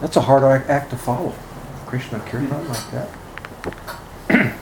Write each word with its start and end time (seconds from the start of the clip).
That's 0.00 0.16
a 0.16 0.20
hard 0.20 0.44
act 0.68 0.90
to 0.90 0.96
follow. 0.96 1.32
Krishna 1.86 2.20
Kirtan 2.20 2.68
like 2.68 2.90
that. 2.90 3.08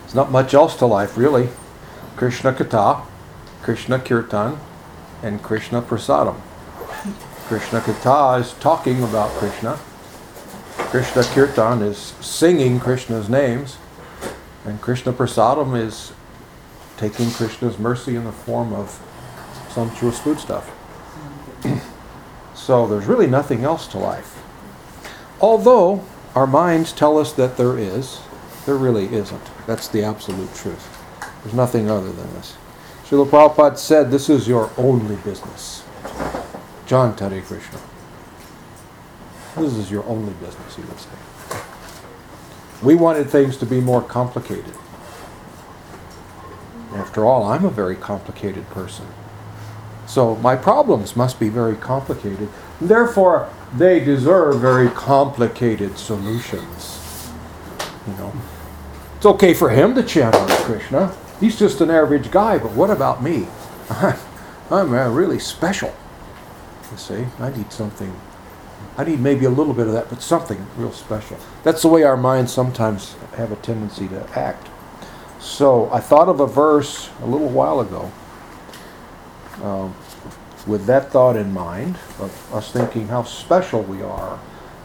There's 0.00 0.14
not 0.14 0.30
much 0.30 0.54
else 0.54 0.76
to 0.76 0.86
life, 0.86 1.16
really. 1.16 1.48
Krishna 2.16 2.52
Katha, 2.52 3.02
Krishna 3.62 3.98
Kirtan, 3.98 4.58
and 5.22 5.42
Krishna 5.42 5.82
Prasadam. 5.82 6.40
Krishna 7.46 7.80
Katha 7.80 8.40
is 8.40 8.52
talking 8.54 9.02
about 9.02 9.30
Krishna. 9.32 9.78
Krishna 10.76 11.22
Kirtan 11.22 11.82
is 11.82 11.98
singing 12.20 12.80
Krishna's 12.80 13.28
names. 13.28 13.78
And 14.64 14.80
Krishna 14.80 15.12
Prasadam 15.12 15.76
is 15.76 16.12
taking 16.96 17.30
Krishna's 17.30 17.78
mercy 17.78 18.16
in 18.16 18.24
the 18.24 18.32
form 18.32 18.72
of 18.72 19.00
sumptuous 19.70 20.18
food 20.18 20.40
stuff. 20.40 20.72
So 22.66 22.84
there's 22.84 23.06
really 23.06 23.28
nothing 23.28 23.62
else 23.62 23.86
to 23.86 23.98
life. 23.98 24.42
Although 25.40 26.02
our 26.34 26.48
minds 26.48 26.92
tell 26.92 27.16
us 27.16 27.32
that 27.34 27.56
there 27.56 27.78
is, 27.78 28.18
there 28.64 28.74
really 28.74 29.04
isn't. 29.14 29.66
That's 29.68 29.86
the 29.86 30.02
absolute 30.02 30.52
truth. 30.52 30.84
There's 31.44 31.54
nothing 31.54 31.88
other 31.88 32.10
than 32.10 32.34
this. 32.34 32.56
Srila 33.04 33.28
Prabhupada 33.28 33.78
said, 33.78 34.10
This 34.10 34.28
is 34.28 34.48
your 34.48 34.72
only 34.76 35.14
business. 35.14 35.84
Chant 36.88 37.20
Hare 37.20 37.40
Krishna. 37.40 37.78
This 39.54 39.74
is 39.74 39.88
your 39.88 40.04
only 40.06 40.32
business, 40.32 40.74
he 40.74 40.82
would 40.82 40.98
say. 40.98 41.62
We 42.82 42.96
wanted 42.96 43.30
things 43.30 43.56
to 43.58 43.66
be 43.66 43.80
more 43.80 44.02
complicated. 44.02 44.74
After 46.94 47.24
all, 47.24 47.44
I'm 47.44 47.64
a 47.64 47.70
very 47.70 47.94
complicated 47.94 48.68
person. 48.70 49.06
So 50.06 50.36
my 50.36 50.56
problems 50.56 51.16
must 51.16 51.40
be 51.40 51.48
very 51.48 51.76
complicated. 51.76 52.48
Therefore, 52.80 53.50
they 53.74 54.00
deserve 54.00 54.60
very 54.60 54.88
complicated 54.90 55.98
solutions. 55.98 57.32
You 58.06 58.12
know, 58.14 58.32
it's 59.16 59.26
okay 59.26 59.54
for 59.54 59.70
him 59.70 59.94
to 59.94 60.02
chant 60.02 60.34
on 60.34 60.48
Krishna. 60.48 61.14
He's 61.40 61.58
just 61.58 61.80
an 61.80 61.90
average 61.90 62.30
guy, 62.30 62.58
but 62.58 62.72
what 62.72 62.90
about 62.90 63.22
me? 63.22 63.48
I'm 64.70 64.94
uh, 64.94 65.08
really 65.10 65.38
special. 65.38 65.94
You 66.90 66.96
see, 66.96 67.26
I 67.38 67.50
need 67.56 67.72
something. 67.72 68.14
I 68.96 69.04
need 69.04 69.20
maybe 69.20 69.44
a 69.44 69.50
little 69.50 69.74
bit 69.74 69.86
of 69.86 69.92
that, 69.92 70.08
but 70.08 70.22
something 70.22 70.66
real 70.76 70.92
special. 70.92 71.38
That's 71.62 71.82
the 71.82 71.88
way 71.88 72.02
our 72.04 72.16
minds 72.16 72.52
sometimes 72.52 73.14
have 73.36 73.52
a 73.52 73.56
tendency 73.56 74.08
to 74.08 74.28
act. 74.38 74.68
So 75.40 75.90
I 75.92 76.00
thought 76.00 76.28
of 76.28 76.40
a 76.40 76.46
verse 76.46 77.10
a 77.20 77.26
little 77.26 77.48
while 77.48 77.80
ago 77.80 78.10
um, 79.62 79.94
with 80.66 80.86
that 80.86 81.10
thought 81.10 81.36
in 81.36 81.52
mind 81.52 81.96
of 82.18 82.54
us 82.54 82.72
thinking 82.72 83.08
how 83.08 83.22
special 83.22 83.82
we 83.82 84.02
are. 84.02 84.38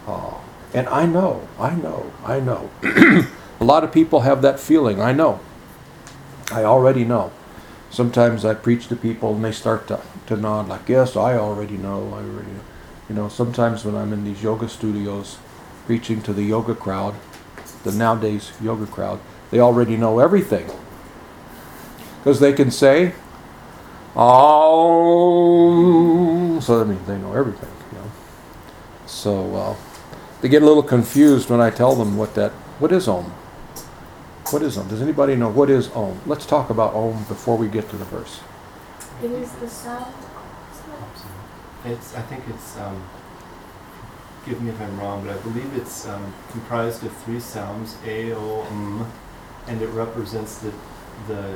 Uh, 0.07 0.35
and 0.73 0.87
I 0.89 1.05
know, 1.05 1.47
I 1.59 1.75
know, 1.75 2.11
I 2.23 2.39
know. 2.39 2.69
a 2.83 3.63
lot 3.63 3.83
of 3.83 3.91
people 3.91 4.21
have 4.21 4.41
that 4.43 4.59
feeling. 4.59 5.01
I 5.01 5.11
know. 5.11 5.39
I 6.51 6.63
already 6.63 7.03
know. 7.03 7.31
Sometimes 7.89 8.45
I 8.45 8.53
preach 8.53 8.87
to 8.87 8.95
people 8.95 9.35
and 9.35 9.43
they 9.43 9.51
start 9.51 9.87
to, 9.87 9.99
to 10.27 10.37
nod 10.37 10.69
like, 10.69 10.87
yes, 10.87 11.15
I 11.15 11.35
already 11.35 11.77
know, 11.77 12.09
I 12.13 12.19
already 12.19 12.51
know. 12.51 12.61
You 13.09 13.15
know, 13.15 13.27
sometimes 13.27 13.83
when 13.83 13.95
I'm 13.95 14.13
in 14.13 14.23
these 14.23 14.41
yoga 14.41 14.69
studios 14.69 15.37
preaching 15.85 16.21
to 16.21 16.31
the 16.31 16.43
yoga 16.43 16.75
crowd, 16.75 17.15
the 17.83 17.91
nowadays 17.91 18.53
yoga 18.61 18.85
crowd, 18.85 19.19
they 19.49 19.59
already 19.59 19.97
know 19.97 20.19
everything. 20.19 20.69
Because 22.19 22.39
they 22.39 22.53
can 22.53 22.71
say, 22.71 23.13
oh, 24.15 25.79
so 26.59 26.81
I 26.81 26.83
mean, 26.83 26.99
they 27.05 27.17
know 27.17 27.33
everything, 27.33 27.69
you 27.91 27.97
know. 27.97 28.11
So 29.07 29.55
uh, 29.55 29.75
they 30.41 30.49
get 30.49 30.61
a 30.61 30.65
little 30.65 30.83
confused 30.83 31.49
when 31.49 31.61
I 31.61 31.69
tell 31.69 31.95
them 31.95 32.17
what 32.17 32.35
that, 32.35 32.51
what 32.79 32.91
is 32.91 33.07
Om? 33.07 33.31
What 34.49 34.61
is 34.63 34.77
Om? 34.77 34.87
Does 34.89 35.01
anybody 35.01 35.35
know 35.35 35.49
what 35.49 35.69
is 35.69 35.89
Om? 35.91 36.19
Let's 36.25 36.45
talk 36.45 36.69
about 36.69 36.93
Om 36.93 37.23
before 37.25 37.57
we 37.57 37.67
get 37.67 37.89
to 37.89 37.97
the 37.97 38.05
verse. 38.05 38.41
It 39.23 39.31
is 39.31 39.51
the 39.53 39.69
sound. 39.69 40.13
It's, 41.85 42.13
I 42.15 42.21
think 42.23 42.43
it's, 42.47 42.77
um, 42.77 43.01
give 44.45 44.61
me 44.61 44.69
if 44.69 44.79
I'm 44.81 44.99
wrong, 44.99 45.25
but 45.25 45.35
I 45.35 45.39
believe 45.41 45.75
it's 45.75 46.07
um, 46.07 46.33
comprised 46.49 47.03
of 47.03 47.15
three 47.23 47.39
sounds, 47.39 47.97
A, 48.05 48.33
O, 48.33 48.63
M, 48.69 49.07
and 49.67 49.81
it 49.81 49.87
represents 49.87 50.57
the, 50.59 50.71
the 51.27 51.55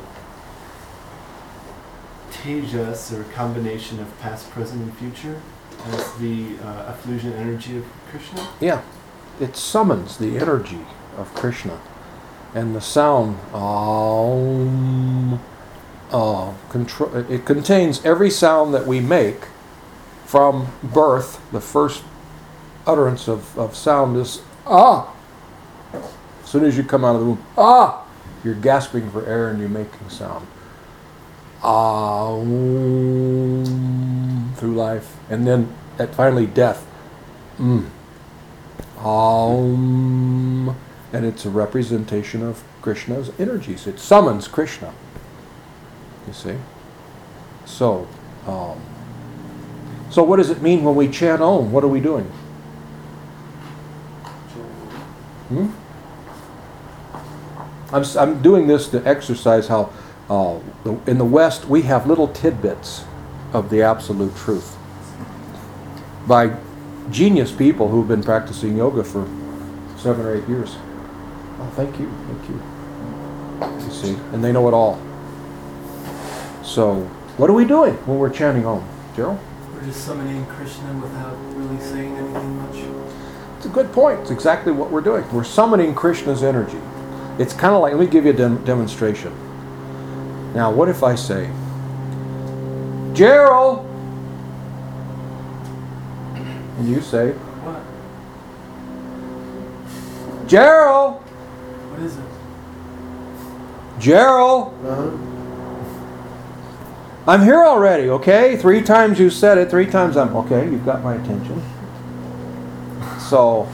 tejas, 2.31 3.11
or 3.11 3.23
combination 3.33 3.99
of 3.99 4.19
past, 4.19 4.49
present, 4.51 4.81
and 4.81 4.97
future, 4.97 5.41
as 5.87 6.13
the 6.15 6.57
uh, 6.63 6.95
energy 7.37 7.77
of 7.77 7.85
Krishna. 8.09 8.47
Yeah, 8.59 8.81
it 9.39 9.55
summons 9.55 10.17
the 10.17 10.37
energy 10.37 10.85
of 11.17 11.33
Krishna. 11.33 11.79
And 12.53 12.75
the 12.75 12.81
sound, 12.81 13.37
Om, 13.53 15.39
uh, 16.11 16.53
contro- 16.69 17.25
it 17.29 17.45
contains 17.45 18.03
every 18.05 18.29
sound 18.29 18.73
that 18.73 18.87
we 18.87 18.99
make 18.99 19.47
from 20.25 20.67
birth. 20.81 21.41
The 21.51 21.61
first 21.61 22.03
utterance 22.87 23.27
of, 23.27 23.57
of 23.57 23.75
sound 23.75 24.17
is 24.17 24.41
ah. 24.65 25.13
As 25.93 26.49
soon 26.49 26.63
as 26.63 26.77
you 26.77 26.83
come 26.83 27.03
out 27.03 27.15
of 27.15 27.21
the 27.21 27.27
womb, 27.27 27.45
ah, 27.57 28.05
you're 28.43 28.55
gasping 28.55 29.09
for 29.11 29.25
air 29.25 29.49
and 29.49 29.59
you're 29.59 29.69
making 29.69 30.09
sound. 30.09 30.47
Ah, 31.67 32.35
through 34.55 34.75
life. 34.75 35.17
And 35.31 35.47
then 35.47 35.73
at 35.97 36.13
finally 36.13 36.45
death. 36.45 36.85
Mm. 37.57 37.89
And 41.11 41.25
it's 41.25 41.45
a 41.45 41.49
representation 41.49 42.43
of 42.43 42.63
Krishna's 42.83 43.31
energies. 43.39 43.87
It 43.87 43.99
summons 43.99 44.47
Krishna. 44.47 44.93
You 46.27 46.33
see? 46.33 46.55
So, 47.65 48.07
um, 48.45 48.79
so 50.11 50.23
what 50.23 50.37
does 50.37 50.51
it 50.51 50.61
mean 50.61 50.83
when 50.83 50.95
we 50.95 51.07
chant 51.07 51.41
Om? 51.41 51.71
What 51.71 51.83
are 51.83 51.87
we 51.87 51.99
doing? 51.99 52.25
Hmm? 55.49 55.69
I'm, 57.91 58.03
I'm 58.17 58.41
doing 58.43 58.67
this 58.67 58.87
to 58.89 59.03
exercise 59.07 59.67
how 59.67 59.91
uh, 60.29 60.59
in 60.85 61.17
the 61.17 61.25
West 61.25 61.65
we 61.65 61.83
have 61.83 62.05
little 62.07 62.27
tidbits 62.27 63.05
of 63.53 63.69
the 63.69 63.81
absolute 63.81 64.35
truth 64.35 64.77
by 66.27 66.55
genius 67.09 67.51
people 67.51 67.89
who've 67.89 68.07
been 68.07 68.23
practicing 68.23 68.77
yoga 68.77 69.03
for 69.03 69.27
seven 69.97 70.25
or 70.25 70.35
eight 70.35 70.47
years. 70.47 70.75
Oh, 71.59 71.71
thank 71.75 71.99
you, 71.99 72.11
thank 72.27 72.49
you. 72.49 73.85
You 73.85 73.91
see, 73.91 74.13
and 74.33 74.43
they 74.43 74.51
know 74.51 74.67
it 74.67 74.73
all. 74.73 75.01
So, 76.63 76.95
what 77.37 77.49
are 77.49 77.53
we 77.53 77.65
doing 77.65 77.93
when 78.05 78.17
we're 78.17 78.29
chanting 78.29 78.65
Om, 78.65 78.87
Gerald? 79.15 79.39
We're 79.73 79.85
just 79.85 80.05
summoning 80.05 80.45
Krishna 80.47 80.93
without 80.99 81.35
really 81.55 81.79
saying 81.79 82.15
anything 82.15 82.57
much. 82.57 82.75
It's 83.57 83.65
a 83.65 83.69
good 83.69 83.91
point. 83.93 84.19
It's 84.21 84.31
exactly 84.31 84.71
what 84.71 84.91
we're 84.91 85.01
doing. 85.01 85.23
We're 85.31 85.43
summoning 85.43 85.95
Krishna's 85.95 86.43
energy. 86.43 86.79
It's 87.39 87.53
kind 87.53 87.75
of 87.75 87.81
like, 87.81 87.93
let 87.93 87.99
me 87.99 88.07
give 88.07 88.25
you 88.25 88.31
a 88.31 88.35
dem- 88.35 88.63
demonstration. 88.65 89.33
Now, 90.55 90.71
what 90.71 90.87
if 90.87 91.03
I 91.03 91.15
say, 91.15 91.49
Gerald? 93.13 93.85
And 96.77 96.87
you 96.87 97.01
say, 97.01 97.31
What? 97.33 97.81
Gerald? 100.47 101.21
What 101.21 101.99
is 101.99 102.15
it? 102.17 102.23
Gerald? 103.99 104.73
Huh? 104.81 105.11
I'm 107.27 107.43
here 107.43 107.61
already, 107.65 108.09
okay? 108.09 108.55
Three 108.55 108.81
times 108.81 109.19
you 109.19 109.29
said 109.29 109.57
it, 109.57 109.69
three 109.69 109.87
times 109.87 110.15
I'm 110.15 110.33
okay, 110.37 110.69
you've 110.69 110.85
got 110.85 111.03
my 111.03 111.15
attention. 111.15 111.61
So, 113.19 113.67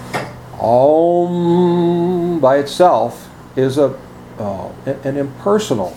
Om 0.59 2.39
by 2.39 2.57
itself 2.57 3.29
is 3.55 3.77
a 3.77 3.99
uh, 4.39 4.71
an 5.03 5.17
impersonal 5.17 5.95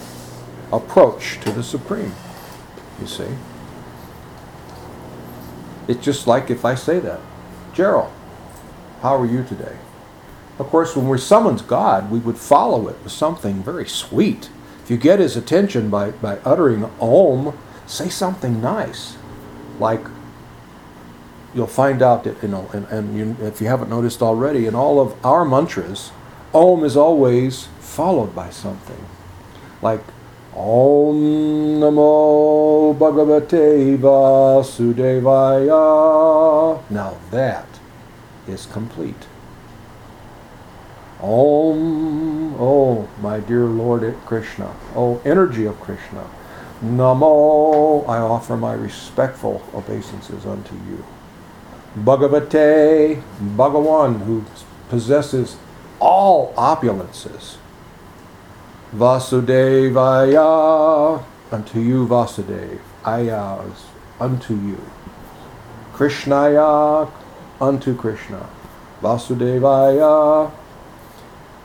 approach 0.77 1.41
to 1.41 1.51
the 1.51 1.63
Supreme. 1.63 2.15
You 3.01 3.07
see? 3.07 3.29
It's 5.89 6.05
just 6.05 6.27
like 6.27 6.51
if 6.51 6.65
I 6.65 6.75
say 6.75 6.99
that, 7.01 7.21
Gerald, 7.73 8.13
how 9.03 9.17
are 9.17 9.27
you 9.27 9.45
today? 9.45 9.77
Of 10.59 10.69
course, 10.69 10.95
when 10.97 11.09
we 11.09 11.19
summons 11.19 11.63
God, 11.63 12.11
we 12.11 12.21
would 12.21 12.39
follow 12.39 12.89
it 12.89 12.97
with 13.03 13.13
something 13.13 13.63
very 13.63 13.89
sweet. 13.89 14.49
If 14.83 14.91
you 14.91 14.97
get 14.97 15.19
his 15.19 15.37
attention 15.37 15.91
by, 15.91 16.13
by 16.13 16.39
uttering 16.39 16.89
Om, 17.01 17.59
say 17.87 18.09
something 18.09 18.63
nice. 18.63 19.17
Like, 19.79 20.07
you'll 21.55 21.67
find 21.67 22.03
out 22.03 22.25
that, 22.25 22.41
you 22.43 22.49
know, 22.49 22.71
and, 22.73 22.87
and 22.87 23.17
you, 23.17 23.37
if 23.45 23.61
you 23.61 23.67
haven't 23.67 23.91
noticed 23.91 24.23
already, 24.23 24.67
in 24.67 24.75
all 24.75 25.01
of 25.01 25.25
our 25.25 25.45
mantras, 25.45 26.13
Om 26.53 26.85
is 26.85 26.97
always 26.97 27.67
followed 27.81 28.35
by 28.35 28.51
something. 28.51 29.05
Like, 29.83 30.01
Om 30.57 31.81
Namo 31.81 32.95
Bhagavate 32.97 33.99
Vasudevaya. 33.99 35.71
Now 36.91 37.17
that 37.33 37.67
is 38.47 38.67
complete. 38.67 39.27
Om, 41.21 42.55
oh 42.61 43.09
my 43.21 43.41
dear 43.41 43.65
Lord 43.65 44.15
Krishna, 44.27 44.73
oh 44.95 45.21
energy 45.25 45.65
of 45.65 45.81
Krishna. 45.81 46.25
Namo, 46.83 48.07
I 48.09 48.19
offer 48.19 48.57
my 48.57 48.75
respectful 48.75 49.63
obeisances 49.75 50.47
unto 50.47 50.75
you. 50.75 51.05
Bhagavate, 51.97 53.23
Bhagavan, 53.57 54.25
who 54.25 54.45
possesses 54.89 55.57
all 55.99 56.53
opulences. 56.55 57.57
Vasudevaya, 58.95 60.39
unto 61.51 61.81
you, 61.81 62.07
Vasudev. 62.07 62.79
Ayas, 63.03 63.87
unto 64.21 64.55
you. 64.55 64.81
Krishnaya, 65.93 67.11
unto 67.61 67.97
Krishna. 67.97 68.49
Vasudevaya, 69.03 70.53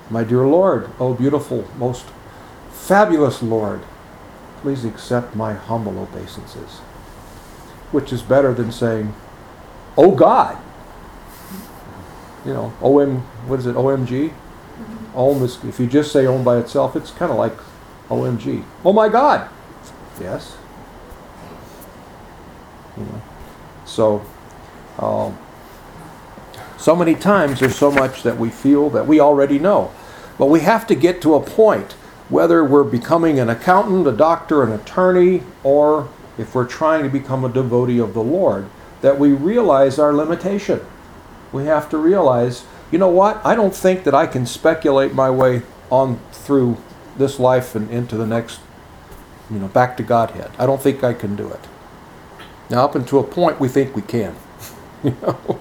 my 0.09 0.23
dear 0.23 0.47
Lord, 0.47 0.89
O 0.99 1.13
beautiful, 1.13 1.67
most 1.77 2.07
fabulous 2.71 3.43
Lord, 3.43 3.81
please 4.61 4.83
accept 4.83 5.35
my 5.35 5.53
humble 5.53 5.99
obeisances. 5.99 6.79
Which 7.91 8.11
is 8.11 8.23
better 8.23 8.55
than 8.55 8.71
saying, 8.71 9.13
Oh 9.95 10.15
God. 10.15 10.57
You 12.43 12.53
know, 12.53 12.73
OM, 12.81 13.19
what 13.47 13.59
is 13.59 13.67
it, 13.67 13.75
OMG? 13.75 14.33
Om 15.15 15.43
is, 15.43 15.63
if 15.63 15.79
you 15.79 15.87
just 15.87 16.11
say 16.11 16.25
Om 16.25 16.43
by 16.43 16.57
itself, 16.57 16.95
it's 16.95 17.11
kind 17.11 17.31
of 17.31 17.37
like 17.37 17.53
OMG. 18.09 18.63
Oh 18.83 18.93
my 18.93 19.09
God. 19.09 19.49
Yes. 20.19 20.57
You 22.97 23.03
know, 23.03 23.21
so, 23.85 24.25
um, 24.97 25.37
so 26.77 26.95
many 26.95 27.15
times 27.15 27.59
there's 27.59 27.75
so 27.75 27.91
much 27.91 28.23
that 28.23 28.37
we 28.37 28.49
feel 28.49 28.89
that 28.91 29.07
we 29.07 29.19
already 29.19 29.59
know. 29.59 29.91
But 30.37 30.47
we 30.47 30.61
have 30.61 30.87
to 30.87 30.95
get 30.95 31.21
to 31.23 31.35
a 31.35 31.41
point, 31.41 31.93
whether 32.29 32.63
we're 32.63 32.83
becoming 32.83 33.39
an 33.39 33.49
accountant, 33.49 34.07
a 34.07 34.11
doctor, 34.11 34.63
an 34.63 34.71
attorney, 34.71 35.43
or 35.63 36.09
if 36.37 36.55
we're 36.55 36.67
trying 36.67 37.03
to 37.03 37.09
become 37.09 37.43
a 37.43 37.49
devotee 37.49 37.99
of 37.99 38.13
the 38.13 38.23
Lord, 38.23 38.69
that 39.01 39.19
we 39.19 39.31
realize 39.31 39.99
our 39.99 40.13
limitation. 40.13 40.79
We 41.51 41.65
have 41.65 41.89
to 41.89 41.97
realize, 41.97 42.65
you 42.91 42.97
know 42.97 43.09
what? 43.09 43.43
I 43.45 43.55
don't 43.55 43.75
think 43.75 44.03
that 44.03 44.15
I 44.15 44.27
can 44.27 44.45
speculate 44.45 45.13
my 45.13 45.29
way 45.29 45.61
on 45.89 46.19
through 46.31 46.77
this 47.17 47.39
life 47.39 47.75
and 47.75 47.89
into 47.91 48.17
the 48.17 48.25
next, 48.25 48.59
you 49.49 49.59
know, 49.59 49.67
back 49.67 49.97
to 49.97 50.03
Godhead. 50.03 50.51
I 50.57 50.65
don't 50.65 50.81
think 50.81 51.03
I 51.03 51.13
can 51.13 51.35
do 51.35 51.47
it. 51.49 51.59
Now, 52.69 52.85
up 52.85 52.95
until 52.95 53.19
a 53.19 53.23
point, 53.23 53.59
we 53.59 53.67
think 53.67 53.95
we 53.95 54.01
can, 54.01 54.35
you 55.03 55.15
know, 55.21 55.59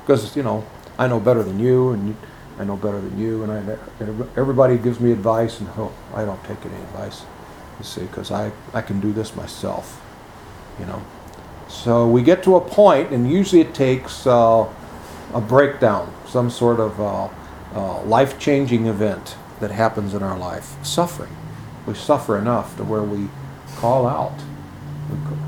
because 0.00 0.36
you 0.36 0.42
know 0.42 0.64
I 0.98 1.06
know 1.06 1.18
better 1.18 1.42
than 1.42 1.58
you, 1.58 1.90
and 1.90 2.16
I 2.58 2.64
know 2.64 2.76
better 2.76 3.00
than 3.00 3.18
you, 3.18 3.42
and 3.42 3.52
I, 3.52 3.78
everybody 4.36 4.76
gives 4.76 5.00
me 5.00 5.12
advice, 5.12 5.60
and 5.60 5.68
oh, 5.76 5.92
I 6.14 6.24
don't 6.24 6.42
take 6.44 6.64
any 6.64 6.74
advice, 6.74 7.22
you 7.78 7.84
see, 7.84 8.02
because 8.02 8.30
I 8.30 8.52
I 8.74 8.82
can 8.82 9.00
do 9.00 9.12
this 9.12 9.34
myself, 9.34 10.00
you 10.78 10.86
know. 10.86 11.02
So 11.68 12.06
we 12.06 12.22
get 12.22 12.42
to 12.44 12.56
a 12.56 12.60
point, 12.60 13.10
and 13.12 13.30
usually 13.30 13.62
it 13.62 13.74
takes 13.74 14.26
uh, 14.26 14.68
a 15.32 15.40
breakdown, 15.40 16.12
some 16.26 16.50
sort 16.50 16.80
of 16.80 17.00
uh, 17.00 17.28
uh, 17.74 18.02
life-changing 18.04 18.86
event 18.86 19.36
that 19.60 19.70
happens 19.70 20.14
in 20.14 20.22
our 20.22 20.36
life, 20.36 20.76
suffering. 20.84 21.34
We 21.86 21.94
suffer 21.94 22.38
enough 22.38 22.76
to 22.76 22.84
where 22.84 23.02
we 23.02 23.28
call 23.76 24.06
out, 24.06 24.36
we 25.10 25.16
call, 25.26 25.38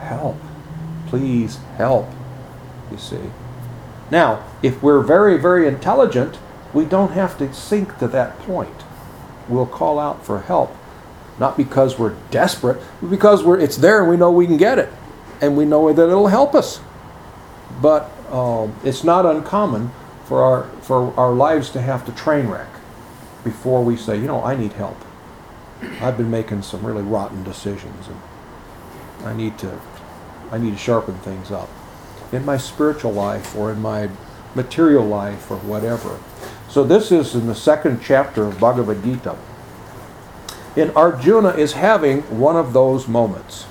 help, 0.00 0.36
please 1.06 1.58
help. 1.76 2.08
You 2.90 2.98
see. 2.98 3.30
Now, 4.10 4.44
if 4.62 4.82
we're 4.82 5.00
very, 5.00 5.38
very 5.38 5.68
intelligent, 5.68 6.38
we 6.72 6.84
don't 6.84 7.12
have 7.12 7.36
to 7.38 7.52
sink 7.52 7.98
to 7.98 8.08
that 8.08 8.38
point. 8.40 8.84
We'll 9.48 9.66
call 9.66 9.98
out 9.98 10.24
for 10.24 10.40
help, 10.40 10.74
not 11.38 11.56
because 11.56 11.98
we're 11.98 12.14
desperate, 12.30 12.80
but 13.00 13.10
because 13.10 13.42
we're, 13.42 13.58
it's 13.58 13.76
there 13.76 14.00
and 14.00 14.10
we 14.10 14.16
know 14.16 14.30
we 14.30 14.46
can 14.46 14.56
get 14.56 14.78
it, 14.78 14.90
and 15.40 15.56
we 15.56 15.64
know 15.64 15.92
that 15.92 16.02
it'll 16.02 16.28
help 16.28 16.54
us. 16.54 16.80
But 17.80 18.10
um, 18.30 18.74
it's 18.84 19.04
not 19.04 19.26
uncommon 19.26 19.90
for 20.24 20.42
our 20.42 20.64
for 20.82 21.14
our 21.18 21.32
lives 21.32 21.70
to 21.70 21.80
have 21.80 22.04
to 22.06 22.12
train 22.12 22.48
wreck 22.48 22.68
before 23.44 23.82
we 23.82 23.96
say, 23.96 24.16
you 24.16 24.26
know, 24.26 24.42
I 24.42 24.56
need 24.56 24.72
help. 24.72 24.96
I've 26.00 26.16
been 26.16 26.30
making 26.30 26.62
some 26.62 26.84
really 26.84 27.02
rotten 27.02 27.44
decisions, 27.44 28.08
and 28.08 29.26
I 29.26 29.34
need 29.34 29.58
to 29.58 29.80
I 30.50 30.58
need 30.58 30.72
to 30.72 30.78
sharpen 30.78 31.14
things 31.18 31.50
up 31.50 31.68
in 32.32 32.44
my 32.44 32.56
spiritual 32.56 33.12
life 33.12 33.56
or 33.56 33.72
in 33.72 33.80
my 33.80 34.10
material 34.54 35.04
life 35.04 35.50
or 35.50 35.56
whatever. 35.58 36.18
So 36.68 36.84
this 36.84 37.10
is 37.10 37.34
in 37.34 37.46
the 37.46 37.54
second 37.54 38.00
chapter 38.02 38.44
of 38.44 38.60
Bhagavad 38.60 39.02
Gita. 39.02 39.36
And 40.76 40.94
Arjuna 40.94 41.50
is 41.50 41.72
having 41.72 42.22
one 42.38 42.56
of 42.56 42.72
those 42.72 43.08
moments. 43.08 43.66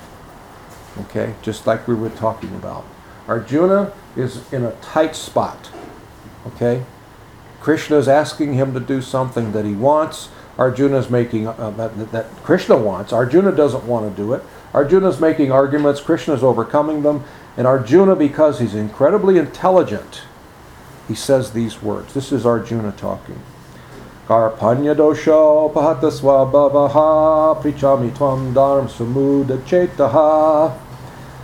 Okay, 1.01 1.35
just 1.41 1.67
like 1.67 1.87
we 1.87 1.93
were 1.93 2.09
talking 2.09 2.53
about. 2.55 2.83
Arjuna 3.27 3.93
is 4.15 4.51
in 4.53 4.63
a 4.63 4.71
tight 4.81 5.15
spot. 5.15 5.69
Okay? 6.47 6.83
Krishna 7.59 7.97
is 7.97 8.07
asking 8.07 8.53
him 8.53 8.73
to 8.73 8.79
do 8.79 9.01
something 9.01 9.51
that 9.51 9.65
he 9.65 9.73
wants. 9.73 10.29
Arjuna 10.57 10.97
is 10.97 11.09
making 11.09 11.47
uh, 11.47 11.71
that, 11.71 12.11
that 12.11 12.25
Krishna 12.43 12.77
wants. 12.77 13.11
Arjuna 13.11 13.51
doesn't 13.51 13.85
want 13.85 14.09
to 14.09 14.21
do 14.21 14.33
it. 14.33 14.43
Arjuna 14.73 15.09
is 15.09 15.19
making 15.19 15.51
arguments. 15.51 16.01
Krishna 16.01 16.33
is 16.33 16.43
overcoming 16.43 17.03
them. 17.03 17.23
And 17.57 17.67
Arjuna, 17.67 18.15
because 18.15 18.59
he's 18.59 18.75
incredibly 18.75 19.37
intelligent, 19.37 20.21
he 21.07 21.15
says 21.15 21.51
these 21.51 21.81
words. 21.81 22.13
This 22.13 22.31
is 22.31 22.45
Arjuna 22.45 22.91
talking. 22.91 23.41
Karpanya 24.27 24.95
dosho 24.95 25.73
pahatasva 25.73 26.51
bhavaha 26.51 27.61
prichami 27.61 28.11
tvam 28.11 28.53
dharm 28.53 28.87
samuda 28.87 29.57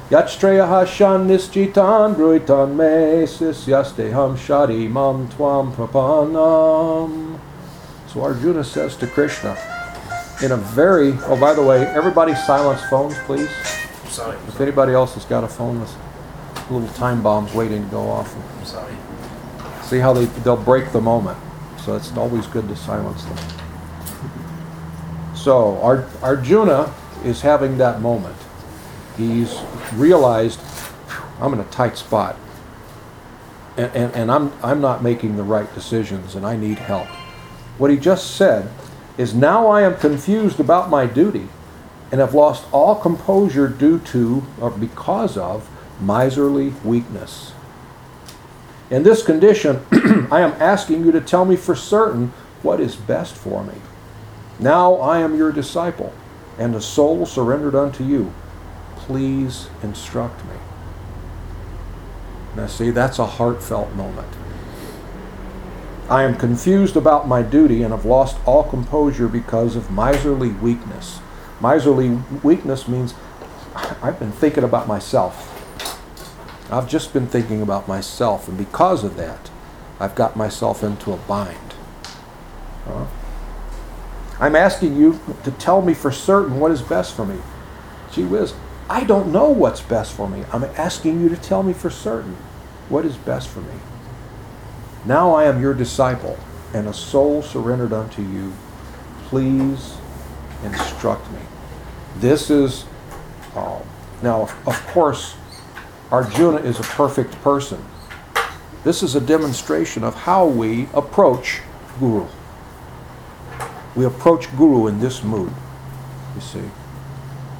chetaha 0.10 0.24
yatstreyaha 0.24 0.88
shan 0.88 1.28
nisjitan 1.28 2.16
bruitan 2.16 2.76
me 2.76 3.26
sisyasteham 3.26 4.38
shadi 4.38 4.90
mam 4.90 5.28
Twam 5.30 5.74
prapanam. 5.74 7.40
So 8.08 8.22
Arjuna 8.22 8.64
says 8.64 8.96
to 8.98 9.08
Krishna 9.08 9.58
in 10.42 10.52
a 10.52 10.58
very, 10.58 11.14
oh 11.26 11.40
by 11.40 11.54
the 11.54 11.64
way, 11.64 11.86
everybody 11.88 12.36
silence 12.36 12.82
phones 12.90 13.18
please. 13.20 13.50
Sorry. 14.08 14.38
If 14.48 14.62
anybody 14.62 14.94
else 14.94 15.16
has 15.16 15.26
got 15.26 15.44
a 15.44 15.48
phone, 15.48 15.80
this 15.80 15.96
little 16.70 16.88
time 16.90 17.24
bomb's 17.24 17.54
waiting 17.54 17.84
to 17.84 17.90
go 17.90 18.10
off. 18.10 18.36
I'm 18.60 18.66
sorry. 18.66 18.94
See 19.82 20.00
how 20.00 20.14
they 20.14 20.26
they'll 20.44 20.58
break 20.58 20.92
the 20.92 21.02
moment. 21.02 21.38
So 21.84 21.96
it's 21.96 22.16
always 22.16 22.48
good 22.48 22.68
to 22.70 22.76
silence 22.76 23.24
them. 23.26 23.38
So 25.36 25.80
Ar- 25.82 26.06
Arjuna 26.22 26.94
is 27.26 27.42
having 27.42 27.78
that 27.80 28.02
moment. 28.02 28.36
He's 29.18 29.60
realized 29.94 30.60
I'm 31.40 31.54
in 31.54 31.60
a 31.60 31.66
tight 31.66 31.98
spot. 31.98 32.36
And, 33.78 33.96
and, 33.96 34.16
and 34.16 34.32
I'm, 34.32 34.54
I'm 34.64 34.82
not 34.82 35.04
making 35.04 35.36
the 35.36 35.44
right 35.44 35.74
decisions 35.74 36.36
and 36.36 36.46
I 36.46 36.56
need 36.56 36.78
help. 36.78 37.08
What 37.78 37.92
he 37.92 37.98
just 37.98 38.36
said 38.36 38.70
is 39.18 39.34
now 39.34 39.68
I 39.68 39.82
am 39.82 39.98
confused 39.98 40.60
about 40.60 40.90
my 40.90 41.06
duty 41.06 41.48
and 42.12 42.20
have 42.20 42.34
lost 42.34 42.66
all 42.72 42.96
composure 42.96 43.68
due 43.68 44.00
to 44.00 44.44
or 44.62 44.70
because 44.70 45.38
of 45.38 45.70
miserly 46.00 46.70
weakness. 46.84 47.54
In 48.90 49.02
this 49.04 49.24
condition, 49.24 49.84
I 50.32 50.42
am 50.42 50.52
asking 50.62 51.04
you 51.06 51.12
to 51.12 51.22
tell 51.22 51.46
me 51.46 51.56
for 51.56 51.76
certain 51.76 52.32
what 52.62 52.80
is 52.80 52.96
best 52.96 53.36
for 53.36 53.64
me. 53.64 53.74
Now 54.60 54.96
I 54.96 55.20
am 55.20 55.36
your 55.36 55.52
disciple 55.52 56.14
and 56.60 56.76
a 56.76 56.82
soul 56.82 57.26
surrendered 57.26 57.74
unto 57.74 58.04
you. 58.04 58.32
Please 59.06 59.68
instruct 59.82 60.44
me. 60.46 60.56
Now, 62.56 62.68
see, 62.68 62.90
that's 62.90 63.20
a 63.20 63.26
heartfelt 63.26 63.94
moment. 63.94 64.28
I 66.10 66.24
am 66.24 66.36
confused 66.36 66.96
about 66.96 67.28
my 67.28 67.42
duty 67.42 67.84
and 67.84 67.92
have 67.92 68.06
lost 68.06 68.38
all 68.46 68.64
composure 68.64 69.28
because 69.28 69.76
of 69.76 69.92
miserly 69.92 70.50
weakness. 70.50 71.20
Miserly 71.60 72.20
weakness 72.44 72.88
means 72.88 73.14
I've 74.02 74.20
been 74.20 74.32
thinking 74.32 74.64
about 74.64 74.88
myself. 74.88 75.50
I've 76.72 76.88
just 76.88 77.12
been 77.12 77.28
thinking 77.28 77.62
about 77.62 77.88
myself, 77.88 78.48
and 78.48 78.58
because 78.58 79.04
of 79.04 79.18
that, 79.18 79.50
I've 80.00 80.16
got 80.16 80.36
myself 80.36 80.82
into 80.82 81.12
a 81.12 81.18
bind. 81.18 81.74
Huh? 82.86 83.06
I'm 84.40 84.56
asking 84.56 84.96
you 84.96 85.20
to 85.44 85.52
tell 85.52 85.82
me 85.82 85.94
for 85.94 86.12
certain 86.12 86.60
what 86.60 86.72
is 86.72 86.82
best 86.82 87.16
for 87.16 87.26
me. 87.26 87.40
Gee 88.12 88.24
whiz, 88.24 88.54
I 88.90 89.04
don't 89.04 89.32
know 89.32 89.50
what's 89.50 89.82
best 89.82 90.14
for 90.14 90.30
me. 90.30 90.44
I'm 90.52 90.64
asking 90.64 91.22
you 91.22 91.30
to 91.30 91.38
tell 91.38 91.64
me 91.64 91.74
for 91.74 91.90
certain 91.90 92.36
what 92.90 93.06
is 93.06 93.16
best 93.16 93.48
for 93.48 93.62
me. 93.62 93.76
Now 95.06 95.34
I 95.34 95.46
am 95.46 95.62
your 95.62 95.74
disciple 95.74 96.38
and 96.74 96.88
a 96.88 96.94
soul 96.94 97.42
surrendered 97.42 97.94
unto 97.94 98.22
you. 98.22 98.54
Please 99.26 99.98
instruct 100.64 101.30
me. 101.32 101.40
This 102.18 102.50
is, 102.50 102.86
uh, 103.56 103.80
now, 104.22 104.50
of 104.66 104.88
course, 104.88 105.36
Arjuna 106.12 106.58
is 106.58 106.80
a 106.80 106.84
perfect 106.84 107.34
person. 107.42 107.84
This 108.84 109.02
is 109.02 109.16
a 109.16 109.22
demonstration 109.22 110.04
of 110.04 110.14
how 110.14 110.46
we 110.46 110.88
approach 110.94 111.62
Guru. 112.00 112.28
We 113.96 114.06
approach 114.06 114.56
Guru 114.58 114.88
in 114.88 115.00
this 115.00 115.24
mood, 115.24 115.54
you 116.36 116.42
see. 116.42 116.70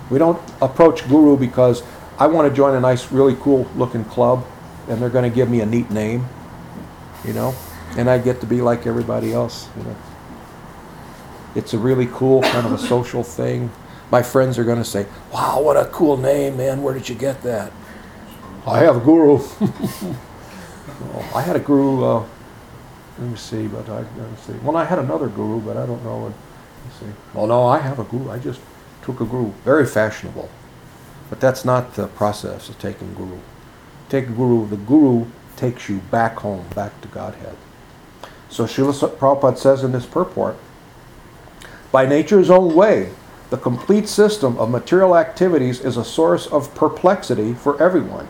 We 0.10 0.20
don't 0.20 0.42
approach 0.62 1.08
Guru 1.08 1.38
because 1.38 1.84
I 2.20 2.28
want 2.28 2.50
to 2.50 2.56
join 2.56 2.76
a 2.76 2.80
nice, 2.80 3.12
really 3.12 3.36
cool 3.36 3.68
looking 3.76 4.06
club 4.06 4.46
and 4.88 5.02
they're 5.02 5.10
going 5.10 5.30
to 5.30 5.34
give 5.34 5.50
me 5.50 5.62
a 5.62 5.66
neat 5.66 5.90
name, 5.90 6.28
you 7.26 7.34
know, 7.34 7.56
and 7.98 8.10
I 8.10 8.18
get 8.18 8.42
to 8.42 8.46
be 8.46 8.62
like 8.62 8.86
everybody 8.86 9.34
else, 9.34 9.70
you 9.78 9.84
know. 9.84 9.96
It's 11.56 11.74
a 11.74 11.78
really 11.78 12.08
cool 12.08 12.42
kind 12.42 12.66
of 12.66 12.74
a 12.74 12.78
social 12.78 13.24
thing. 13.24 13.72
My 14.12 14.24
friends 14.24 14.58
are 14.58 14.64
going 14.64 14.80
to 14.80 14.86
say, 14.86 15.06
wow, 15.32 15.62
what 15.62 15.78
a 15.78 15.86
cool 15.86 16.18
name, 16.18 16.58
man. 16.58 16.82
Where 16.82 16.94
did 16.94 17.08
you 17.10 17.16
get 17.16 17.42
that? 17.44 17.72
I 18.66 18.80
have 18.80 18.98
a 18.98 19.00
guru. 19.00 19.38
well, 19.60 21.30
I 21.36 21.42
had 21.42 21.56
a 21.56 21.60
guru, 21.60 22.04
uh, 22.04 22.26
let 23.20 23.30
me 23.30 23.38
see, 23.38 23.68
but 23.68 23.88
I, 23.90 23.98
let 24.00 24.32
me 24.32 24.38
see. 24.46 24.54
Well, 24.64 24.76
I 24.76 24.86
had 24.86 25.00
another 25.00 25.28
guru, 25.28 25.60
but 25.60 25.78
I 25.78 25.86
don't 25.86 26.04
know. 26.04 26.24
Let 26.24 26.30
me 26.30 26.36
see. 27.00 27.20
Well, 27.34 27.48
no, 27.48 27.66
I 27.66 27.80
have 27.80 28.00
a 28.00 28.04
guru. 28.04 28.32
I 28.32 28.40
just 28.40 28.60
took 29.04 29.22
a 29.22 29.26
guru. 29.26 29.52
Very 29.64 29.86
fashionable. 29.86 30.50
But 31.30 31.40
that's 31.40 31.66
not 31.66 31.96
the 31.96 32.08
process 32.08 32.70
of 32.70 32.80
taking 32.80 33.14
guru. 33.14 33.40
Take 34.10 34.28
guru, 34.36 34.68
the 34.68 34.78
guru 34.78 35.26
takes 35.56 35.90
you 35.90 35.98
back 36.12 36.38
home, 36.38 36.66
back 36.76 37.00
to 37.02 37.08
Godhead. 37.08 37.56
So 38.50 38.66
Srila 38.66 39.16
Prabhupada 39.16 39.58
says 39.58 39.84
in 39.84 39.92
this 39.92 40.06
purport, 40.06 40.58
by 41.92 42.06
nature's 42.06 42.50
own 42.50 42.76
way, 42.76 43.12
the 43.50 43.58
complete 43.58 44.08
system 44.08 44.58
of 44.58 44.70
material 44.70 45.16
activities 45.16 45.80
is 45.80 45.98
a 45.98 46.04
source 46.04 46.48
of 46.48 46.74
perplexity 46.74 47.54
for 47.54 47.82
everyone. 47.82 48.28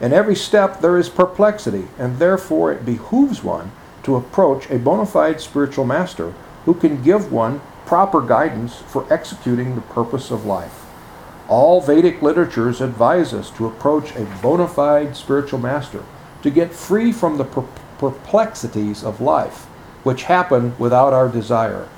In 0.00 0.12
every 0.12 0.34
step 0.34 0.80
there 0.80 0.98
is 0.98 1.08
perplexity, 1.08 1.88
and 1.98 2.18
therefore 2.18 2.72
it 2.72 2.84
behooves 2.84 3.42
one 3.42 3.72
to 4.02 4.16
approach 4.16 4.70
a 4.70 4.78
bona 4.78 5.06
fide 5.06 5.40
spiritual 5.40 5.84
master 5.84 6.32
who 6.64 6.74
can 6.74 7.02
give 7.02 7.32
one 7.32 7.60
proper 7.88 8.20
guidance 8.20 8.76
for 8.76 9.10
executing 9.10 9.74
the 9.74 9.80
purpose 9.80 10.30
of 10.30 10.44
life. 10.44 10.84
All 11.48 11.80
Vedic 11.80 12.20
literatures 12.20 12.82
advise 12.82 13.32
us 13.32 13.50
to 13.52 13.66
approach 13.66 14.14
a 14.14 14.26
bona 14.42 14.68
fide 14.68 15.16
spiritual 15.16 15.58
master 15.58 16.04
to 16.42 16.50
get 16.50 16.74
free 16.74 17.12
from 17.12 17.38
the 17.38 17.44
per- 17.44 17.64
perplexities 17.96 19.02
of 19.02 19.22
life, 19.22 19.64
which 20.04 20.24
happen 20.24 20.76
without 20.78 21.14
our 21.14 21.30
desire. 21.30 21.88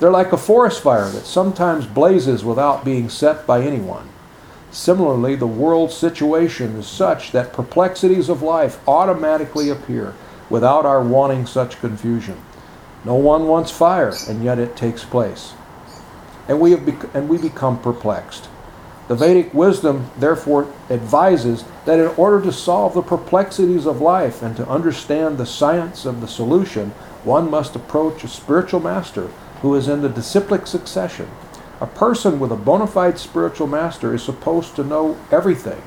They're 0.00 0.10
like 0.10 0.32
a 0.32 0.38
forest 0.38 0.82
fire 0.82 1.10
that 1.10 1.26
sometimes 1.26 1.84
blazes 1.84 2.42
without 2.42 2.82
being 2.82 3.10
set 3.10 3.46
by 3.46 3.60
anyone. 3.60 4.08
Similarly, 4.70 5.36
the 5.36 5.46
world's 5.46 5.94
situation 5.94 6.76
is 6.76 6.86
such 6.86 7.32
that 7.32 7.52
perplexities 7.52 8.30
of 8.30 8.40
life 8.40 8.80
automatically 8.88 9.68
appear 9.68 10.14
without 10.48 10.86
our 10.86 11.02
wanting 11.02 11.44
such 11.44 11.78
confusion. 11.80 12.40
No 13.06 13.14
one 13.14 13.46
wants 13.46 13.70
fire, 13.70 14.12
and 14.28 14.42
yet 14.42 14.58
it 14.58 14.74
takes 14.74 15.04
place. 15.04 15.54
And 16.48 16.58
we, 16.58 16.72
have 16.72 16.84
bec- 16.84 17.14
and 17.14 17.28
we 17.28 17.38
become 17.38 17.78
perplexed. 17.78 18.48
The 19.06 19.14
Vedic 19.14 19.54
wisdom 19.54 20.10
therefore 20.18 20.66
advises 20.90 21.64
that 21.84 22.00
in 22.00 22.08
order 22.16 22.42
to 22.42 22.52
solve 22.52 22.94
the 22.94 23.02
perplexities 23.02 23.86
of 23.86 24.00
life 24.00 24.42
and 24.42 24.56
to 24.56 24.68
understand 24.68 25.38
the 25.38 25.46
science 25.46 26.04
of 26.04 26.20
the 26.20 26.26
solution, 26.26 26.90
one 27.22 27.48
must 27.48 27.76
approach 27.76 28.24
a 28.24 28.28
spiritual 28.28 28.80
master 28.80 29.28
who 29.62 29.76
is 29.76 29.86
in 29.86 30.02
the 30.02 30.08
disciplic 30.08 30.66
succession. 30.66 31.28
A 31.80 31.86
person 31.86 32.40
with 32.40 32.50
a 32.50 32.56
bona 32.56 32.88
fide 32.88 33.20
spiritual 33.20 33.68
master 33.68 34.14
is 34.14 34.24
supposed 34.24 34.74
to 34.74 34.82
know 34.82 35.16
everything. 35.30 35.80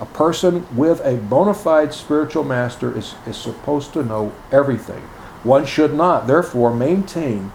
A 0.00 0.06
person 0.06 0.66
with 0.76 1.00
a 1.04 1.16
bona 1.16 1.54
fide 1.54 1.92
spiritual 1.92 2.44
master 2.44 2.96
is, 2.96 3.14
is 3.26 3.36
supposed 3.36 3.92
to 3.94 4.02
know 4.04 4.32
everything. 4.52 5.02
One 5.42 5.66
should 5.66 5.94
not, 5.94 6.26
therefore, 6.26 6.74
maintain 6.74 7.52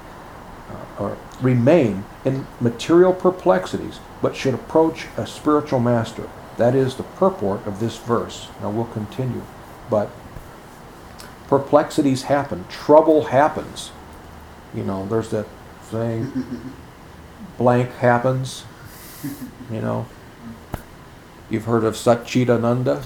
uh, 0.70 1.04
or 1.04 1.18
remain 1.42 2.06
in 2.26 2.48
material 2.60 3.14
perplexities, 3.14 4.00
but 4.22 4.36
should 4.36 4.54
approach 4.54 5.08
a 5.18 5.26
spiritual 5.28 5.80
master. 5.80 6.30
That 6.58 6.76
is 6.76 6.96
the 6.96 7.04
purport 7.04 7.66
of 7.66 7.80
this 7.80 7.98
verse. 7.98 8.50
Now 8.62 8.70
we'll 8.70 8.86
continue. 8.86 9.44
But 9.90 10.10
perplexities 11.48 12.24
happen, 12.24 12.66
trouble 12.70 13.26
happens. 13.26 13.92
You 14.74 14.84
know, 14.84 15.06
there's 15.08 15.30
that 15.30 15.48
saying, 15.90 16.32
blank 17.58 17.92
happens. 17.96 18.66
You 19.72 19.82
know, 19.82 20.06
you've 21.50 21.66
heard 21.66 21.84
of 21.84 21.96
Satchitananda. 21.96 23.06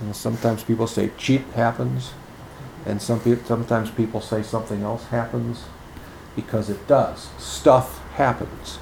And 0.00 0.16
sometimes 0.16 0.64
people 0.64 0.86
say 0.86 1.10
cheat 1.16 1.42
happens, 1.54 2.12
and 2.84 3.00
some 3.00 3.20
pe- 3.20 3.42
sometimes 3.44 3.90
people 3.90 4.20
say 4.20 4.42
something 4.42 4.82
else 4.82 5.06
happens 5.06 5.64
because 6.34 6.68
it 6.68 6.88
does. 6.88 7.28
Stuff 7.38 8.02
happens. 8.14 8.78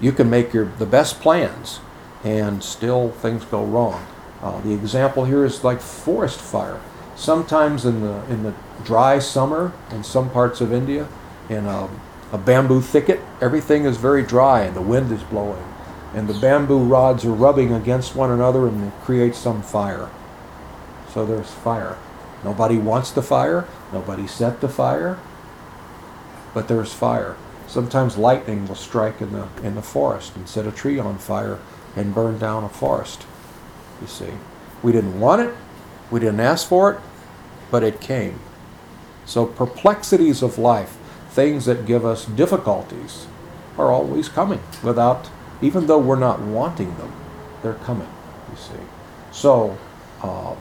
You 0.00 0.12
can 0.12 0.30
make 0.30 0.52
your 0.52 0.66
the 0.78 0.86
best 0.86 1.20
plans, 1.20 1.80
and 2.22 2.62
still 2.62 3.10
things 3.10 3.44
go 3.44 3.64
wrong. 3.64 4.06
Uh, 4.42 4.60
the 4.60 4.72
example 4.72 5.24
here 5.24 5.44
is 5.44 5.64
like 5.64 5.80
forest 5.80 6.40
fire. 6.40 6.80
Sometimes 7.16 7.84
in 7.84 8.02
the 8.02 8.24
in 8.30 8.44
the 8.44 8.54
dry 8.84 9.18
summer 9.18 9.72
in 9.90 10.04
some 10.04 10.30
parts 10.30 10.60
of 10.60 10.72
India, 10.72 11.08
in 11.48 11.66
a, 11.66 11.88
a 12.32 12.38
bamboo 12.38 12.80
thicket, 12.80 13.20
everything 13.40 13.84
is 13.86 13.96
very 13.96 14.22
dry 14.22 14.62
and 14.62 14.76
the 14.76 14.82
wind 14.82 15.10
is 15.10 15.22
blowing, 15.24 15.64
and 16.14 16.28
the 16.28 16.38
bamboo 16.40 16.84
rods 16.84 17.24
are 17.24 17.32
rubbing 17.32 17.72
against 17.72 18.14
one 18.14 18.30
another 18.30 18.66
and 18.66 18.88
it 18.88 18.92
creates 19.02 19.38
some 19.38 19.62
fire. 19.62 20.10
So 21.12 21.26
there's 21.26 21.50
fire. 21.50 21.96
Nobody 22.44 22.78
wants 22.78 23.10
the 23.10 23.22
fire. 23.22 23.66
Nobody 23.92 24.26
set 24.26 24.60
the 24.60 24.68
fire 24.68 25.18
but 26.56 26.68
there's 26.68 26.94
fire. 26.94 27.36
Sometimes 27.66 28.16
lightning 28.16 28.66
will 28.66 28.76
strike 28.76 29.20
in 29.20 29.30
the 29.32 29.46
in 29.62 29.74
the 29.74 29.82
forest 29.82 30.34
and 30.34 30.48
set 30.48 30.66
a 30.66 30.72
tree 30.72 30.98
on 30.98 31.18
fire 31.18 31.58
and 31.94 32.14
burn 32.14 32.38
down 32.38 32.64
a 32.64 32.68
forest. 32.70 33.26
You 34.00 34.06
see, 34.06 34.32
we 34.82 34.90
didn't 34.90 35.20
want 35.20 35.42
it, 35.42 35.54
we 36.10 36.18
didn't 36.18 36.40
ask 36.40 36.66
for 36.66 36.92
it, 36.92 37.00
but 37.70 37.82
it 37.82 38.00
came. 38.00 38.40
So 39.26 39.44
perplexities 39.44 40.42
of 40.42 40.56
life, 40.56 40.96
things 41.28 41.66
that 41.66 41.84
give 41.84 42.06
us 42.06 42.24
difficulties, 42.24 43.26
are 43.76 43.92
always 43.92 44.30
coming 44.30 44.62
without, 44.82 45.28
even 45.62 45.86
though 45.86 45.98
we're 45.98 46.18
not 46.18 46.40
wanting 46.40 46.96
them, 46.96 47.12
they're 47.62 47.74
coming. 47.74 48.08
You 48.50 48.56
see, 48.56 48.84
so 49.32 49.76
um, 50.22 50.56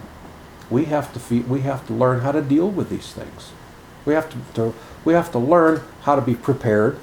we 0.69 0.85
have 0.85 1.13
to 1.13 1.19
fe- 1.19 1.39
we 1.39 1.61
have 1.61 1.85
to 1.87 1.93
learn 1.93 2.21
how 2.21 2.31
to 2.31 2.41
deal 2.41 2.69
with 2.69 2.89
these 2.89 3.11
things. 3.13 3.51
We 4.05 4.13
have 4.13 4.29
to, 4.29 4.37
to 4.55 4.73
we 5.03 5.13
have 5.13 5.31
to 5.31 5.39
learn 5.39 5.81
how 6.01 6.15
to 6.15 6.21
be 6.21 6.35
prepared 6.35 6.97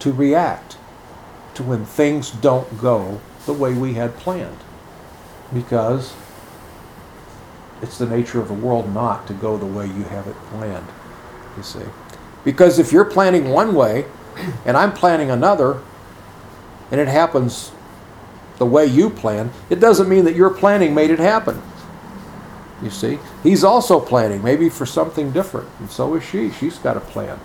to 0.00 0.12
react 0.12 0.76
to 1.54 1.62
when 1.62 1.84
things 1.84 2.30
don't 2.30 2.78
go 2.78 3.20
the 3.46 3.52
way 3.52 3.72
we 3.72 3.94
had 3.94 4.16
planned. 4.16 4.58
Because 5.54 6.14
it's 7.80 7.98
the 7.98 8.06
nature 8.06 8.40
of 8.40 8.48
the 8.48 8.54
world 8.54 8.92
not 8.92 9.26
to 9.28 9.32
go 9.32 9.56
the 9.56 9.66
way 9.66 9.86
you 9.86 10.04
have 10.04 10.26
it 10.26 10.36
planned, 10.50 10.86
you 11.56 11.62
see. 11.62 11.84
Because 12.44 12.78
if 12.78 12.92
you're 12.92 13.04
planning 13.04 13.50
one 13.50 13.74
way 13.74 14.06
and 14.64 14.76
I'm 14.76 14.92
planning 14.92 15.30
another, 15.30 15.80
and 16.90 17.00
it 17.00 17.08
happens 17.08 17.72
the 18.58 18.66
way 18.66 18.86
you 18.86 19.10
plan, 19.10 19.50
it 19.68 19.80
doesn't 19.80 20.08
mean 20.08 20.24
that 20.24 20.34
your 20.34 20.50
planning 20.50 20.94
made 20.94 21.10
it 21.10 21.18
happen. 21.18 21.62
You 22.82 22.90
see? 22.90 23.18
He's 23.42 23.64
also 23.64 24.00
planning, 24.00 24.42
maybe 24.42 24.68
for 24.68 24.86
something 24.86 25.32
different, 25.32 25.68
and 25.78 25.90
so 25.90 26.14
is 26.14 26.24
she. 26.24 26.50
She's 26.50 26.78
got 26.78 26.96
a 26.96 27.00
plan. 27.00 27.38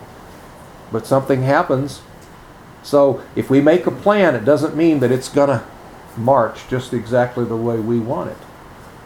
But 0.92 1.08
something 1.08 1.44
happens. 1.44 2.02
So 2.84 3.24
if 3.36 3.50
we 3.50 3.62
make 3.62 3.88
a 3.88 3.92
plan, 3.92 4.36
it 4.36 4.46
doesn't 4.46 4.76
mean 4.76 5.00
that 5.00 5.12
it's 5.12 5.30
going 5.30 5.50
to 5.50 5.64
march 6.18 6.68
just 6.68 6.94
exactly 6.94 7.46
the 7.46 7.56
way 7.56 7.80
we 7.80 8.00
want 8.00 8.32
it. 8.32 8.38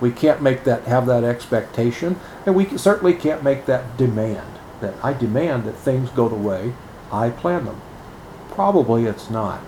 We 0.02 0.12
can't 0.12 0.42
make 0.42 0.64
that 0.64 0.84
have 0.84 1.06
that 1.06 1.24
expectation, 1.24 2.20
and 2.46 2.56
we 2.56 2.78
certainly 2.78 3.14
can't 3.14 3.44
make 3.44 3.66
that 3.66 3.98
demand 3.98 4.56
that 4.82 4.94
I 5.04 5.14
demand 5.14 5.64
that 5.66 5.76
things 5.76 6.10
go 6.10 6.28
the 6.28 6.36
way 6.36 6.74
I 7.12 7.30
plan 7.30 7.66
them. 7.66 7.82
Probably 8.50 9.06
it's 9.06 9.30
not. 9.30 9.62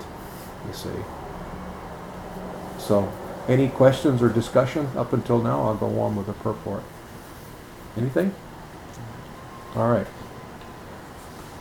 You 0.68 0.74
see. 0.74 0.90
So 2.80 3.12
any 3.48 3.70
questions 3.70 4.22
or 4.22 4.30
discussion 4.30 4.88
up 4.96 5.14
until 5.14 5.42
now? 5.42 5.64
I'll 5.64 5.76
go 5.76 6.00
on 6.00 6.16
with 6.16 6.28
the 6.28 6.34
purport. 6.34 6.84
Anything? 7.96 8.34
All 9.76 9.90
right. 9.90 10.08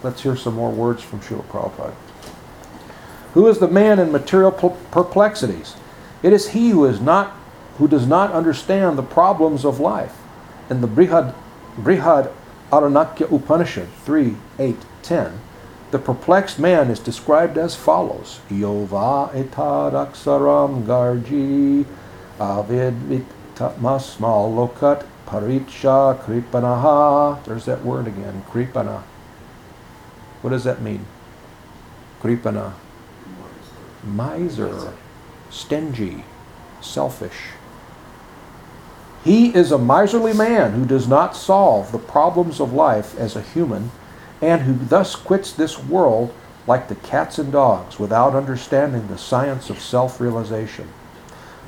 Let's 0.03 0.23
hear 0.23 0.37
some 0.37 0.55
more 0.55 0.71
words 0.71 1.03
from 1.03 1.21
Srila 1.21 1.45
Prabhupada. 1.45 1.95
Who 3.35 3.47
is 3.49 3.59
the 3.59 3.69
man 3.69 3.99
in 3.99 4.13
material 4.13 4.53
perplexities? 4.53 5.77
It 6.23 6.33
is 6.33 6.49
he 6.49 6.71
who 6.71 6.85
is 6.87 7.01
not 7.01 7.37
who 7.79 7.87
does 7.87 8.07
not 8.07 8.33
understand 8.33 8.97
the 8.97 9.03
problems 9.03 9.65
of 9.65 9.81
life. 9.81 10.17
In 10.71 10.81
the 10.81 10.89
Brihad, 10.89 11.35
Brihad 11.77 12.33
Aranyaka 12.73 13.31
Upanishad 13.31 13.89
3, 14.05 14.35
8, 14.59 14.77
10, 15.03 15.41
The 15.93 15.99
perplexed 16.01 16.59
man 16.59 16.91
is 16.91 16.99
described 16.99 17.57
as 17.57 17.77
follows: 17.77 18.41
Yova 18.51 19.31
etad 19.33 19.93
aksaram 19.93 20.85
garji 20.85 21.87
avid 22.41 23.25
mas 23.81 24.17
lokat 24.17 25.05
paricha 25.27 26.19
kripanaha. 26.25 27.43
There's 27.45 27.67
that 27.67 27.85
word 27.85 28.07
again, 28.09 28.45
kripana. 28.51 29.03
What 30.43 30.51
does 30.51 30.65
that 30.65 30.83
mean? 30.83 31.07
Kripana. 32.21 32.73
Miser, 34.05 34.93
stingy, 35.51 36.25
selfish. 36.81 37.51
He 39.25 39.55
is 39.55 39.73
a 39.73 39.79
miserly 39.79 40.33
man 40.33 40.73
who 40.73 40.85
does 40.85 41.09
not 41.09 41.35
solve 41.35 41.91
the 41.91 41.99
problems 41.99 42.61
of 42.61 42.73
life 42.73 43.19
as 43.19 43.35
a 43.35 43.43
human 43.43 43.91
and 44.41 44.63
who 44.63 44.75
thus 44.75 45.15
quits 45.15 45.53
this 45.53 45.79
world 45.79 46.33
like 46.67 46.89
the 46.89 46.95
cats 46.97 47.39
and 47.39 47.53
dogs 47.53 47.99
without 47.99 48.35
understanding 48.35 49.07
the 49.07 49.19
science 49.19 49.71
of 49.71 49.81
self 49.81 50.21
realization. 50.21 50.89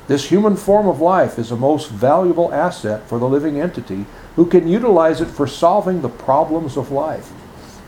This 0.07 0.29
human 0.29 0.55
form 0.55 0.87
of 0.87 0.99
life 0.99 1.37
is 1.37 1.51
a 1.51 1.55
most 1.55 1.89
valuable 1.89 2.51
asset 2.51 3.07
for 3.07 3.19
the 3.19 3.29
living 3.29 3.61
entity 3.61 4.05
who 4.35 4.45
can 4.45 4.67
utilize 4.67 5.21
it 5.21 5.27
for 5.27 5.45
solving 5.45 6.01
the 6.01 6.09
problems 6.09 6.77
of 6.77 6.91
life. 6.91 7.31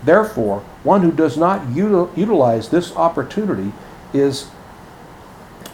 Therefore, 0.03 0.63
one 0.83 1.01
who 1.01 1.11
does 1.11 1.37
not 1.37 1.61
util- 1.67 2.15
utilize 2.15 2.69
this 2.69 2.95
opportunity 2.95 3.71
is 4.13 4.49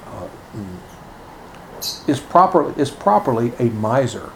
uh, 0.06 0.28
is 2.08 2.20
properly 2.20 2.74
is 2.82 2.92
properly 2.92 3.54
a 3.60 3.66
miser. 3.66 4.32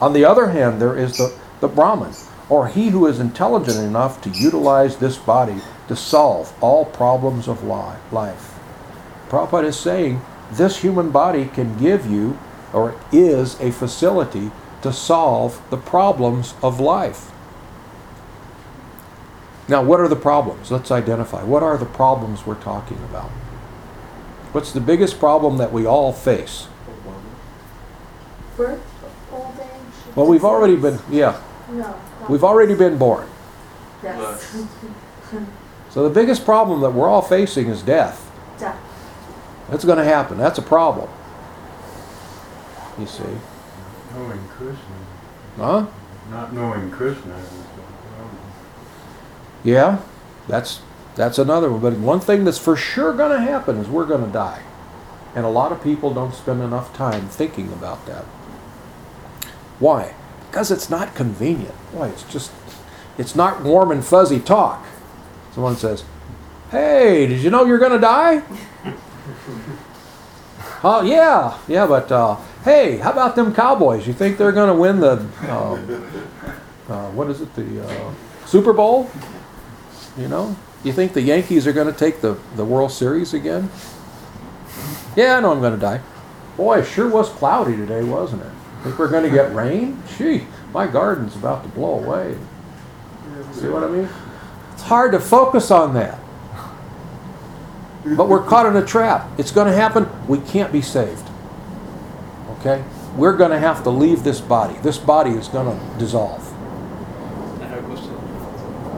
On 0.00 0.12
the 0.12 0.24
other 0.24 0.48
hand, 0.48 0.80
there 0.80 0.96
is 0.96 1.16
the, 1.16 1.34
the 1.60 1.68
Brahman, 1.68 2.12
or 2.48 2.68
he 2.68 2.88
who 2.90 3.06
is 3.06 3.20
intelligent 3.20 3.78
enough 3.78 4.20
to 4.22 4.30
utilize 4.30 4.96
this 4.96 5.16
body 5.16 5.60
to 5.88 5.96
solve 5.96 6.52
all 6.62 6.84
problems 6.84 7.48
of 7.48 7.62
li- 7.64 7.96
life. 8.12 8.58
Prabhupada 9.28 9.64
is 9.64 9.78
saying 9.78 10.20
this 10.52 10.78
human 10.78 11.10
body 11.10 11.46
can 11.46 11.76
give 11.78 12.06
you, 12.06 12.38
or 12.72 12.94
is 13.12 13.58
a 13.60 13.70
facility 13.72 14.50
to 14.82 14.92
solve 14.92 15.62
the 15.70 15.76
problems 15.76 16.54
of 16.62 16.80
life. 16.80 17.30
Now, 19.66 19.82
what 19.82 19.98
are 20.00 20.08
the 20.08 20.16
problems? 20.16 20.70
Let's 20.70 20.90
identify. 20.90 21.42
What 21.42 21.62
are 21.62 21.78
the 21.78 21.86
problems 21.86 22.44
we're 22.44 22.60
talking 22.60 22.98
about? 22.98 23.30
What's 24.52 24.72
the 24.72 24.80
biggest 24.80 25.18
problem 25.18 25.56
that 25.56 25.72
we 25.72 25.86
all 25.86 26.12
face? 26.12 26.68
Birth, 28.56 28.82
old 29.32 29.54
age. 29.58 30.14
Well, 30.14 30.26
we've 30.26 30.44
already 30.44 30.76
been, 30.76 31.00
yeah, 31.10 31.40
No. 31.70 31.96
We've 32.28 32.44
already 32.44 32.74
been 32.74 32.98
born. 32.98 33.28
Yes. 34.02 34.66
So 35.90 36.02
the 36.08 36.12
biggest 36.12 36.44
problem 36.44 36.80
that 36.80 36.90
we're 36.90 37.08
all 37.08 37.22
facing 37.22 37.68
is 37.68 37.80
death. 37.80 38.28
Death. 38.58 38.76
That's 39.70 39.84
going 39.84 39.98
to 39.98 40.04
happen. 40.04 40.36
That's 40.38 40.58
a 40.58 40.62
problem. 40.62 41.08
You 42.98 43.06
see? 43.06 43.22
Knowing 44.12 44.40
Krishna, 44.48 44.96
Huh? 45.56 45.86
not 46.30 46.52
knowing 46.52 46.90
Krishna 46.90 47.36
is 47.36 47.48
the 47.50 47.82
problem. 48.16 48.38
Yeah, 49.62 50.00
that's 50.48 50.80
that's 51.14 51.38
another 51.38 51.70
one. 51.70 51.80
But 51.80 51.92
one 51.94 52.18
thing 52.18 52.44
that's 52.44 52.58
for 52.58 52.74
sure 52.76 53.12
going 53.12 53.30
to 53.30 53.40
happen 53.40 53.78
is 53.78 53.86
we're 53.88 54.04
going 54.06 54.24
to 54.24 54.32
die, 54.32 54.62
and 55.36 55.44
a 55.44 55.48
lot 55.48 55.70
of 55.70 55.80
people 55.82 56.12
don't 56.12 56.34
spend 56.34 56.60
enough 56.60 56.92
time 56.96 57.28
thinking 57.28 57.72
about 57.72 58.04
that. 58.06 58.24
Why? 59.78 60.14
Because 60.54 60.70
it's 60.70 60.88
not 60.88 61.16
convenient. 61.16 61.74
Boy, 61.92 62.10
It's 62.10 62.22
just 62.32 62.52
it's 63.18 63.34
not 63.34 63.64
warm 63.64 63.90
and 63.90 64.04
fuzzy 64.04 64.38
talk. 64.38 64.86
Someone 65.52 65.76
says, 65.76 66.04
"Hey, 66.70 67.26
did 67.26 67.40
you 67.40 67.50
know 67.50 67.64
you're 67.64 67.80
going 67.80 67.90
to 67.90 67.98
die?" 67.98 68.42
Oh 70.84 71.00
yeah, 71.00 71.58
yeah, 71.66 71.86
but 71.86 72.12
uh, 72.12 72.36
hey, 72.62 72.98
how 72.98 73.10
about 73.10 73.34
them 73.36 73.54
Cowboys? 73.54 74.06
You 74.06 74.12
think 74.12 74.36
they're 74.36 74.52
going 74.52 74.68
to 74.68 74.78
win 74.78 75.00
the 75.00 75.26
uh, 75.48 75.80
uh, 76.88 77.10
what 77.12 77.30
is 77.30 77.40
it, 77.40 77.52
the 77.56 77.88
uh, 77.88 78.12
Super 78.44 78.74
Bowl? 78.74 79.10
You 80.18 80.28
know, 80.28 80.54
you 80.84 80.92
think 80.92 81.14
the 81.14 81.22
Yankees 81.22 81.66
are 81.66 81.72
going 81.72 81.92
to 81.92 81.98
take 81.98 82.20
the 82.20 82.38
the 82.54 82.64
World 82.64 82.92
Series 82.92 83.34
again? 83.34 83.70
Yeah, 85.16 85.38
I 85.38 85.40
know 85.40 85.50
I'm 85.52 85.60
going 85.60 85.74
to 85.74 85.80
die. 85.80 86.00
Boy, 86.56 86.84
sure 86.84 87.08
was 87.08 87.30
cloudy 87.30 87.76
today, 87.76 88.04
wasn't 88.04 88.42
it? 88.42 88.52
Think 88.84 88.98
we're 88.98 89.08
going 89.08 89.24
to 89.24 89.30
get 89.30 89.54
rain? 89.54 90.02
Gee, 90.18 90.46
my 90.74 90.86
garden's 90.86 91.34
about 91.34 91.62
to 91.62 91.70
blow 91.70 92.04
away. 92.04 92.36
See 93.52 93.68
what 93.68 93.82
I 93.82 93.88
mean? 93.88 94.06
It's 94.74 94.82
hard 94.82 95.12
to 95.12 95.20
focus 95.20 95.70
on 95.70 95.94
that. 95.94 96.18
But 98.04 98.28
we're 98.28 98.44
caught 98.44 98.66
in 98.66 98.76
a 98.76 98.84
trap. 98.84 99.26
It's 99.38 99.50
going 99.50 99.68
to 99.68 99.72
happen. 99.72 100.06
We 100.28 100.38
can't 100.38 100.70
be 100.70 100.82
saved. 100.82 101.26
Okay? 102.58 102.84
We're 103.16 103.34
going 103.34 103.52
to 103.52 103.58
have 103.58 103.82
to 103.84 103.90
leave 103.90 104.22
this 104.22 104.42
body. 104.42 104.78
This 104.82 104.98
body 104.98 105.30
is 105.30 105.48
going 105.48 105.66
to 105.66 105.98
dissolve. 105.98 106.46
I 107.62 107.64
have 107.64 107.82
a 107.82 107.86
question. 107.86 108.14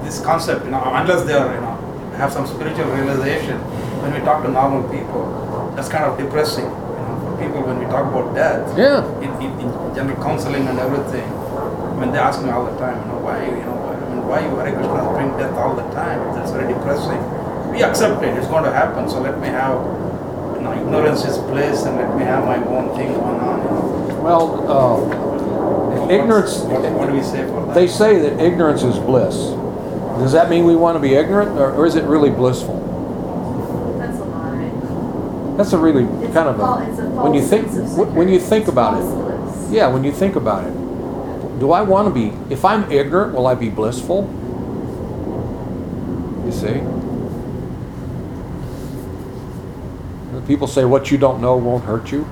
This 0.03 0.21
concept, 0.21 0.65
you 0.65 0.73
know, 0.73 0.83
unless 0.85 1.23
they 1.23 1.35
are, 1.35 1.55
you 1.55 1.61
know, 1.61 1.77
have 2.17 2.33
some 2.33 2.49
spiritual 2.49 2.87
realization, 2.87 3.61
when 4.03 4.13
we 4.13 4.19
talk 4.21 4.43
to 4.43 4.51
normal 4.51 4.83
people, 4.91 5.73
that's 5.77 5.89
kind 5.89 6.05
of 6.05 6.19
depressing. 6.19 6.67
You 7.39 7.49
know, 7.49 7.53
for 7.53 7.61
people 7.61 7.63
when 7.69 7.79
we 7.79 7.85
talk 7.87 8.07
about 8.13 8.35
death, 8.35 8.77
Yeah. 8.79 9.05
in, 9.21 9.31
in, 9.43 9.51
in 9.61 9.69
general 9.95 10.17
counseling 10.23 10.67
and 10.69 10.79
everything, 10.79 11.25
I 11.25 11.95
mean, 12.01 12.13
they 12.13 12.19
ask 12.19 12.43
me 12.43 12.51
all 12.51 12.65
the 12.65 12.77
time, 12.79 13.01
you 13.01 13.13
know, 13.13 13.19
why, 13.21 13.45
you 13.45 13.65
know, 13.65 13.77
why, 13.77 13.95
I 13.97 14.09
mean, 14.15 14.27
why 14.27 14.41
you 14.41 14.53
Hare 14.57 14.73
Krishna 14.77 15.13
bring 15.13 15.31
death 15.39 15.55
all 15.57 15.75
the 15.75 15.87
time? 15.95 16.21
That's 16.35 16.51
very 16.53 16.73
depressing. 16.73 17.21
We 17.73 17.83
accept 17.83 18.23
it; 18.23 18.37
it's 18.37 18.47
going 18.49 18.65
to 18.65 18.73
happen. 18.73 19.09
So 19.09 19.21
let 19.21 19.39
me 19.41 19.49
have, 19.49 19.77
you 20.57 20.63
know, 20.63 20.73
ignorance 20.73 21.25
is 21.25 21.37
bliss, 21.39 21.85
and 21.85 21.97
let 21.97 22.17
me 22.17 22.25
have 22.25 22.45
my 22.45 22.57
own 22.57 22.95
thing 22.97 23.13
going 23.13 23.41
on. 23.41 23.59
You 23.63 23.69
know. 23.69 24.21
Well, 24.23 24.45
uh, 24.71 24.97
What's- 26.01 26.13
ignorance. 26.13 26.59
What, 26.61 26.81
what 26.93 27.07
do 27.09 27.13
we 27.15 27.23
say 27.23 27.45
for 27.49 27.67
that? 27.67 27.75
They 27.75 27.87
say 27.89 28.19
that 28.21 28.41
ignorance 28.43 28.83
is 28.83 28.99
bliss. 28.99 29.35
Does 30.25 30.33
that 30.33 30.49
mean 30.49 30.65
we 30.65 30.75
want 30.77 30.97
to 30.97 31.01
be 31.01 31.15
ignorant, 31.15 31.59
or, 31.59 31.73
or 31.75 31.85
is 31.87 31.97
it 31.97 32.05
really 32.05 32.31
blissful? 32.31 32.77
That's 33.99 34.19
a 34.21 34.25
lie. 34.25 35.57
That's 35.59 35.73
a 35.75 35.79
really 35.79 36.05
It's 36.25 36.33
kind 36.33 36.49
a 36.49 36.53
of 36.53 36.57
fal- 36.57 36.79
a 36.79 36.89
it's 36.91 36.96
a 36.96 36.96
when 37.23 37.35
you 37.35 37.43
think 37.43 37.69
sense 37.69 37.99
of 37.99 38.09
wh- 38.09 38.17
when 38.17 38.29
you 38.29 38.39
think 38.41 38.69
about 38.69 39.01
it. 39.01 39.73
Yeah, 39.73 39.89
when 39.89 40.05
you 40.05 40.13
think 40.13 40.37
about 40.37 40.65
it, 40.65 40.73
do 41.59 41.73
I 41.73 41.83
want 41.83 42.07
to 42.09 42.15
be? 42.15 42.33
If 42.53 42.65
I'm 42.65 42.91
ignorant, 42.91 43.35
will 43.35 43.47
I 43.47 43.55
be 43.55 43.69
blissful? 43.71 44.29
You 46.47 46.53
see. 46.53 46.81
People 50.47 50.69
say 50.69 50.85
what 50.85 51.11
you 51.11 51.19
don't 51.19 51.41
know 51.41 51.57
won't 51.57 51.85
hurt 51.85 52.13
you. 52.13 52.23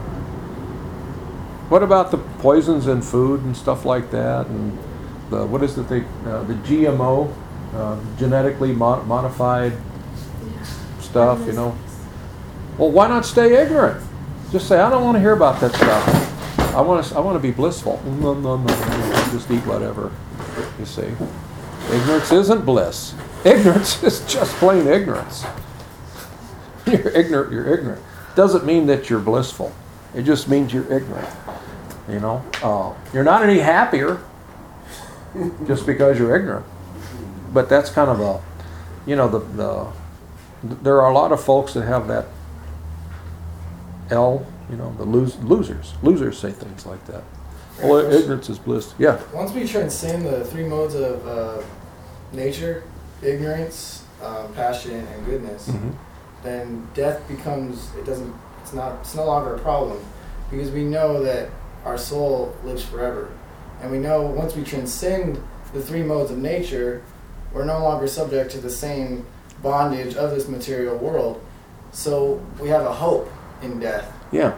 What 1.68 1.82
about 1.82 2.12
the 2.12 2.18
poisons 2.18 2.86
in 2.86 3.02
food 3.02 3.42
and 3.42 3.56
stuff 3.56 3.84
like 3.84 4.12
that, 4.12 4.46
and 4.46 4.78
the 5.30 5.44
what 5.46 5.64
is 5.64 5.76
it? 5.76 5.88
The 5.88 6.04
uh, 6.24 6.44
the 6.44 6.54
GMO, 6.54 7.32
uh, 7.74 7.98
genetically 8.16 8.72
mo- 8.72 9.02
modified 9.02 9.72
stuff. 11.00 11.44
You 11.46 11.54
know. 11.54 11.76
Well, 12.78 12.92
why 12.92 13.08
not 13.08 13.24
stay 13.24 13.60
ignorant? 13.60 14.00
Just 14.50 14.68
say, 14.68 14.78
I 14.78 14.88
don't 14.90 15.02
want 15.04 15.16
to 15.16 15.20
hear 15.20 15.32
about 15.32 15.60
that 15.60 15.74
stuff. 15.74 16.74
I 16.74 16.80
want 16.80 17.04
to, 17.04 17.16
I 17.16 17.20
want 17.20 17.36
to 17.36 17.40
be 17.40 17.50
blissful. 17.50 18.02
No, 18.04 18.34
no, 18.34 18.56
no, 18.56 18.64
no. 18.64 19.28
Just 19.30 19.50
eat 19.50 19.64
whatever. 19.66 20.12
You 20.78 20.84
see, 20.84 21.12
ignorance 21.92 22.32
isn't 22.32 22.64
bliss. 22.64 23.14
Ignorance 23.44 24.02
is 24.02 24.24
just 24.32 24.54
plain 24.56 24.86
ignorance. 24.86 25.44
You're 26.86 27.10
ignorant. 27.10 27.52
You're 27.52 27.72
ignorant. 27.72 28.02
Doesn't 28.34 28.64
mean 28.64 28.86
that 28.86 29.08
you're 29.08 29.20
blissful. 29.20 29.72
It 30.14 30.22
just 30.22 30.48
means 30.48 30.72
you're 30.72 30.92
ignorant. 30.92 31.28
You 32.08 32.20
know, 32.20 32.44
uh, 32.62 32.92
you're 33.12 33.24
not 33.24 33.42
any 33.42 33.60
happier 33.60 34.20
just 35.66 35.86
because 35.86 36.18
you're 36.18 36.34
ignorant. 36.36 36.66
But 37.52 37.68
that's 37.68 37.90
kind 37.90 38.10
of 38.10 38.20
a, 38.20 38.42
you 39.08 39.16
know, 39.16 39.28
the 39.28 39.38
the 39.38 39.86
there 40.82 41.00
are 41.00 41.10
a 41.10 41.14
lot 41.14 41.30
of 41.32 41.42
folks 41.42 41.74
that 41.74 41.84
have 41.84 42.08
that 42.08 42.26
L, 44.10 44.46
you 44.70 44.76
know, 44.76 44.92
the 44.96 45.04
lose, 45.04 45.36
losers. 45.38 45.94
Losers 46.02 46.38
say 46.38 46.50
things 46.52 46.86
like 46.86 47.04
that. 47.06 47.22
Well, 47.82 47.98
ignorance 48.12 48.48
is 48.48 48.58
bliss. 48.58 48.94
Yeah. 48.98 49.20
Once 49.32 49.52
we 49.52 49.66
transcend 49.66 50.24
the 50.24 50.44
three 50.44 50.64
modes 50.64 50.94
of 50.94 51.26
uh, 51.26 51.62
nature, 52.32 52.84
ignorance, 53.22 54.04
um, 54.22 54.52
passion, 54.54 55.06
and 55.06 55.26
goodness, 55.26 55.68
Mm-hmm. 55.68 55.90
then 56.44 56.88
death 56.94 57.26
becomes 57.26 57.88
it 57.96 58.04
doesn't 58.06 58.32
it's 58.62 58.72
not 58.72 59.00
it's 59.00 59.14
no 59.14 59.24
longer 59.26 59.54
a 59.54 59.58
problem 59.58 59.98
because 60.50 60.70
we 60.70 60.84
know 60.84 61.22
that 61.22 61.48
our 61.84 61.98
soul 61.98 62.54
lives 62.64 62.84
forever, 62.84 63.30
and 63.82 63.90
we 63.90 63.98
know 63.98 64.22
once 64.22 64.54
we 64.54 64.62
transcend 64.62 65.42
the 65.72 65.82
three 65.82 66.02
modes 66.02 66.30
of 66.30 66.38
nature, 66.38 67.02
we're 67.52 67.64
no 67.64 67.80
longer 67.82 68.06
subject 68.06 68.50
to 68.52 68.58
the 68.58 68.70
same 68.70 69.26
bondage 69.62 70.14
of 70.16 70.30
this 70.30 70.46
material 70.48 70.96
world. 70.96 71.42
So 71.92 72.40
we 72.60 72.68
have 72.68 72.82
a 72.86 72.92
hope 72.92 73.28
in 73.64 73.78
death 73.80 74.12
Yeah. 74.30 74.54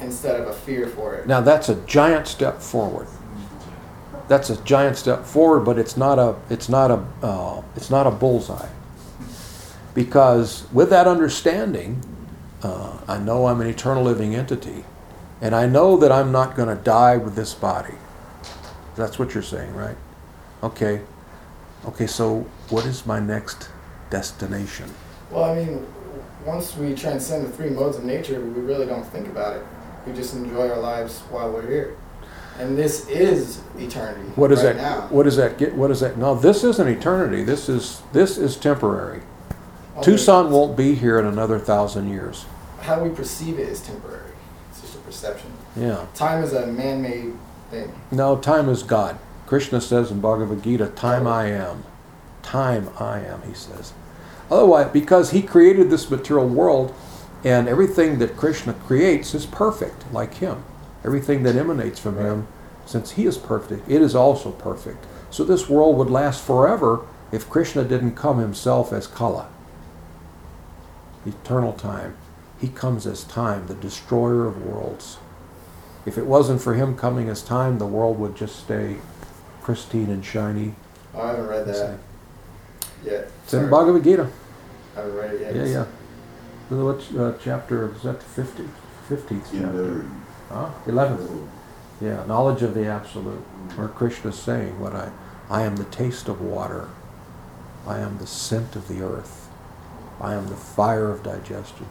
instead 0.00 0.40
of 0.40 0.48
a 0.48 0.52
fear 0.52 0.86
for 0.88 1.14
it. 1.14 1.26
Now 1.26 1.40
that's 1.40 1.68
a 1.68 1.74
giant 1.86 2.26
step 2.26 2.60
forward. 2.60 3.06
that's 4.28 4.48
a 4.50 4.56
giant 4.64 4.96
step 4.96 5.24
forward, 5.26 5.60
but 5.60 5.78
it's 5.78 5.96
not 5.96 6.18
a, 6.18 6.34
it's 6.48 6.68
not 6.68 6.90
a, 6.90 7.02
uh, 7.22 7.60
it's 7.76 7.90
not 7.90 8.06
a 8.06 8.10
bullseye. 8.10 8.68
Because 9.94 10.64
with 10.72 10.88
that 10.90 11.06
understanding, 11.06 12.02
uh, 12.62 12.96
I 13.06 13.18
know 13.18 13.46
I'm 13.46 13.60
an 13.60 13.66
eternal 13.66 14.02
living 14.02 14.34
entity, 14.34 14.84
and 15.42 15.54
I 15.54 15.66
know 15.66 15.96
that 15.98 16.10
I'm 16.10 16.32
not 16.32 16.56
going 16.56 16.74
to 16.74 16.82
die 16.82 17.16
with 17.18 17.34
this 17.34 17.52
body. 17.52 17.94
That's 18.96 19.18
what 19.18 19.34
you're 19.34 19.42
saying, 19.42 19.74
right? 19.74 19.96
Okay. 20.62 21.02
Okay, 21.84 22.06
so 22.06 22.46
what 22.70 22.86
is 22.86 23.04
my 23.04 23.18
next 23.20 23.68
destination? 24.08 24.88
Well, 25.30 25.44
I 25.44 25.54
mean, 25.56 25.86
once 26.44 26.76
we 26.76 26.94
transcend 26.94 27.46
the 27.46 27.50
three 27.50 27.70
modes 27.70 27.96
of 27.96 28.04
nature, 28.04 28.40
we 28.40 28.60
really 28.60 28.86
don't 28.86 29.04
think 29.04 29.28
about 29.28 29.56
it. 29.56 29.64
We 30.06 30.12
just 30.12 30.34
enjoy 30.34 30.68
our 30.68 30.80
lives 30.80 31.20
while 31.30 31.50
we're 31.50 31.66
here. 31.68 31.96
And 32.58 32.76
this 32.76 33.08
is 33.08 33.62
eternity. 33.78 34.28
What 34.34 34.48
does 34.48 34.62
right 34.62 34.76
that? 34.76 34.82
now. 34.82 35.06
What 35.08 35.22
does 35.22 35.36
that 35.36 35.56
get? 35.56 35.74
What 35.74 35.88
does 35.88 36.00
that? 36.00 36.18
No, 36.18 36.34
this 36.34 36.64
isn't 36.64 36.86
eternity. 36.86 37.44
This 37.44 37.68
is 37.68 38.02
this 38.12 38.36
is 38.36 38.56
temporary. 38.56 39.22
Okay, 39.96 40.02
Tucson 40.02 40.50
won't 40.50 40.76
be 40.76 40.94
here 40.94 41.18
in 41.18 41.24
another 41.26 41.58
thousand 41.58 42.10
years. 42.10 42.44
How 42.80 43.02
we 43.02 43.10
perceive 43.10 43.58
it 43.58 43.68
is 43.68 43.80
temporary. 43.80 44.32
It's 44.70 44.82
just 44.82 44.96
a 44.96 44.98
perception. 44.98 45.50
Yeah. 45.76 46.06
Time 46.14 46.42
is 46.42 46.52
a 46.52 46.66
man-made 46.66 47.32
thing. 47.70 47.92
No, 48.10 48.36
time 48.36 48.68
is 48.68 48.82
God. 48.82 49.18
Krishna 49.46 49.80
says 49.80 50.10
in 50.10 50.20
Bhagavad 50.20 50.62
Gita, 50.62 50.88
"Time 50.88 51.26
oh. 51.26 51.30
I 51.30 51.46
am, 51.46 51.84
time 52.42 52.90
I 52.98 53.20
am." 53.20 53.42
He 53.42 53.54
says. 53.54 53.94
Otherwise, 54.52 54.90
because 54.92 55.30
he 55.30 55.40
created 55.40 55.88
this 55.88 56.10
material 56.10 56.46
world, 56.46 56.94
and 57.42 57.66
everything 57.66 58.18
that 58.18 58.36
Krishna 58.36 58.74
creates 58.74 59.34
is 59.34 59.46
perfect, 59.46 60.04
like 60.12 60.34
him. 60.34 60.62
Everything 61.02 61.42
that 61.44 61.56
emanates 61.56 61.98
from 61.98 62.18
him, 62.18 62.46
since 62.84 63.12
he 63.12 63.24
is 63.24 63.38
perfect, 63.38 63.88
it 63.90 64.02
is 64.02 64.14
also 64.14 64.50
perfect. 64.50 65.06
So 65.30 65.42
this 65.42 65.70
world 65.70 65.96
would 65.96 66.10
last 66.10 66.44
forever 66.44 67.06
if 67.32 67.48
Krishna 67.48 67.82
didn't 67.82 68.14
come 68.14 68.40
himself 68.40 68.92
as 68.92 69.06
Kala. 69.06 69.48
Eternal 71.24 71.72
time. 71.72 72.14
He 72.60 72.68
comes 72.68 73.06
as 73.06 73.24
time, 73.24 73.68
the 73.68 73.74
destroyer 73.74 74.46
of 74.46 74.66
worlds. 74.66 75.16
If 76.04 76.18
it 76.18 76.26
wasn't 76.26 76.60
for 76.60 76.74
him 76.74 76.94
coming 76.94 77.30
as 77.30 77.42
time, 77.42 77.78
the 77.78 77.86
world 77.86 78.18
would 78.18 78.36
just 78.36 78.56
stay 78.56 78.98
pristine 79.62 80.10
and 80.10 80.22
shiny. 80.22 80.74
Oh, 81.14 81.22
I 81.22 81.28
haven't 81.28 81.46
read 81.46 81.66
that 81.66 81.98
yet. 83.02 83.30
It's 83.44 83.54
in 83.54 83.70
Bhagavad 83.70 84.04
Gita. 84.04 84.30
I 84.94 85.00
haven't 85.00 85.14
read 85.14 85.34
it 85.34 85.40
yet. 85.40 85.54
Yeah, 85.56 85.64
yeah. 85.64 85.86
What 86.76 87.16
uh, 87.18 87.38
chapter 87.42 87.94
is 87.94 88.02
that? 88.02 88.20
The 88.20 88.44
50, 88.44 88.68
15th 89.08 89.42
chapter. 89.52 90.06
Huh? 90.48 90.70
11th. 90.86 91.48
Yeah, 92.00 92.24
knowledge 92.26 92.62
of 92.62 92.74
the 92.74 92.86
absolute. 92.86 93.40
Where 93.76 93.88
Krishna's 93.88 94.38
saying, 94.38 94.78
"What 94.80 94.94
I, 94.94 95.10
I 95.48 95.62
am 95.62 95.76
the 95.76 95.84
taste 95.84 96.28
of 96.28 96.40
water. 96.40 96.88
I 97.86 97.98
am 97.98 98.18
the 98.18 98.26
scent 98.26 98.74
of 98.76 98.88
the 98.88 99.02
earth. 99.02 99.48
I 100.20 100.34
am 100.34 100.48
the 100.48 100.56
fire 100.56 101.10
of 101.10 101.22
digestion." 101.22 101.86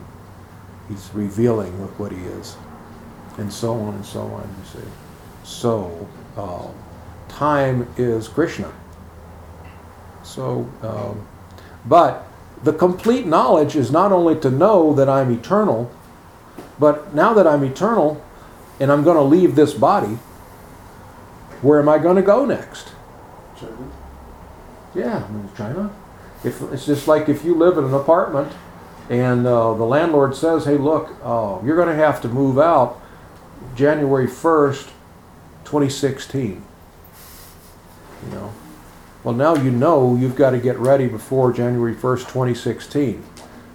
He's 0.89 1.09
revealing 1.13 1.79
look 1.81 1.97
what 1.99 2.11
he 2.11 2.19
is, 2.19 2.57
and 3.37 3.51
so 3.51 3.73
on 3.73 3.95
and 3.95 4.05
so 4.05 4.21
on. 4.21 4.41
You 4.41 4.81
see. 4.81 4.87
So, 5.43 6.07
uh, 6.35 6.67
time 7.29 7.87
is 7.97 8.27
Krishna. 8.27 8.71
So, 10.23 10.69
um, 10.81 11.25
but 11.85 12.27
the 12.63 12.73
complete 12.73 13.25
knowledge 13.25 13.75
is 13.75 13.91
not 13.91 14.11
only 14.11 14.39
to 14.39 14.51
know 14.51 14.93
that 14.93 15.09
I'm 15.09 15.31
eternal, 15.31 15.91
but 16.79 17.13
now 17.13 17.33
that 17.33 17.47
I'm 17.47 17.63
eternal 17.63 18.23
and 18.79 18.91
I'm 18.91 19.03
going 19.03 19.17
to 19.17 19.23
leave 19.23 19.55
this 19.55 19.73
body, 19.73 20.17
where 21.61 21.79
am 21.79 21.89
I 21.89 21.97
going 21.97 22.15
to 22.15 22.21
go 22.21 22.45
next? 22.45 22.93
China. 23.59 23.91
Yeah, 24.93 25.23
I 25.23 25.31
mean, 25.31 25.49
China. 25.55 25.93
If 26.43 26.61
it's 26.73 26.85
just 26.85 27.07
like 27.07 27.29
if 27.29 27.45
you 27.45 27.55
live 27.55 27.77
in 27.77 27.85
an 27.85 27.93
apartment 27.93 28.51
and 29.09 29.45
uh, 29.45 29.73
the 29.75 29.83
landlord 29.83 30.35
says, 30.35 30.65
"Hey, 30.65 30.77
look, 30.77 31.15
uh, 31.23 31.59
you're 31.63 31.75
going 31.75 31.87
to 31.87 31.95
have 31.95 32.21
to 32.21 32.27
move 32.27 32.57
out 32.57 32.99
January 33.75 34.27
1st, 34.27 34.89
2016." 35.65 36.63
You 38.25 38.31
know, 38.33 38.53
well, 39.23 39.35
now 39.35 39.55
you 39.55 39.69
know 39.69 40.15
you've 40.15 40.35
got 40.35 40.51
to 40.51 40.57
get 40.57 40.77
ready 40.79 41.07
before 41.07 41.53
January 41.53 41.93
1st, 41.93 42.21
2016. 42.21 43.23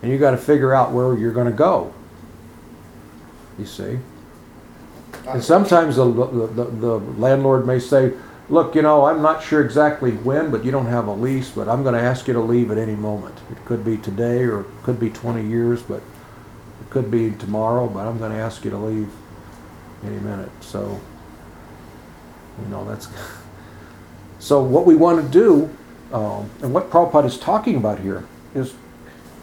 And 0.03 0.11
you've 0.11 0.21
got 0.21 0.33
to 0.33 0.37
figure 0.37 0.75
out 0.75 0.93
where 0.93 1.17
you're 1.17 1.33
going 1.33 1.47
to 1.47 1.53
go. 1.53 1.95
You 3.59 3.67
see? 3.67 3.99
And 5.29 5.43
sometimes 5.43 5.97
the, 5.97 6.05
the, 6.05 6.65
the, 6.65 6.99
landlord 7.19 7.67
may 7.67 7.79
say, 7.79 8.13
Look, 8.49 8.77
you 8.77 8.83
know, 8.83 9.07
I'm 9.07 9.23
not 9.23 9.43
sure 9.43 9.65
exactly 9.65 10.13
when, 10.13 10.53
but 10.53 10.65
you 10.65 10.71
don't 10.71 10.87
have 10.87 11.09
a 11.09 11.13
lease, 11.13 11.51
but 11.51 11.69
I'm 11.69 11.83
going 11.83 11.97
to 11.97 12.01
ask 12.01 12.29
you 12.29 12.35
to 12.35 12.41
leave 12.41 12.71
at 12.71 12.79
any 12.79 12.95
moment. 12.95 13.37
It 13.51 13.65
could 13.65 13.85
be 13.85 13.97
today 13.97 14.45
or 14.45 14.61
it 14.61 14.67
could 14.85 15.01
be 15.01 15.11
20 15.11 15.45
years, 15.45 15.83
but 15.83 15.97
it 15.97 16.91
could 16.91 17.11
be 17.11 17.33
tomorrow, 17.33 17.89
but 17.89 18.07
I'm 18.07 18.19
going 18.19 18.31
to 18.31 18.39
ask 18.39 18.65
you 18.65 18.71
to 18.71 18.79
leave 18.79 19.11
any 20.05 20.19
minute. 20.19 20.51
So, 20.61 21.01
you 22.63 22.69
know, 22.69 22.85
that's. 22.85 23.09
So 24.47 24.63
what 24.63 24.87
we 24.87 24.95
want 24.95 25.21
to 25.21 25.29
do, 25.29 25.77
um, 26.17 26.49
and 26.63 26.73
what 26.73 26.89
Prabhupada 26.89 27.25
is 27.25 27.37
talking 27.37 27.75
about 27.75 27.99
here, 27.99 28.25
is 28.55 28.75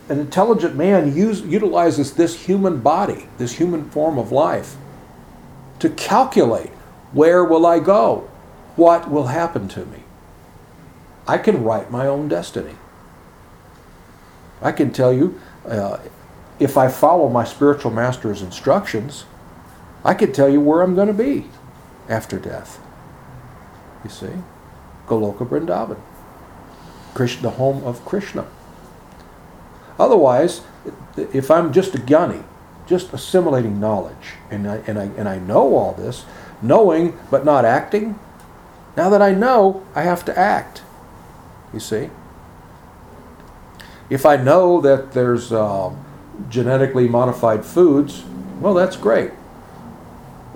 an 0.07 0.17
intelligent 0.17 0.77
man 0.77 1.13
use, 1.13 1.41
utilizes 1.41 2.13
this 2.13 2.45
human 2.45 2.79
body, 2.79 3.27
this 3.37 3.51
human 3.51 3.89
form 3.89 4.17
of 4.17 4.31
life, 4.31 4.77
to 5.79 5.89
calculate 5.89 6.69
where 7.11 7.43
will 7.43 7.65
I 7.65 7.79
go, 7.79 8.29
what 8.77 9.11
will 9.11 9.27
happen 9.27 9.67
to 9.75 9.85
me. 9.87 10.03
I 11.27 11.37
can 11.37 11.65
write 11.65 11.91
my 11.91 12.07
own 12.07 12.29
destiny. 12.29 12.75
I 14.61 14.71
can 14.71 14.93
tell 14.93 15.11
you, 15.11 15.37
uh, 15.65 15.97
if 16.59 16.77
I 16.77 16.87
follow 16.87 17.27
my 17.27 17.43
spiritual 17.43 17.91
master's 17.91 18.41
instructions, 18.41 19.25
I 20.05 20.13
can 20.13 20.31
tell 20.31 20.47
you 20.47 20.61
where 20.61 20.81
I'm 20.81 20.95
going 20.95 21.09
to 21.09 21.13
be 21.13 21.47
after 22.07 22.39
death. 22.39 22.79
You 24.05 24.09
see? 24.09 24.31
Goloka 25.07 25.47
Vrindavan, 25.47 25.99
the 27.41 27.49
home 27.51 27.83
of 27.83 28.03
Krishna. 28.05 28.45
Otherwise, 29.99 30.61
if 31.15 31.51
I'm 31.51 31.71
just 31.71 31.93
a 31.95 31.99
gyani, 31.99 32.43
just 32.87 33.13
assimilating 33.13 33.79
knowledge, 33.79 34.35
and 34.49 34.67
I, 34.67 34.77
and, 34.87 34.97
I, 34.97 35.03
and 35.17 35.29
I 35.29 35.39
know 35.39 35.75
all 35.75 35.93
this, 35.93 36.25
knowing 36.61 37.17
but 37.29 37.45
not 37.45 37.65
acting, 37.65 38.19
now 38.97 39.09
that 39.09 39.21
I 39.21 39.33
know, 39.33 39.85
I 39.95 40.03
have 40.03 40.25
to 40.25 40.37
act. 40.37 40.81
You 41.73 41.79
see? 41.79 42.09
If 44.09 44.25
I 44.25 44.37
know 44.37 44.81
that 44.81 45.13
there's 45.13 45.51
uh, 45.51 45.91
genetically 46.49 47.07
modified 47.07 47.65
foods, 47.65 48.23
well, 48.59 48.73
that's 48.73 48.95
great. 48.95 49.31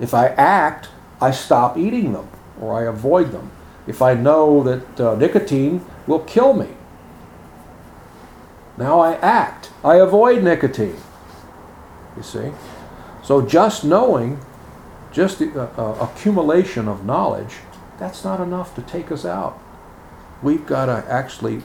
If 0.00 0.14
I 0.14 0.28
act, 0.28 0.88
I 1.20 1.32
stop 1.32 1.76
eating 1.76 2.12
them 2.12 2.28
or 2.60 2.78
I 2.78 2.84
avoid 2.84 3.32
them 3.32 3.50
if 3.88 4.02
I 4.02 4.14
know 4.14 4.62
that 4.62 5.00
uh, 5.00 5.14
nicotine 5.16 5.84
will 6.06 6.20
kill 6.20 6.52
me. 6.52 6.68
Now 8.76 9.00
I 9.00 9.14
act. 9.16 9.70
I 9.82 9.96
avoid 9.96 10.44
nicotine. 10.44 11.00
You 12.16 12.22
see? 12.22 12.52
So 13.24 13.42
just 13.42 13.84
knowing, 13.84 14.40
just 15.10 15.38
the 15.38 15.50
uh, 15.58 15.70
uh, 15.76 16.06
accumulation 16.06 16.86
of 16.86 17.04
knowledge, 17.04 17.56
that's 17.98 18.22
not 18.22 18.40
enough 18.40 18.74
to 18.76 18.82
take 18.82 19.10
us 19.10 19.24
out. 19.24 19.58
We've 20.42 20.64
got 20.64 20.86
to 20.86 21.04
actually 21.10 21.62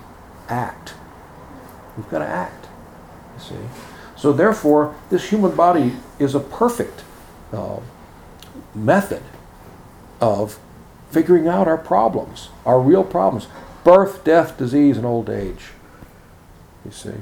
act. 0.47 0.93
We've 1.95 2.09
got 2.09 2.19
to 2.19 2.27
act. 2.27 2.67
You 3.35 3.43
see? 3.43 3.69
So 4.15 4.31
therefore, 4.31 4.95
this 5.09 5.29
human 5.29 5.55
body 5.55 5.93
is 6.17 6.33
a 6.33 6.39
perfect 6.39 7.03
uh, 7.51 7.79
method 8.73 9.21
of 10.21 10.57
figuring 11.13 11.47
out 11.47 11.67
our 11.67 11.77
problems, 11.77 12.49
our 12.65 12.81
real 12.81 13.03
problems 13.03 13.47
birth, 13.83 14.23
death, 14.23 14.57
disease, 14.57 14.97
and 14.97 15.05
old 15.05 15.29
age. 15.29 15.71
You 16.85 16.91
see, 16.91 17.13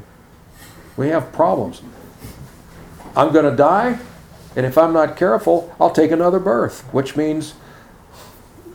we 0.95 1.09
have 1.09 1.31
problems. 1.31 1.81
I'm 3.15 3.33
going 3.33 3.49
to 3.49 3.55
die, 3.55 3.99
and 4.55 4.65
if 4.65 4.77
I'm 4.77 4.93
not 4.93 5.17
careful, 5.17 5.75
I'll 5.79 5.91
take 5.91 6.11
another 6.11 6.39
birth, 6.39 6.81
which 6.93 7.15
means 7.15 7.55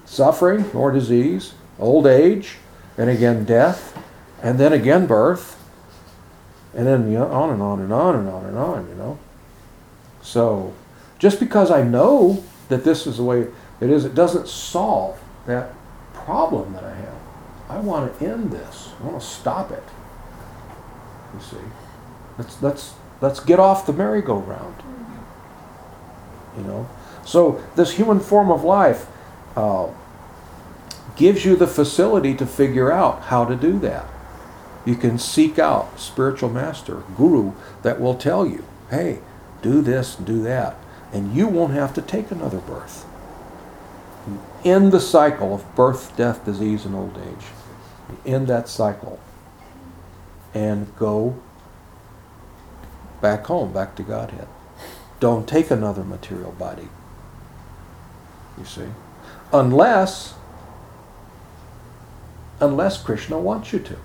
suffering 0.05 0.71
or 0.73 0.91
disease, 0.91 1.55
old 1.79 2.07
age, 2.07 2.57
and 2.99 3.09
again 3.09 3.45
death, 3.45 3.97
and 4.43 4.59
then 4.59 4.73
again 4.73 5.07
birth, 5.07 5.57
and 6.75 6.87
then 6.87 7.17
on 7.17 7.51
and 7.51 7.63
on 7.63 7.81
and 7.81 7.93
on 7.93 8.17
and 8.17 8.29
on 8.29 8.45
and 8.45 8.59
on, 8.59 8.89
you 8.89 8.95
know. 8.95 9.19
So, 10.23 10.75
just 11.19 11.41
because 11.41 11.71
I 11.71 11.83
know 11.83 12.43
that 12.69 12.85
this 12.85 13.07
is 13.07 13.17
the 13.17 13.23
way 13.23 13.47
it 13.81 13.91
is, 13.91 14.05
it 14.05 14.15
doesn't 14.15 14.49
solve 14.49 15.21
that 15.47 15.73
problem 16.15 16.73
that 16.73 16.85
I 16.85 16.95
have. 16.95 17.15
I 17.69 17.79
want 17.79 18.19
to 18.19 18.27
end 18.27 18.51
this. 18.51 18.91
I 19.01 19.07
want 19.07 19.21
to 19.21 19.27
stop 19.27 19.71
it. 19.71 19.83
You 21.35 21.41
see, 21.41 21.57
let's 22.39 22.63
let's 22.63 22.95
let's 23.21 23.41
get 23.41 23.59
off 23.59 23.87
the 23.87 23.93
merry-go-round. 23.93 24.83
You 26.57 26.63
know, 26.63 26.89
so 27.25 27.63
this 27.75 27.93
human 27.93 28.21
form 28.21 28.51
of 28.51 28.65
life, 28.65 29.07
uh, 29.57 29.89
gives 31.17 31.45
you 31.45 31.57
the 31.57 31.67
facility 31.67 32.35
to 32.35 32.47
figure 32.47 32.93
out 32.93 33.23
how 33.25 33.45
to 33.45 33.57
do 33.57 33.79
that. 33.81 34.07
You 34.85 34.95
can 34.95 35.19
seek 35.19 35.59
out 35.59 35.99
spiritual 35.99 36.51
master, 36.51 37.03
guru 37.17 37.53
that 37.83 38.01
will 38.01 38.15
tell 38.15 38.47
you, 38.47 38.65
hey, 38.91 39.19
do 39.63 39.83
this 39.83 40.15
do 40.15 40.43
that. 40.43 40.77
And 41.13 41.35
you 41.35 41.49
won't 41.49 41.73
have 41.73 41.95
to 41.95 42.03
take 42.03 42.31
another 42.31 42.59
birth. 42.59 43.07
End 44.67 44.91
the 44.91 44.99
cycle 44.99 45.55
of 45.55 45.77
birth, 45.77 46.17
death, 46.17 46.45
disease, 46.45 46.85
and 46.85 46.97
old 46.97 47.17
age. 47.17 47.47
End 48.27 48.49
that 48.49 48.69
cycle. 48.69 49.21
And 50.55 50.95
go 50.97 51.41
back 53.21 53.47
home, 53.47 53.73
back 53.73 53.95
to 53.95 54.03
Godhead. 54.03 54.49
Don't 55.21 55.49
take 55.49 55.71
another 55.71 56.03
material 56.03 56.51
body. 56.51 56.89
You 58.59 58.65
see? 58.65 58.89
Unless 59.53 60.35
unless 62.59 63.01
Krishna 63.01 63.39
wants 63.39 63.73
you 63.73 63.79
to. 63.79 63.97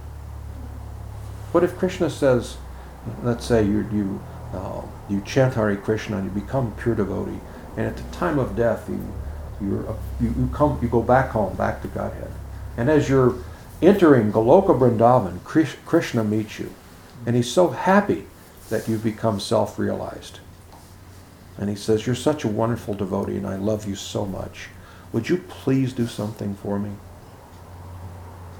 What 1.53 1.63
if 1.63 1.75
Krishna 1.75 2.11
says, 2.11 2.57
let's 3.23 3.47
say 3.47 3.63
you 3.63 3.89
you 3.91 4.21
uh, 4.53 4.83
you 5.09 5.21
chant 5.21 5.55
Hare 5.55 5.75
Krishna 5.75 6.17
and 6.17 6.25
you 6.25 6.39
become 6.39 6.67
a 6.67 6.81
pure 6.81 6.93
devotee, 6.93 7.39
and 7.77 7.87
at 7.87 7.97
the 7.97 8.15
time 8.15 8.37
of 8.37 8.55
death 8.55 8.87
you 8.87 9.11
you're, 9.61 9.97
you, 10.19 10.33
you 10.37 10.49
come 10.53 10.79
you 10.81 10.87
go 10.87 11.01
back 11.01 11.29
home, 11.29 11.55
back 11.55 11.81
to 11.81 11.87
Godhead, 11.87 12.31
and 12.77 12.89
as 12.89 13.09
you're 13.09 13.35
entering 13.81 14.31
Goloka 14.31 14.77
Vrindavan, 14.77 15.43
Krishna 15.43 16.23
meets 16.23 16.59
you, 16.59 16.73
and 17.25 17.35
he's 17.35 17.51
so 17.51 17.69
happy 17.69 18.27
that 18.69 18.87
you've 18.87 19.03
become 19.03 19.39
self-realized, 19.39 20.39
and 21.57 21.69
he 21.69 21.75
says, 21.75 22.05
"You're 22.05 22.15
such 22.15 22.43
a 22.43 22.47
wonderful 22.47 22.93
devotee, 22.93 23.37
and 23.37 23.47
I 23.47 23.55
love 23.55 23.87
you 23.87 23.95
so 23.95 24.25
much. 24.25 24.69
Would 25.11 25.29
you 25.29 25.37
please 25.37 25.93
do 25.93 26.07
something 26.07 26.55
for 26.55 26.79
me?" 26.79 26.91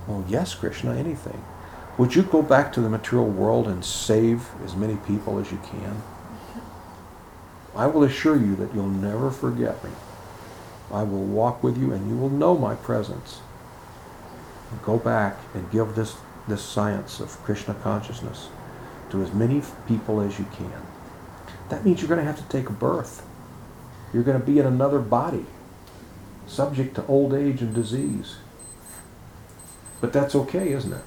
Oh 0.09 0.23
yes, 0.27 0.53
Krishna, 0.55 0.95
anything. 0.95 1.43
Would 1.97 2.15
you 2.15 2.23
go 2.23 2.41
back 2.41 2.73
to 2.73 2.81
the 2.81 2.89
material 2.89 3.27
world 3.27 3.67
and 3.67 3.83
save 3.85 4.47
as 4.63 4.75
many 4.75 4.95
people 4.95 5.37
as 5.39 5.51
you 5.51 5.59
can? 5.59 6.01
I 7.75 7.85
will 7.87 8.03
assure 8.03 8.35
you 8.35 8.55
that 8.55 8.73
you'll 8.73 8.87
never 8.87 9.29
forget 9.29 9.81
me. 9.83 9.91
I 10.93 11.03
will 11.03 11.23
walk 11.23 11.63
with 11.63 11.77
you 11.77 11.93
and 11.93 12.09
you 12.09 12.17
will 12.17 12.29
know 12.29 12.57
my 12.57 12.75
presence. 12.75 13.39
Go 14.83 14.97
back 14.97 15.37
and 15.53 15.69
give 15.71 15.95
this, 15.95 16.15
this 16.47 16.63
science 16.63 17.19
of 17.19 17.41
Krishna 17.43 17.73
consciousness 17.75 18.49
to 19.09 19.21
as 19.21 19.33
many 19.33 19.61
people 19.87 20.21
as 20.21 20.39
you 20.39 20.45
can. 20.55 20.81
That 21.69 21.85
means 21.85 22.01
you're 22.01 22.09
going 22.09 22.19
to 22.19 22.25
have 22.25 22.37
to 22.37 22.49
take 22.49 22.69
a 22.69 22.73
birth. 22.73 23.25
You're 24.13 24.23
going 24.23 24.39
to 24.39 24.45
be 24.45 24.59
in 24.59 24.65
another 24.65 24.99
body, 24.99 25.45
subject 26.47 26.95
to 26.95 27.05
old 27.05 27.33
age 27.33 27.61
and 27.61 27.73
disease. 27.73 28.37
But 29.99 30.13
that's 30.13 30.35
okay, 30.35 30.71
isn't 30.71 30.91
it? 30.91 31.03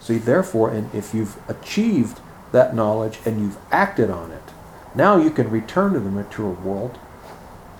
See, 0.00 0.18
therefore, 0.18 0.70
and 0.70 0.94
if 0.94 1.14
you've 1.14 1.38
achieved 1.48 2.20
that 2.52 2.74
knowledge 2.74 3.20
and 3.24 3.40
you've 3.40 3.56
acted 3.72 4.10
on 4.10 4.30
it, 4.32 4.42
now 4.94 5.16
you 5.16 5.30
can 5.30 5.50
return 5.50 5.94
to 5.94 6.00
the 6.00 6.10
material 6.10 6.54
world 6.54 6.98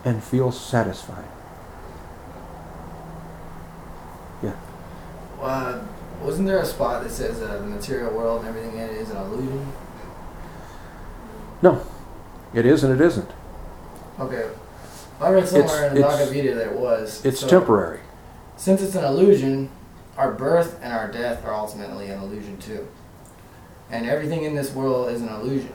and 0.05 0.23
feel 0.23 0.53
satisfied. 0.53 1.25
Yeah. 4.43 4.55
Uh, 5.41 5.81
wasn't 6.23 6.47
there 6.49 6.59
a 6.61 6.67
spot 6.67 7.03
that 7.03 7.11
says 7.11 7.41
uh, 7.43 7.59
the 7.59 7.67
material 7.67 8.13
world 8.13 8.41
and 8.41 8.49
everything 8.49 8.73
in 8.79 8.89
it 8.89 8.97
is 8.97 9.11
an 9.11 9.17
illusion? 9.17 9.67
No, 11.63 11.85
it 12.53 12.67
is 12.67 12.85
and 12.85 12.93
it 12.99 13.05
isn't. 13.05 13.31
Okay. 14.21 14.49
I 15.21 15.31
read 15.31 15.49
somewhere 15.49 15.89
in 15.89 15.95
the 15.95 16.01
Bhagavad 16.03 16.33
Gita 16.33 16.55
that 16.55 16.67
it 16.73 16.79
was. 16.79 17.25
It's 17.25 17.41
So, 17.41 17.49
temporary. 17.49 18.01
Since 18.57 18.83
it's 18.83 18.95
an 18.95 19.05
illusion, 19.05 19.71
our 20.17 20.33
birth 20.33 20.79
and 20.83 20.93
our 20.93 21.11
death 21.11 21.45
are 21.45 21.55
ultimately 21.55 22.09
an 22.11 22.21
illusion 22.21 22.59
too. 22.59 22.87
And 23.91 24.07
everything 24.07 24.43
in 24.45 24.55
this 24.55 24.73
world 24.73 25.11
is 25.11 25.23
an 25.23 25.29
illusion. 25.29 25.73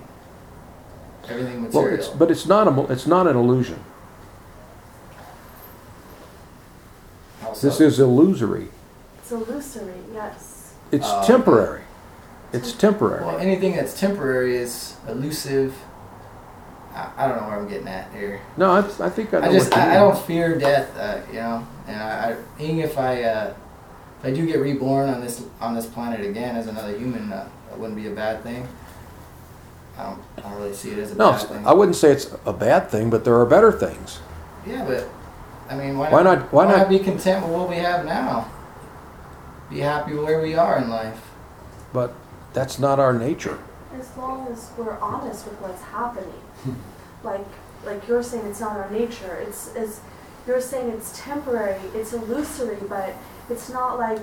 Everything 1.27 1.61
Well, 1.63 1.71
material. 1.83 1.99
it's, 1.99 2.07
but 2.09 2.31
it's 2.31 2.45
not 2.45 2.67
a, 2.67 2.91
it's 2.91 3.07
not 3.07 3.27
an 3.27 3.35
illusion. 3.35 3.83
How 7.61 7.69
so? 7.69 7.83
This 7.83 7.93
is 7.93 7.99
illusory. 7.99 8.67
It's 9.19 9.31
illusory, 9.31 9.93
yes. 10.13 10.73
It's 10.91 11.07
okay. 11.07 11.27
temporary. 11.27 11.81
It's 12.51 12.71
temporary. 12.73 13.23
Well, 13.25 13.37
anything 13.37 13.75
that's 13.75 13.99
temporary 13.99 14.55
is 14.55 14.95
elusive. 15.07 15.75
I, 16.95 17.11
I 17.17 17.27
don't 17.27 17.39
know 17.41 17.47
where 17.47 17.57
I'm 17.59 17.67
getting 17.67 17.87
at 17.87 18.11
here. 18.13 18.41
No, 18.57 18.71
I, 18.71 18.79
I 18.79 19.09
think 19.09 19.33
I 19.33 19.39
know 19.41 19.49
I 19.49 19.51
just 19.53 19.69
what 19.71 19.77
you 19.77 19.83
I, 19.83 19.91
I 19.91 19.97
don't 19.97 20.17
fear 20.25 20.57
death, 20.57 20.97
uh, 20.97 21.21
you 21.27 21.39
know, 21.39 21.67
and 21.87 21.95
I, 22.01 22.31
I 22.31 22.61
even 22.63 22.79
if 22.79 22.97
I 22.97 23.21
uh, 23.23 23.53
if 24.19 24.25
I 24.25 24.31
do 24.31 24.45
get 24.47 24.59
reborn 24.59 25.09
on 25.09 25.21
this 25.21 25.43
on 25.61 25.75
this 25.75 25.85
planet 25.85 26.25
again 26.25 26.55
as 26.55 26.65
another 26.67 26.97
human, 26.97 27.31
uh, 27.31 27.47
that 27.69 27.77
wouldn't 27.79 27.97
be 27.97 28.07
a 28.07 28.11
bad 28.11 28.41
thing. 28.41 28.67
I 29.97 30.03
don't, 30.03 30.21
I 30.37 30.41
don't 30.49 30.53
really 30.61 30.73
see 30.73 30.91
it 30.91 30.97
as 30.97 31.11
a 31.11 31.15
No, 31.15 31.31
bad 31.31 31.41
it's- 31.41 31.51
thing. 31.57 31.67
I 31.67 31.73
wouldn't 31.73 31.97
say 31.97 32.11
it's 32.11 32.33
a 32.45 32.53
bad 32.53 32.89
thing, 32.89 33.09
but 33.09 33.25
there 33.25 33.35
are 33.35 33.45
better 33.45 33.71
things. 33.71 34.19
yeah, 34.65 34.85
but 34.85 35.07
I 35.69 35.75
mean, 35.75 35.97
why, 35.97 36.09
Why 36.09 36.23
not- 36.23 36.51
why 36.51 36.67
not- 36.67 36.89
be 36.89 36.99
content 36.99 37.45
with 37.45 37.55
what 37.55 37.69
we 37.69 37.75
have 37.77 38.05
now? 38.05 38.45
Be 39.69 39.79
happy 39.81 40.15
where 40.15 40.41
we 40.41 40.55
are 40.55 40.77
in 40.77 40.89
life. 40.89 41.21
But 41.93 42.13
that's 42.53 42.79
not 42.79 42.99
our 42.99 43.13
nature. 43.13 43.59
As 43.99 44.15
long 44.17 44.47
as 44.51 44.71
we're 44.77 44.97
honest 44.99 45.45
with 45.45 45.59
what's 45.61 45.81
happening. 45.83 46.41
like 47.23 47.45
like 47.85 48.07
you're 48.07 48.23
saying 48.23 48.45
it's 48.47 48.59
not 48.59 48.77
our 48.77 48.89
nature. 48.89 49.35
It's 49.47 49.73
as 49.75 50.01
you're 50.47 50.61
saying 50.61 50.89
it's 50.89 51.17
temporary, 51.19 51.79
it's 51.93 52.13
illusory, 52.13 52.77
but 52.89 53.13
it's 53.49 53.69
not 53.69 53.99
like 53.99 54.19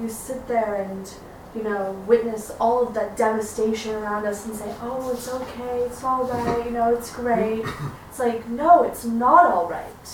you 0.00 0.08
sit 0.08 0.46
there 0.48 0.74
and 0.74 1.12
you 1.54 1.62
know, 1.62 1.92
witness 2.06 2.50
all 2.58 2.86
of 2.86 2.94
that 2.94 3.14
devastation 3.14 3.94
around 3.94 4.24
us 4.24 4.46
and 4.46 4.56
say, 4.56 4.74
"Oh, 4.80 5.10
it's 5.12 5.28
okay, 5.28 5.80
it's 5.80 6.02
all 6.02 6.24
right, 6.24 6.64
you 6.64 6.70
know, 6.70 6.94
it's 6.94 7.10
great." 7.14 7.64
It's 8.08 8.18
like, 8.18 8.46
no, 8.46 8.82
it's 8.84 9.04
not 9.06 9.46
all 9.46 9.66
right, 9.68 10.08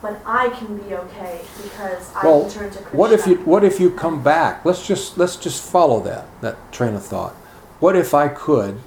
but 0.00 0.20
I 0.24 0.50
can 0.50 0.76
be 0.78 0.94
okay 0.94 1.40
because 1.62 2.14
I 2.14 2.24
Well, 2.24 2.42
can 2.42 2.50
turn 2.50 2.70
to 2.70 2.78
Krishna. 2.78 2.98
What 2.98 3.12
if 3.12 3.26
you 3.26 3.36
What 3.38 3.64
if 3.64 3.80
you 3.80 3.90
come 3.90 4.22
back? 4.22 4.64
Let's 4.64 4.86
just 4.86 5.18
let's 5.18 5.36
just 5.36 5.62
follow 5.62 6.00
that 6.00 6.26
that 6.40 6.56
train 6.72 6.94
of 6.94 7.04
thought. 7.04 7.34
What 7.80 7.96
if 7.96 8.14
I 8.14 8.28
could? 8.28 8.80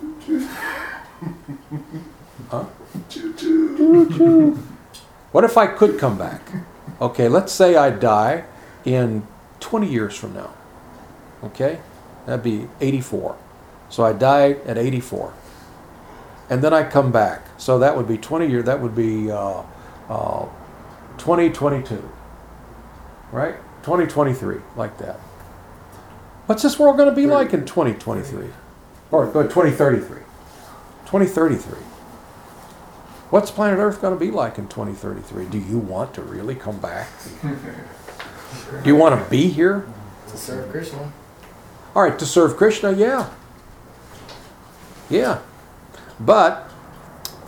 Huh? 2.49 2.65
What 5.31 5.43
if 5.43 5.57
I 5.57 5.67
could 5.67 5.97
come 5.97 6.17
back? 6.17 6.41
Okay, 6.99 7.27
let's 7.29 7.53
say 7.53 7.75
I 7.75 7.89
die 7.89 8.43
in 8.83 9.25
20 9.61 9.87
years 9.87 10.15
from 10.15 10.33
now. 10.33 10.53
Okay, 11.43 11.79
that'd 12.25 12.43
be 12.43 12.67
84. 12.81 13.37
So 13.89 14.03
I 14.03 14.13
die 14.13 14.51
at 14.65 14.77
84, 14.77 15.33
and 16.49 16.61
then 16.61 16.73
I 16.73 16.83
come 16.83 17.11
back. 17.11 17.45
So 17.57 17.79
that 17.79 17.95
would 17.95 18.07
be 18.07 18.17
20 18.17 18.47
years. 18.47 18.65
That 18.65 18.81
would 18.81 18.95
be 18.95 19.31
uh, 19.31 19.63
uh, 20.09 20.45
2022 21.21 22.09
right? 23.31 23.55
2023, 23.83 24.57
like 24.75 24.97
that. 24.99 25.15
What's 26.45 26.63
this 26.63 26.77
world 26.77 26.97
going 26.97 27.09
to 27.09 27.15
be 27.15 27.25
like 27.25 27.53
in 27.53 27.65
2023? 27.65 28.47
Or 29.09 29.27
uh, 29.27 29.43
2033? 29.43 30.17
2033. 31.05 31.79
What's 33.29 33.49
planet 33.49 33.79
Earth 33.79 34.01
going 34.01 34.13
to 34.13 34.19
be 34.19 34.31
like 34.31 34.57
in 34.57 34.67
2033? 34.67 35.45
Do 35.45 35.57
you 35.57 35.79
want 35.79 36.13
to 36.15 36.21
really 36.21 36.55
come 36.55 36.79
back? 36.79 37.09
Do 37.41 38.89
you 38.89 38.95
want 38.95 39.21
to 39.21 39.29
be 39.29 39.47
here? 39.47 39.85
To 40.29 40.37
serve 40.37 40.69
Krishna. 40.69 41.11
All 41.95 42.03
right, 42.03 42.17
to 42.19 42.25
serve 42.25 42.57
Krishna, 42.57 42.91
yeah. 42.91 43.29
Yeah. 45.09 45.39
But, 46.19 46.70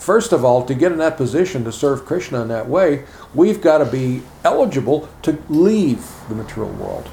first 0.04 0.34
of 0.34 0.44
all, 0.44 0.66
to 0.66 0.76
get 0.76 0.92
in 0.92 0.98
that 0.98 1.16
position 1.16 1.64
to 1.64 1.72
serve 1.72 2.06
Krishna 2.06 2.42
in 2.42 2.50
that 2.50 2.68
way, 2.68 3.06
we've 3.34 3.62
got 3.62 3.78
to 3.78 3.86
be 3.86 4.22
eligible 4.44 5.08
to 5.22 5.42
leave 5.48 6.06
the 6.28 6.36
material 6.36 6.74
world. 6.74 7.10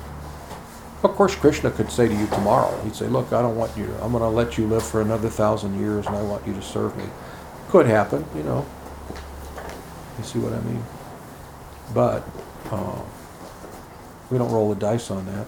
Of 1.04 1.12
course, 1.12 1.36
Krishna 1.36 1.70
could 1.70 1.90
say 1.90 2.08
to 2.08 2.14
you 2.14 2.26
tomorrow, 2.26 2.78
he'd 2.82 2.96
say, 2.96 3.06
Look, 3.06 3.32
I 3.32 3.40
don't 3.40 3.56
want 3.56 3.76
you, 3.76 3.84
I'm 4.02 4.10
going 4.10 4.22
to 4.22 4.28
let 4.28 4.58
you 4.58 4.66
live 4.66 4.82
for 4.82 5.00
another 5.00 5.28
thousand 5.28 5.78
years 5.78 6.06
and 6.06 6.16
I 6.16 6.22
want 6.22 6.46
you 6.46 6.52
to 6.52 6.62
serve 6.62 6.96
me. 6.96 7.04
Could 7.68 7.86
happen, 7.86 8.24
you 8.34 8.42
know. 8.42 8.66
You 10.18 10.24
see 10.24 10.40
what 10.40 10.52
I 10.52 10.60
mean? 10.60 10.82
But 11.94 12.28
uh, 12.72 13.00
we 14.30 14.36
don't 14.36 14.50
roll 14.50 14.68
the 14.68 14.80
dice 14.80 15.10
on 15.12 15.24
that. 15.26 15.46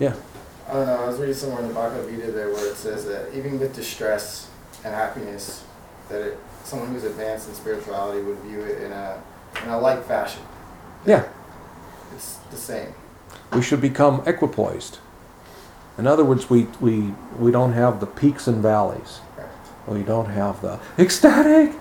Yeah. 0.00 0.16
I 0.68 0.72
don't 0.72 0.86
know. 0.86 1.04
I 1.04 1.06
was 1.06 1.18
reading 1.18 1.34
somewhere 1.34 1.60
in 1.60 1.68
the 1.68 1.74
Bhagavad 1.74 2.10
Gita 2.10 2.32
there 2.32 2.50
where 2.50 2.66
it 2.66 2.76
says 2.76 3.04
that 3.06 3.34
even 3.34 3.60
with 3.60 3.74
distress 3.74 4.50
and 4.84 4.94
happiness, 4.94 5.64
that 6.08 6.20
it, 6.20 6.38
someone 6.64 6.88
who's 6.88 7.04
advanced 7.04 7.48
in 7.48 7.54
spirituality 7.54 8.20
would 8.22 8.38
view 8.38 8.60
it 8.60 8.82
in 8.82 8.92
a 8.92 9.22
in 9.62 9.68
a 9.70 9.78
like 9.78 10.04
fashion. 10.04 10.42
Yeah. 11.06 11.28
It's 12.14 12.36
the 12.50 12.56
same. 12.56 12.94
we 13.52 13.62
should 13.62 13.80
become 13.80 14.22
equipoised. 14.22 14.98
In 15.96 16.06
other 16.06 16.24
words, 16.24 16.48
we, 16.48 16.68
we, 16.80 17.12
we 17.38 17.50
don't 17.50 17.72
have 17.72 17.98
the 18.00 18.06
peaks 18.06 18.46
and 18.46 18.62
valleys. 18.62 19.20
We 19.86 20.02
don't 20.02 20.26
have 20.26 20.60
the 20.62 20.78
ecstatic 20.98 21.74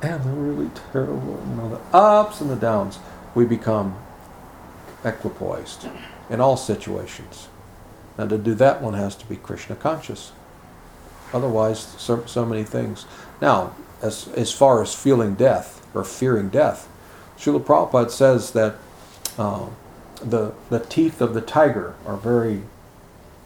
and 0.00 0.24
the 0.24 0.30
really 0.30 0.70
terrible, 0.92 1.42
you 1.48 1.54
know, 1.56 1.68
the 1.70 1.96
ups 1.96 2.40
and 2.40 2.48
the 2.48 2.56
downs. 2.56 2.98
we 3.34 3.44
become 3.44 3.98
equipoised 5.04 5.90
in 6.30 6.40
all 6.40 6.56
situations. 6.56 7.48
And 8.16 8.30
to 8.30 8.38
do 8.38 8.54
that, 8.54 8.80
one 8.80 8.94
has 8.94 9.14
to 9.16 9.26
be 9.26 9.36
Krishna 9.36 9.76
conscious. 9.76 10.32
Otherwise, 11.32 11.80
so, 11.98 12.24
so 12.26 12.46
many 12.46 12.64
things. 12.64 13.06
Now, 13.40 13.74
as, 14.02 14.28
as 14.28 14.52
far 14.52 14.82
as 14.82 14.94
feeling 14.94 15.34
death 15.34 15.86
or 15.94 16.04
fearing 16.04 16.48
death, 16.48 16.88
Srila 17.38 17.64
Prabhupada 17.64 18.10
says 18.10 18.52
that 18.52 18.76
uh, 19.38 19.66
the, 20.20 20.52
the 20.70 20.80
teeth 20.80 21.20
of 21.20 21.34
the 21.34 21.40
tiger 21.40 21.94
are 22.04 22.16
very 22.16 22.62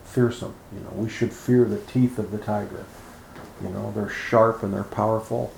fearsome. 0.05 0.55
You 0.73 0.81
know, 0.81 0.91
we 0.95 1.09
should 1.09 1.33
fear 1.33 1.65
the 1.65 1.79
teeth 1.79 2.19
of 2.19 2.31
the 2.31 2.39
tiger. 2.39 2.85
You 3.63 3.69
know, 3.69 3.93
they're 3.95 4.09
sharp 4.09 4.63
and 4.63 4.73
they're 4.73 4.85
powerful. 4.85 5.53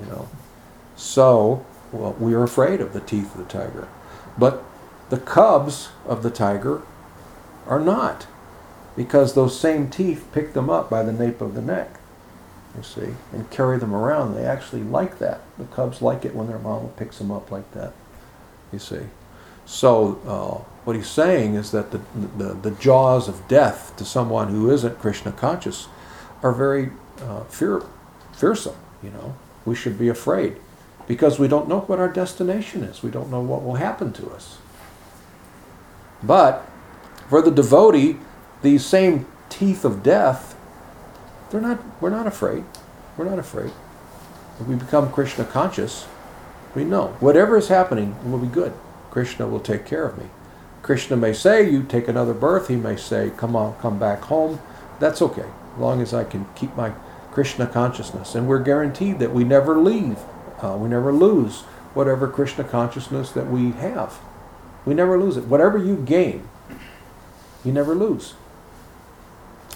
You 0.00 0.06
know, 0.06 0.28
so 0.96 1.64
well, 1.92 2.16
we 2.18 2.34
are 2.34 2.42
afraid 2.42 2.80
of 2.80 2.92
the 2.92 3.00
teeth 3.00 3.34
of 3.34 3.38
the 3.38 3.52
tiger, 3.52 3.88
but 4.36 4.62
the 5.08 5.18
cubs 5.18 5.90
of 6.06 6.22
the 6.22 6.30
tiger 6.30 6.82
are 7.66 7.80
not, 7.80 8.26
because 8.96 9.34
those 9.34 9.58
same 9.58 9.88
teeth 9.88 10.28
pick 10.32 10.52
them 10.52 10.68
up 10.68 10.90
by 10.90 11.02
the 11.02 11.12
nape 11.12 11.40
of 11.40 11.54
the 11.54 11.62
neck. 11.62 11.98
You 12.76 12.82
see, 12.82 13.14
and 13.32 13.50
carry 13.50 13.78
them 13.78 13.94
around. 13.94 14.34
They 14.34 14.44
actually 14.44 14.82
like 14.82 15.18
that. 15.18 15.40
The 15.56 15.64
cubs 15.64 16.02
like 16.02 16.24
it 16.24 16.34
when 16.34 16.46
their 16.46 16.58
mama 16.58 16.88
picks 16.88 17.18
them 17.18 17.30
up 17.30 17.50
like 17.50 17.72
that. 17.72 17.94
You 18.72 18.78
see. 18.78 19.00
So 19.64 20.20
uh, 20.26 20.64
what 20.84 20.94
he's 20.94 21.08
saying 21.08 21.54
is 21.54 21.72
that 21.72 21.90
the, 21.90 22.00
the, 22.36 22.54
the 22.54 22.70
jaws 22.72 23.28
of 23.28 23.48
death 23.48 23.94
to 23.96 24.04
someone 24.04 24.48
who 24.48 24.70
isn't 24.70 24.98
Krishna 25.00 25.32
conscious 25.32 25.88
are 26.42 26.52
very 26.52 26.90
uh, 27.20 27.44
fear, 27.44 27.82
fearsome. 28.32 28.76
You 29.02 29.10
know, 29.10 29.34
we 29.64 29.74
should 29.74 29.98
be 29.98 30.08
afraid 30.08 30.56
because 31.08 31.38
we 31.38 31.48
don't 31.48 31.68
know 31.68 31.80
what 31.80 31.98
our 31.98 32.08
destination 32.08 32.82
is. 32.82 33.02
We 33.02 33.10
don't 33.10 33.30
know 33.30 33.40
what 33.40 33.64
will 33.64 33.74
happen 33.74 34.12
to 34.14 34.30
us. 34.30 34.58
But 36.22 36.68
for 37.28 37.42
the 37.42 37.50
devotee, 37.50 38.18
these 38.62 38.84
same 38.84 39.26
teeth 39.48 39.84
of 39.84 40.02
death, 40.02 40.55
they're 41.50 41.60
not. 41.60 41.80
We're 42.00 42.10
not 42.10 42.26
afraid. 42.26 42.64
We're 43.16 43.28
not 43.28 43.38
afraid. 43.38 43.72
If 44.60 44.66
we 44.66 44.74
become 44.74 45.12
Krishna 45.12 45.44
conscious, 45.44 46.06
we 46.74 46.84
know 46.84 47.16
whatever 47.20 47.56
is 47.56 47.68
happening 47.68 48.16
will 48.30 48.38
be 48.38 48.46
good. 48.46 48.72
Krishna 49.10 49.46
will 49.46 49.60
take 49.60 49.86
care 49.86 50.04
of 50.06 50.18
me. 50.18 50.26
Krishna 50.82 51.16
may 51.16 51.32
say, 51.32 51.68
"You 51.68 51.82
take 51.82 52.08
another 52.08 52.34
birth." 52.34 52.68
He 52.68 52.76
may 52.76 52.96
say, 52.96 53.32
"Come 53.36 53.56
on, 53.56 53.74
come 53.80 53.98
back 53.98 54.22
home." 54.22 54.60
That's 54.98 55.20
okay, 55.20 55.46
as 55.74 55.80
long 55.80 56.00
as 56.00 56.14
I 56.14 56.24
can 56.24 56.46
keep 56.54 56.76
my 56.76 56.92
Krishna 57.32 57.66
consciousness, 57.66 58.34
and 58.34 58.48
we're 58.48 58.60
guaranteed 58.60 59.18
that 59.18 59.34
we 59.34 59.44
never 59.44 59.76
leave, 59.76 60.18
uh, 60.62 60.76
we 60.78 60.88
never 60.88 61.12
lose 61.12 61.62
whatever 61.92 62.28
Krishna 62.28 62.64
consciousness 62.64 63.30
that 63.32 63.48
we 63.48 63.72
have. 63.72 64.18
We 64.86 64.94
never 64.94 65.18
lose 65.18 65.36
it. 65.36 65.44
Whatever 65.44 65.76
you 65.76 65.96
gain, 65.96 66.48
you 67.64 67.72
never 67.72 67.94
lose. 67.94 68.34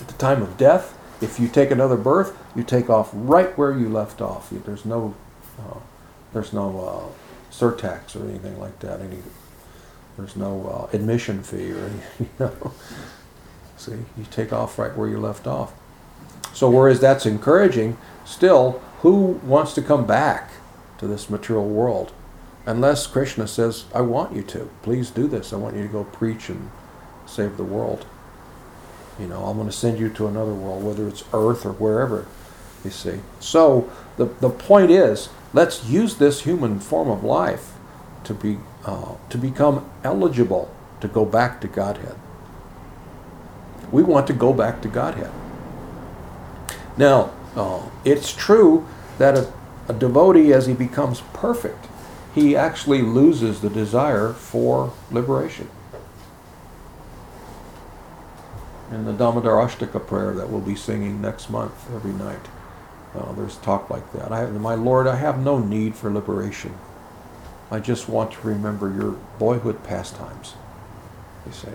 At 0.00 0.08
the 0.08 0.14
time 0.14 0.40
of 0.40 0.56
death, 0.56 0.96
if 1.20 1.38
you 1.38 1.48
take 1.48 1.70
another 1.70 1.96
birth, 1.96 2.36
you 2.56 2.62
take 2.62 2.88
off 2.88 3.10
right 3.12 3.56
where 3.58 3.76
you 3.76 3.88
left 3.88 4.20
off. 4.20 4.50
There's 4.50 4.84
no, 4.84 5.14
uh, 5.58 5.78
there's 6.32 6.52
no 6.52 6.80
uh, 6.80 7.52
surtax 7.52 8.16
or 8.16 8.28
anything 8.28 8.58
like 8.58 8.78
that. 8.80 9.00
Any, 9.00 9.18
there's 10.16 10.36
no 10.36 10.88
uh, 10.92 10.96
admission 10.96 11.42
fee 11.42 11.72
or 11.72 11.78
anything. 11.78 12.28
You 12.38 12.46
know, 12.46 12.72
see, 13.76 13.92
you 13.92 14.24
take 14.30 14.52
off 14.52 14.78
right 14.78 14.94
where 14.96 15.08
you 15.08 15.18
left 15.18 15.46
off. 15.46 15.72
So 16.52 16.68
whereas 16.68 17.00
that's 17.00 17.26
encouraging, 17.26 17.96
still, 18.24 18.82
who 19.00 19.40
wants 19.42 19.72
to 19.74 19.82
come 19.82 20.06
back 20.06 20.50
to 20.98 21.06
this 21.06 21.30
material 21.30 21.68
world? 21.68 22.12
Unless 22.66 23.06
Krishna 23.06 23.46
says, 23.46 23.86
I 23.94 24.02
want 24.02 24.36
you 24.36 24.42
to. 24.42 24.70
Please 24.82 25.10
do 25.10 25.26
this. 25.26 25.52
I 25.52 25.56
want 25.56 25.76
you 25.76 25.82
to 25.82 25.88
go 25.88 26.04
preach 26.04 26.50
and 26.50 26.70
save 27.24 27.56
the 27.56 27.64
world. 27.64 28.04
You 29.20 29.26
know, 29.26 29.44
I'm 29.44 29.56
going 29.56 29.68
to 29.68 29.72
send 29.72 29.98
you 29.98 30.08
to 30.10 30.26
another 30.26 30.54
world, 30.54 30.82
whether 30.82 31.06
it's 31.06 31.24
earth 31.34 31.66
or 31.66 31.72
wherever, 31.72 32.26
you 32.82 32.90
see. 32.90 33.20
So 33.38 33.90
the, 34.16 34.24
the 34.24 34.48
point 34.48 34.90
is, 34.90 35.28
let's 35.52 35.84
use 35.84 36.16
this 36.16 36.42
human 36.42 36.80
form 36.80 37.10
of 37.10 37.22
life 37.22 37.74
to, 38.24 38.32
be, 38.32 38.58
uh, 38.86 39.14
to 39.28 39.38
become 39.38 39.90
eligible 40.02 40.74
to 41.00 41.08
go 41.08 41.24
back 41.26 41.60
to 41.60 41.68
Godhead. 41.68 42.16
We 43.92 44.02
want 44.02 44.26
to 44.28 44.32
go 44.32 44.54
back 44.54 44.80
to 44.82 44.88
Godhead. 44.88 45.32
Now, 46.96 47.32
uh, 47.56 47.82
it's 48.04 48.32
true 48.32 48.86
that 49.18 49.36
a, 49.36 49.52
a 49.88 49.92
devotee, 49.92 50.52
as 50.52 50.66
he 50.66 50.72
becomes 50.72 51.20
perfect, 51.32 51.88
he 52.34 52.56
actually 52.56 53.02
loses 53.02 53.60
the 53.60 53.70
desire 53.70 54.32
for 54.32 54.92
liberation. 55.10 55.68
In 58.90 59.04
the 59.04 59.12
Damodar 59.12 59.52
Ashtaka 59.52 60.04
prayer 60.04 60.34
that 60.34 60.50
we'll 60.50 60.60
be 60.60 60.74
singing 60.74 61.20
next 61.20 61.48
month 61.48 61.72
every 61.94 62.12
night, 62.12 62.40
uh, 63.14 63.32
there's 63.32 63.56
talk 63.58 63.88
like 63.88 64.12
that. 64.12 64.32
I, 64.32 64.46
my 64.46 64.74
Lord, 64.74 65.06
I 65.06 65.16
have 65.16 65.38
no 65.38 65.58
need 65.58 65.94
for 65.94 66.12
liberation. 66.12 66.74
I 67.70 67.78
just 67.78 68.08
want 68.08 68.32
to 68.32 68.40
remember 68.46 68.92
your 68.92 69.12
boyhood 69.38 69.84
pastimes. 69.84 70.54
You 71.46 71.52
see. 71.52 71.68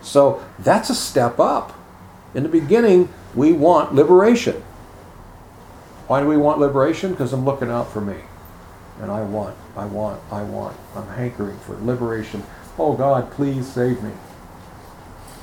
So 0.00 0.44
that's 0.60 0.90
a 0.90 0.94
step 0.94 1.40
up. 1.40 1.76
In 2.34 2.44
the 2.44 2.48
beginning, 2.48 3.08
we 3.34 3.52
want 3.52 3.94
liberation. 3.94 4.62
Why 6.06 6.20
do 6.20 6.28
we 6.28 6.36
want 6.36 6.60
liberation? 6.60 7.10
Because 7.10 7.32
I'm 7.32 7.44
looking 7.44 7.70
out 7.70 7.92
for 7.92 8.00
me. 8.00 8.16
And 9.00 9.10
I 9.10 9.22
want, 9.22 9.56
I 9.76 9.86
want, 9.86 10.22
I 10.30 10.42
want. 10.42 10.76
I'm 10.94 11.08
hankering 11.08 11.58
for 11.58 11.76
liberation. 11.82 12.44
Oh 12.78 12.94
God, 12.94 13.30
please 13.32 13.66
save 13.66 14.02
me. 14.02 14.12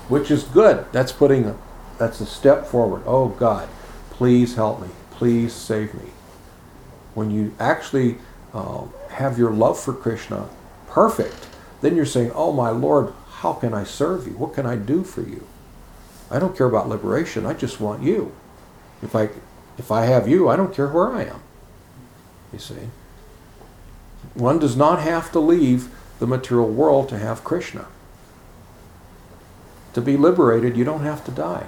Which 0.08 0.30
is 0.30 0.44
good. 0.44 0.86
That's 0.92 1.12
putting 1.12 1.46
a, 1.46 1.58
that's 1.98 2.20
a 2.22 2.26
step 2.26 2.66
forward. 2.66 3.04
Oh 3.06 3.30
God, 3.30 3.70
please 4.12 4.56
help 4.56 4.82
me. 4.82 4.89
Please 5.12 5.54
save 5.54 5.94
me. 5.94 6.10
When 7.13 7.32
you 7.32 7.54
actually 7.60 8.18
uh, 8.54 8.86
have 9.12 9.38
your 9.38 9.52
love 9.52 9.80
for 9.80 9.94
Krishna 9.94 10.50
perfect, 10.88 11.48
then 11.82 11.96
you're 11.96 12.06
saying, 12.06 12.32
Oh 12.34 12.52
my 12.52 12.70
Lord, 12.70 13.13
how 13.28 13.54
can 13.54 13.74
I 13.74 13.84
serve 13.84 14.28
you? 14.28 14.34
What 14.34 14.54
can 14.54 14.66
I 14.66 14.76
do 14.76 15.04
for 15.04 15.22
you? 15.22 15.46
I 16.32 16.39
don't 16.39 16.58
care 16.58 16.68
about 16.68 16.89
liberation. 16.89 17.46
I 17.46 17.54
just 17.54 17.80
want 17.80 18.02
you. 18.02 18.34
If 19.02 19.16
I 19.16 19.30
if 19.78 19.92
I 19.92 20.06
have 20.06 20.28
you, 20.28 20.50
I 20.50 20.56
don't 20.56 20.74
care 20.74 20.88
where 20.88 21.12
I 21.12 21.26
am. 21.26 21.42
You 22.52 22.60
see. 22.60 22.89
One 24.34 24.60
does 24.60 24.76
not 24.76 25.00
have 25.00 25.32
to 25.34 25.39
leave 25.39 25.89
the 26.20 26.28
material 26.28 26.70
world 26.70 27.10
to 27.10 27.18
have 27.18 27.44
Krishna. 27.44 27.88
To 29.93 30.01
be 30.01 30.17
liberated, 30.17 30.75
you 30.75 30.84
don't 30.84 31.03
have 31.03 31.23
to 31.25 31.32
die. 31.32 31.67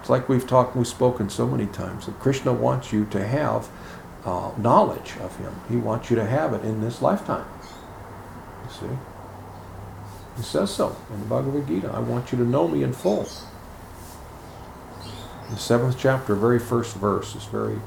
It's 0.00 0.08
like 0.08 0.28
we've 0.28 0.46
talked, 0.46 0.76
we've 0.76 0.86
spoken 0.86 1.28
so 1.28 1.46
many 1.46 1.66
times 1.66 2.06
that 2.06 2.18
Krishna 2.20 2.52
wants 2.52 2.92
you 2.92 3.04
to 3.06 3.26
have 3.26 3.68
uh, 4.24 4.52
knowledge 4.56 5.14
of 5.20 5.36
Him. 5.36 5.54
He 5.68 5.76
wants 5.76 6.10
you 6.10 6.16
to 6.16 6.24
have 6.24 6.52
it 6.54 6.64
in 6.64 6.80
this 6.80 7.02
lifetime. 7.02 7.46
You 8.64 8.88
see. 8.88 8.98
He 10.36 10.42
says 10.42 10.72
so 10.72 10.96
in 11.12 11.20
the 11.20 11.26
Bhagavad 11.26 11.66
Gita. 11.66 11.90
I 11.90 11.98
want 11.98 12.30
you 12.30 12.38
to 12.38 12.44
know 12.44 12.68
me 12.68 12.84
in 12.84 12.92
full. 12.92 13.28
The 15.50 15.56
seventh 15.56 15.98
chapter, 15.98 16.34
very 16.34 16.60
first 16.60 16.94
verse, 16.96 17.34
is 17.34 17.44
very, 17.46 17.80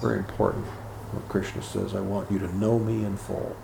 very 0.00 0.18
important. 0.18 0.64
What 0.64 1.28
Krishna 1.28 1.60
says, 1.60 1.94
I 1.94 2.00
want 2.00 2.30
you 2.30 2.38
to 2.38 2.56
know 2.56 2.78
me 2.78 3.04
in 3.04 3.16
full. 3.16 3.56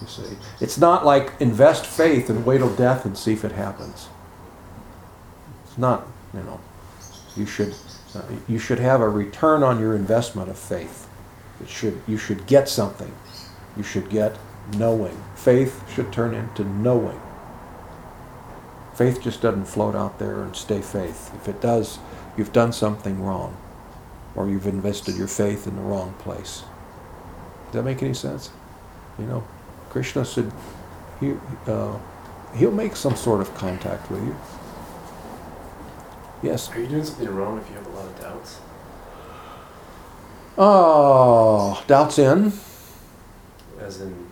You 0.00 0.06
see, 0.06 0.36
it's 0.60 0.78
not 0.78 1.06
like 1.06 1.32
invest 1.40 1.86
faith 1.86 2.28
and 2.28 2.44
wait 2.44 2.58
till 2.58 2.74
death 2.74 3.04
and 3.04 3.16
see 3.16 3.32
if 3.32 3.44
it 3.44 3.52
happens. 3.52 4.08
It's 5.64 5.78
not, 5.78 6.06
you 6.34 6.40
know. 6.40 6.60
You 7.36 7.46
should, 7.46 7.74
uh, 8.14 8.22
you 8.46 8.58
should 8.58 8.78
have 8.78 9.00
a 9.00 9.08
return 9.08 9.62
on 9.62 9.80
your 9.80 9.94
investment 9.94 10.50
of 10.50 10.58
faith. 10.58 11.08
It 11.60 11.68
should, 11.68 12.02
you 12.06 12.18
should 12.18 12.46
get 12.46 12.68
something. 12.68 13.14
You 13.76 13.82
should 13.82 14.10
get 14.10 14.36
knowing. 14.76 15.22
Faith 15.34 15.82
should 15.92 16.12
turn 16.12 16.34
into 16.34 16.64
knowing. 16.64 17.20
Faith 18.94 19.22
just 19.22 19.42
doesn't 19.42 19.66
float 19.66 19.94
out 19.94 20.18
there 20.18 20.42
and 20.42 20.56
stay 20.56 20.80
faith. 20.80 21.30
If 21.34 21.48
it 21.48 21.60
does, 21.60 21.98
you've 22.36 22.52
done 22.52 22.72
something 22.72 23.22
wrong, 23.22 23.56
or 24.34 24.48
you've 24.48 24.66
invested 24.66 25.16
your 25.16 25.28
faith 25.28 25.66
in 25.66 25.76
the 25.76 25.82
wrong 25.82 26.14
place. 26.18 26.62
Does 27.66 27.74
that 27.74 27.82
make 27.82 28.02
any 28.02 28.14
sense? 28.14 28.50
You 29.18 29.26
know, 29.26 29.44
Krishna 29.90 30.24
said 30.24 30.52
he, 31.20 31.34
uh, 31.66 31.98
he'll 32.56 32.70
make 32.70 32.96
some 32.96 33.16
sort 33.16 33.40
of 33.40 33.54
contact 33.54 34.10
with 34.10 34.22
you. 34.22 34.36
Yes. 36.42 36.70
Are 36.70 36.80
you 36.80 36.86
doing 36.86 37.04
something 37.04 37.34
wrong 37.34 37.58
if 37.58 37.68
you 37.70 37.76
have 37.76 37.86
a 37.86 37.90
lot 37.90 38.06
of 38.06 38.20
doubts? 38.20 38.60
Oh, 40.58 41.82
doubts 41.86 42.18
in. 42.18 42.52
As 43.80 44.00
in, 44.00 44.26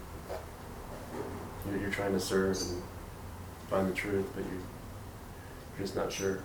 you're, 1.69 1.81
you're 1.81 1.91
trying 1.91 2.13
to 2.13 2.21
serve 2.21 2.57
and 2.57 2.83
find 3.69 3.89
the 3.89 3.95
truth, 3.95 4.27
but 4.35 4.45
you, 4.45 4.51
you're 5.77 5.87
just 5.87 5.97
not 5.97 6.13
sure. 6.13 6.41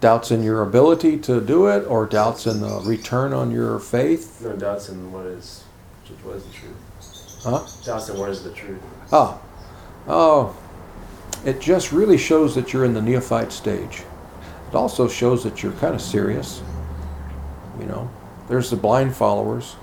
Doubts 0.00 0.30
in 0.30 0.42
your 0.42 0.62
ability 0.62 1.18
to 1.18 1.40
do 1.40 1.66
it, 1.66 1.84
or 1.86 2.06
doubts 2.06 2.46
in 2.46 2.60
the 2.60 2.80
return 2.84 3.32
on 3.32 3.50
your 3.50 3.78
faith. 3.78 4.40
No 4.42 4.54
doubts 4.56 4.88
in 4.88 5.12
what 5.12 5.26
is, 5.26 5.64
what 6.22 6.36
is 6.36 6.44
the 6.44 6.52
truth. 6.52 6.76
Huh? 7.42 7.64
And 7.86 8.18
what 8.18 8.30
is 8.30 8.42
the 8.42 8.52
truth? 8.52 8.80
Ah, 9.12 9.40
oh, 10.06 10.56
it 11.44 11.60
just 11.60 11.92
really 11.92 12.18
shows 12.18 12.54
that 12.54 12.72
you're 12.72 12.84
in 12.84 12.94
the 12.94 13.02
neophyte 13.02 13.52
stage. 13.52 14.02
It 14.68 14.74
also 14.74 15.08
shows 15.08 15.44
that 15.44 15.62
you're 15.62 15.72
kind 15.72 15.94
of 15.94 16.02
serious. 16.02 16.62
You 17.78 17.86
know, 17.86 18.10
there's 18.48 18.70
the 18.70 18.76
blind 18.76 19.14
followers. 19.14 19.76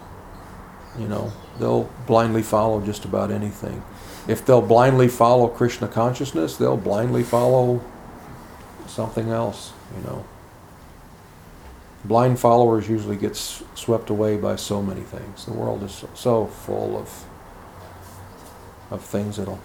You 0.99 1.08
know, 1.08 1.32
they'll 1.60 1.89
blindly 2.08 2.43
follow 2.43 2.82
just 2.82 3.06
about 3.06 3.32
anything. 3.32 3.84
If 4.28 4.45
they'll 4.45 4.62
blindly 4.62 5.08
follow 5.08 5.47
Krishna 5.47 5.88
consciousness, 5.88 6.58
they'll 6.58 6.78
blindly 6.78 7.24
follow 7.24 7.82
something 8.88 9.30
else. 9.30 9.72
You 9.97 10.03
know, 10.03 10.26
blind 12.03 12.39
followers 12.39 12.89
usually 12.89 13.18
get 13.18 13.36
swept 13.36 14.10
away 14.10 14.38
by 14.38 14.56
so 14.56 14.82
many 14.82 15.01
things. 15.01 15.45
The 15.45 15.53
world 15.53 15.84
is 15.84 16.03
so 16.14 16.47
full 16.47 16.97
of 16.97 17.26
of 18.91 19.03
things 19.03 19.38
that'll 19.38 19.59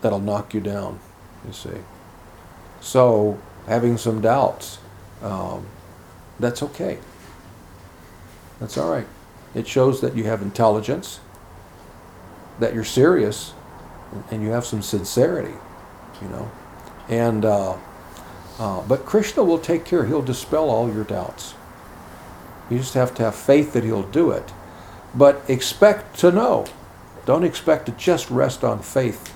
that'll 0.00 0.20
knock 0.20 0.54
you 0.54 0.60
down. 0.60 1.00
You 1.46 1.52
see. 1.52 1.78
So 2.80 3.40
having 3.66 3.96
some 3.96 4.20
doubts, 4.20 4.78
um, 5.22 5.66
that's 6.38 6.62
okay. 6.62 6.98
That's 8.60 8.76
all 8.76 8.90
right. 8.90 9.06
It 9.54 9.66
shows 9.68 10.00
that 10.00 10.16
you 10.16 10.24
have 10.24 10.42
intelligence, 10.42 11.20
that 12.58 12.74
you're 12.74 12.84
serious, 12.84 13.54
and 14.30 14.42
you 14.42 14.50
have 14.50 14.64
some 14.64 14.82
sincerity. 14.82 15.54
You 16.20 16.28
know, 16.28 16.50
and 17.08 17.44
uh, 17.44 17.76
uh, 18.58 18.82
but 18.82 19.04
Krishna 19.04 19.42
will 19.42 19.58
take 19.58 19.84
care. 19.84 20.06
He'll 20.06 20.22
dispel 20.22 20.70
all 20.70 20.92
your 20.92 21.04
doubts. 21.04 21.54
You 22.70 22.78
just 22.78 22.94
have 22.94 23.14
to 23.16 23.24
have 23.24 23.34
faith 23.34 23.72
that 23.72 23.84
he'll 23.84 24.04
do 24.04 24.30
it, 24.30 24.52
but 25.14 25.42
expect 25.48 26.18
to 26.20 26.30
know. 26.30 26.66
Don't 27.24 27.44
expect 27.44 27.86
to 27.86 27.92
just 27.92 28.30
rest 28.30 28.64
on 28.64 28.80
faith 28.80 29.34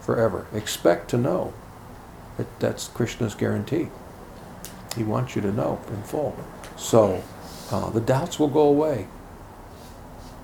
forever. 0.00 0.46
Expect 0.52 1.10
to 1.10 1.18
know 1.18 1.54
that 2.36 2.60
that's 2.60 2.88
Krishna's 2.88 3.34
guarantee. 3.34 3.88
He 4.96 5.04
wants 5.04 5.36
you 5.36 5.42
to 5.42 5.52
know 5.52 5.80
in 5.88 6.02
full. 6.02 6.36
So 6.76 7.22
uh, 7.70 7.90
the 7.90 8.00
doubts 8.00 8.38
will 8.38 8.48
go 8.48 8.62
away. 8.62 9.06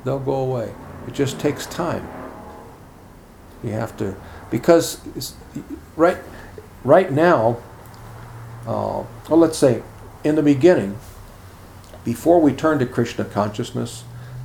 They'll 0.04 0.18
go 0.18 0.34
away. 0.34 0.72
It 1.08 1.14
just 1.14 1.40
takes 1.40 1.66
time. 1.66 2.06
You 3.62 3.70
have 3.70 3.96
to, 3.96 4.14
because 4.50 5.00
right, 5.96 6.18
right 6.84 7.10
now, 7.10 7.58
uh, 8.66 9.04
well, 9.28 9.38
let's 9.38 9.56
say 9.56 9.82
in 10.22 10.34
the 10.34 10.42
beginning, 10.42 10.98
before 12.04 12.40
we 12.40 12.52
turn 12.52 12.78
to 12.78 12.86
Krishna 12.86 13.24
consciousness 13.24 14.04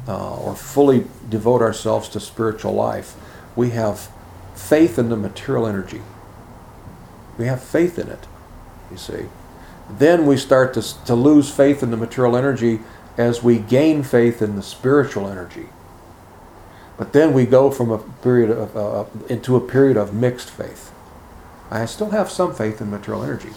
uh, 0.10 0.36
or 0.38 0.55
fully 0.55 1.05
devote 1.30 1.62
ourselves 1.62 2.10
to 2.10 2.20
spiritual 2.20 2.74
life, 2.74 3.16
we 3.55 3.70
have 3.70 4.10
faith 4.55 4.97
in 4.97 5.10
the 5.10 5.16
material 5.16 5.68
energy. 5.68 6.01
We 7.38 7.45
have 7.45 7.64
faith 7.64 7.99
in 7.99 8.10
it, 8.10 8.26
you 8.89 8.97
see. 8.97 9.28
Then 9.89 10.26
we 10.26 10.36
start 10.36 10.74
to, 10.74 11.05
to 11.05 11.14
lose 11.14 11.51
faith 11.51 11.84
in 11.84 11.91
the 11.91 11.97
material 11.97 12.36
energy 12.36 12.80
as 13.18 13.43
we 13.43 13.60
gain 13.60 14.01
faith 14.01 14.41
in 14.41 14.55
the 14.55 14.64
spiritual 14.64 15.28
energy. 15.28 15.68
But 16.97 17.14
then 17.14 17.32
we 17.34 17.45
go 17.45 17.70
from 17.70 17.91
a 17.91 17.99
period 17.99 18.49
of, 18.49 18.76
uh, 18.76 19.05
into 19.30 19.55
a 19.55 19.62
period 19.62 19.95
of 19.95 20.14
mixed 20.14 20.49
faith. 20.49 20.91
I 21.70 21.86
still 21.86 22.10
have 22.10 22.32
some 22.32 22.53
faith 22.55 22.82
in 22.82 22.89
material 22.89 23.24
energy. 23.24 23.49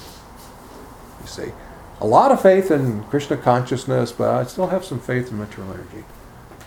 You 1.21 1.27
see, 1.27 1.53
a 2.01 2.07
lot 2.07 2.31
of 2.31 2.43
faith 2.43 2.71
in 2.71 3.05
Krishna 3.05 3.39
consciousness, 3.39 4.13
but 4.13 4.29
I 4.29 4.45
still 4.45 4.67
have 4.67 4.85
some 4.85 5.01
faith 5.01 5.31
in 5.31 5.39
material 5.39 5.73
energy. 5.73 6.05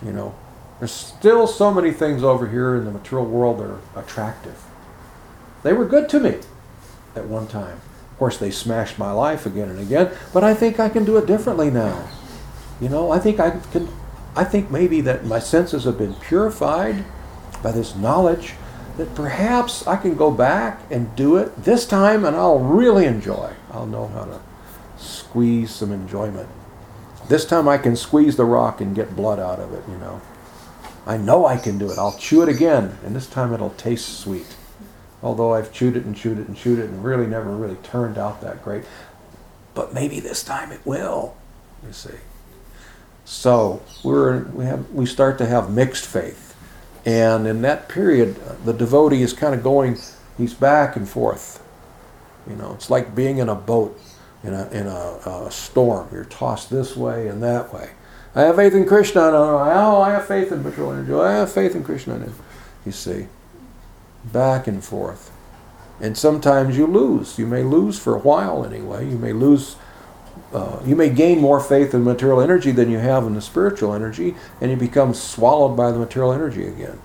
You 0.04 0.12
know, 0.12 0.36
there's 0.80 0.92
still 0.92 1.48
so 1.48 1.74
many 1.74 1.92
things 1.92 2.24
over 2.24 2.48
here 2.48 2.76
in 2.76 2.86
the 2.86 2.92
material 2.92 3.28
world 3.28 3.60
that 3.60 3.70
are 3.70 3.80
attractive. 3.96 4.62
They 5.64 5.74
were 5.74 5.86
good 5.86 6.10
to 6.10 6.20
me 6.20 6.40
at 7.16 7.26
one 7.26 7.48
time. 7.48 7.82
Of 8.12 8.20
course, 8.20 8.38
they 8.38 8.52
smashed 8.52 8.98
my 8.98 9.12
life 9.12 9.46
again 9.46 9.70
and 9.70 9.80
again, 9.80 10.12
but 10.34 10.44
I 10.44 10.54
think 10.54 10.80
I 10.80 10.90
can 10.90 11.06
do 11.06 11.18
it 11.18 11.26
differently 11.26 11.70
now. 11.70 12.08
You 12.80 12.90
know, 12.90 13.12
I 13.12 13.20
think 13.20 13.40
I 13.40 13.60
can. 13.72 13.88
I 14.38 14.44
think 14.44 14.70
maybe 14.70 15.00
that 15.02 15.26
my 15.26 15.40
senses 15.40 15.86
have 15.86 15.98
been 15.98 16.14
purified 16.16 17.06
by 17.64 17.72
this 17.72 17.96
knowledge 17.96 18.54
that 18.98 19.16
perhaps 19.16 19.88
I 19.88 19.96
can 19.98 20.16
go 20.16 20.30
back 20.32 20.82
and 20.90 21.14
do 21.16 21.38
it 21.38 21.64
this 21.64 21.86
time 21.86 22.26
and 22.26 22.36
I'll 22.36 22.60
really 22.60 23.06
enjoy. 23.06 23.54
I'll 23.72 23.86
know 23.86 24.08
how 24.08 24.26
to 24.26 24.40
squeeze 24.98 25.72
some 25.72 25.92
enjoyment. 25.92 26.50
This 27.28 27.46
time 27.46 27.68
I 27.68 27.78
can 27.78 27.96
squeeze 27.96 28.36
the 28.36 28.46
rock 28.46 28.82
and 28.82 28.96
get 28.96 29.16
blood 29.16 29.40
out 29.40 29.60
of 29.60 29.74
it, 29.74 29.84
you 29.90 29.98
know. 29.98 30.22
I 31.08 31.18
know 31.18 31.46
I 31.46 31.58
can 31.58 31.78
do 31.78 31.92
it. 31.92 31.98
I'll 31.98 32.18
chew 32.18 32.42
it 32.42 32.50
again, 32.50 32.98
and 33.04 33.16
this 33.16 33.28
time 33.28 33.54
it'll 33.54 33.72
taste 33.72 34.20
sweet. 34.20 34.56
Although 35.24 35.54
I've 35.54 35.72
chewed 35.72 35.98
it 35.98 36.06
and 36.06 36.16
chewed 36.16 36.40
it 36.40 36.48
and 36.48 36.56
chewed 36.56 36.80
it 36.80 36.90
and 36.90 37.04
really 37.04 37.26
never 37.26 37.56
really 37.56 37.78
turned 37.78 38.18
out 38.18 38.42
that 38.42 38.64
great. 38.64 38.84
But 39.74 39.94
maybe 39.94 40.20
this 40.20 40.44
time 40.44 40.72
it 40.72 40.82
will, 40.86 41.36
you 41.86 41.94
see. 41.94 42.16
So 43.26 43.82
we're, 44.04 44.44
we, 44.46 44.66
have, 44.66 44.90
we 44.92 45.06
start 45.06 45.38
to 45.40 45.46
have 45.48 45.72
mixed 45.72 46.06
faith. 46.06 46.56
And 47.06 47.48
in 47.48 47.62
that 47.64 47.90
period, 47.90 48.36
the 48.66 48.74
devotee 48.74 49.22
is 49.22 49.34
kind 49.34 49.54
of 49.56 49.64
going, 49.64 49.98
he's 50.38 50.54
back 50.54 50.96
and 50.96 51.08
forth. 51.08 51.64
You 52.48 52.56
know, 52.56 52.74
it's 52.74 52.90
like 52.90 53.16
being 53.16 53.40
in 53.40 53.50
a 53.50 53.56
boat 53.56 54.00
in 54.46 54.54
a, 54.54 54.70
in 54.70 54.88
a, 54.88 55.48
a 55.48 55.52
storm. 55.52 56.08
You're 56.12 56.26
tossed 56.26 56.70
this 56.70 56.96
way 56.96 57.28
and 57.28 57.42
that 57.42 57.74
way. 57.74 57.92
I 58.36 58.42
have 58.42 58.58
faith 58.58 58.74
in 58.74 58.86
Krishna. 58.86 59.22
Oh, 59.22 60.02
I 60.02 60.12
have 60.12 60.28
faith 60.28 60.52
in 60.52 60.62
material 60.62 60.94
energy. 60.94 61.14
I 61.14 61.34
have 61.34 61.52
faith 61.52 61.74
in 61.74 61.84
Krishna. 61.84 62.30
You 62.86 62.92
see, 62.92 63.28
back 64.26 64.68
and 64.68 64.84
forth. 64.84 65.32
And 66.02 66.18
sometimes 66.18 66.78
you 66.78 66.86
lose. 66.86 67.40
You 67.40 67.48
may 67.48 67.64
lose 67.64 67.98
for 67.98 68.16
a 68.16 68.20
while 68.20 68.66
anyway. 68.66 69.10
You 69.10 69.18
may 69.18 69.32
lose. 69.32 69.78
Uh, 70.54 70.82
you 70.86 70.96
may 70.96 71.10
gain 71.10 71.40
more 71.40 71.62
faith 71.62 71.94
in 71.94 72.04
material 72.04 72.42
energy 72.42 72.72
than 72.72 72.92
you 72.92 73.00
have 73.00 73.26
in 73.26 73.36
the 73.36 73.42
spiritual 73.42 73.94
energy, 73.94 74.36
and 74.60 74.70
you 74.70 74.78
become 74.78 75.14
swallowed 75.14 75.78
by 75.78 75.92
the 75.92 75.98
material 75.98 76.34
energy 76.34 76.68
again. 76.68 77.00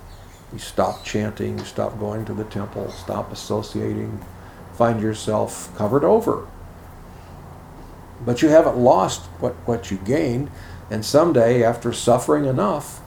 You 0.53 0.59
stop 0.59 1.05
chanting. 1.05 1.59
You 1.59 1.64
stop 1.64 1.99
going 2.01 2.24
to 2.24 2.34
the 2.34 2.45
temple. 2.45 2.91
Stop 2.91 3.32
associating. 3.32 4.20
Find 4.74 5.01
yourself 5.01 5.72
covered 5.76 6.03
over. 6.03 6.49
But 8.25 8.43
you 8.43 8.49
haven't 8.49 8.77
lost 8.77 9.23
what, 9.41 9.55
what 9.66 9.91
you 9.91 9.97
gained. 9.99 10.51
And 10.91 11.05
someday, 11.05 11.62
after 11.62 11.93
suffering 11.93 12.45
enough, 12.45 13.01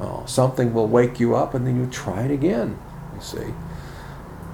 uh, 0.00 0.24
something 0.26 0.72
will 0.72 0.88
wake 0.88 1.20
you 1.20 1.34
up, 1.34 1.54
and 1.54 1.66
then 1.66 1.76
you 1.76 1.86
try 1.86 2.22
it 2.22 2.30
again. 2.30 2.78
You 3.14 3.20
see, 3.20 3.54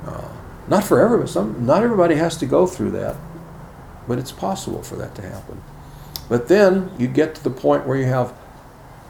uh, 0.06 0.28
not 0.66 0.84
for 0.84 1.00
everybody. 1.00 1.30
Some, 1.30 1.64
not 1.64 1.82
everybody 1.82 2.16
has 2.16 2.36
to 2.38 2.46
go 2.46 2.66
through 2.66 2.90
that, 2.92 3.16
but 4.06 4.18
it's 4.18 4.32
possible 4.32 4.82
for 4.82 4.96
that 4.96 5.14
to 5.16 5.22
happen. 5.22 5.62
But 6.28 6.48
then 6.48 6.90
you 6.98 7.06
get 7.06 7.34
to 7.36 7.44
the 7.44 7.50
point 7.50 7.86
where 7.86 7.96
you 7.96 8.06
have 8.06 8.34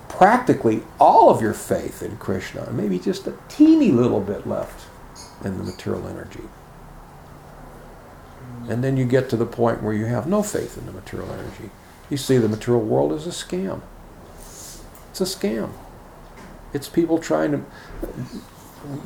practically 0.09 0.83
all 0.99 1.31
of 1.31 1.43
your 1.43 1.55
faith 1.55 2.03
in 2.03 2.17
Krishna, 2.17 2.63
and 2.65 2.77
maybe 2.77 2.99
just 2.99 3.27
a 3.27 3.35
teeny 3.49 3.91
little 3.91 4.21
bit 4.21 4.47
left 4.47 4.87
in 5.45 5.59
the 5.59 5.65
material 5.65 6.07
energy. 6.09 6.43
And 8.69 8.85
then 8.85 8.97
you 8.97 9.05
get 9.05 9.31
to 9.31 9.37
the 9.37 9.47
point 9.47 9.83
where 9.83 9.95
you 9.95 10.05
have 10.07 10.27
no 10.27 10.43
faith 10.43 10.77
in 10.77 10.87
the 10.87 10.93
material 10.93 11.33
energy. 11.33 11.71
You 12.11 12.17
see 12.17 12.39
the 12.39 12.49
material 12.49 12.85
world 12.85 13.13
as 13.13 13.27
a 13.27 13.31
scam. 13.31 13.81
It's 15.11 15.21
a 15.21 15.25
scam. 15.25 15.71
It's 16.73 16.89
people 16.89 17.19
trying 17.19 17.53
to. 17.53 17.59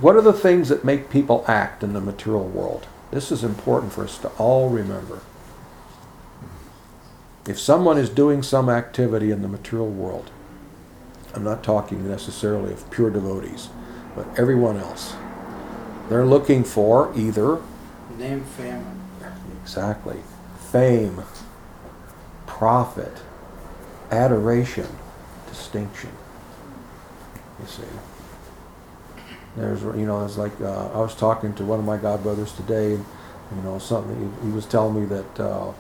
What 0.01 0.17
are 0.17 0.21
the 0.21 0.33
things 0.33 0.69
that 0.69 0.85
make 0.85 1.11
people 1.11 1.45
act 1.47 1.83
in 1.83 1.93
the 1.93 2.01
material 2.01 2.47
world? 2.47 2.87
This 3.11 3.31
is 3.31 3.45
important 3.45 3.93
for 3.93 4.05
us 4.05 4.19
to 4.19 4.29
all 4.31 4.69
remember. 4.69 5.21
If 7.47 7.59
someone 7.59 7.99
is 7.99 8.09
doing 8.09 8.43
some 8.43 8.69
activity 8.69 9.31
in 9.31 9.43
the 9.43 9.49
material 9.49 9.89
world, 9.89 10.31
I'm 11.35 11.45
not 11.45 11.65
talking 11.65 12.09
necessarily 12.09 12.73
of 12.73 12.89
pure 12.91 13.11
devotees, 13.11 13.69
but 14.15 14.27
everyone 14.39 14.77
else, 14.77 15.15
they're 16.09 16.27
looking 16.27 16.63
for 16.63 17.13
either 17.17 17.61
Name, 18.19 18.45
fame. 18.45 19.02
Exactly. 19.63 20.19
Fame, 20.71 21.23
profit, 22.47 23.23
adoration, 24.11 24.89
distinction. 25.49 26.11
You 27.61 27.67
see. 27.67 27.83
There's, 29.57 29.83
you 29.83 30.07
know, 30.07 30.25
it's 30.25 30.39
like 30.39 30.59
uh, 30.61 30.89
I 30.93 30.99
was 30.99 31.15
talking 31.15 31.55
to 31.55 31.65
one 31.65 31.79
of 31.79 31.85
my 31.85 31.99
godbrothers 31.99 32.57
today, 32.57 32.95
and, 32.95 33.05
you 33.55 33.63
know, 33.63 33.79
something, 33.79 34.35
he, 34.41 34.47
he 34.47 34.53
was 34.53 34.65
telling 34.65 34.99
me 34.99 35.07
that 35.07 35.41
uh, 35.41 35.73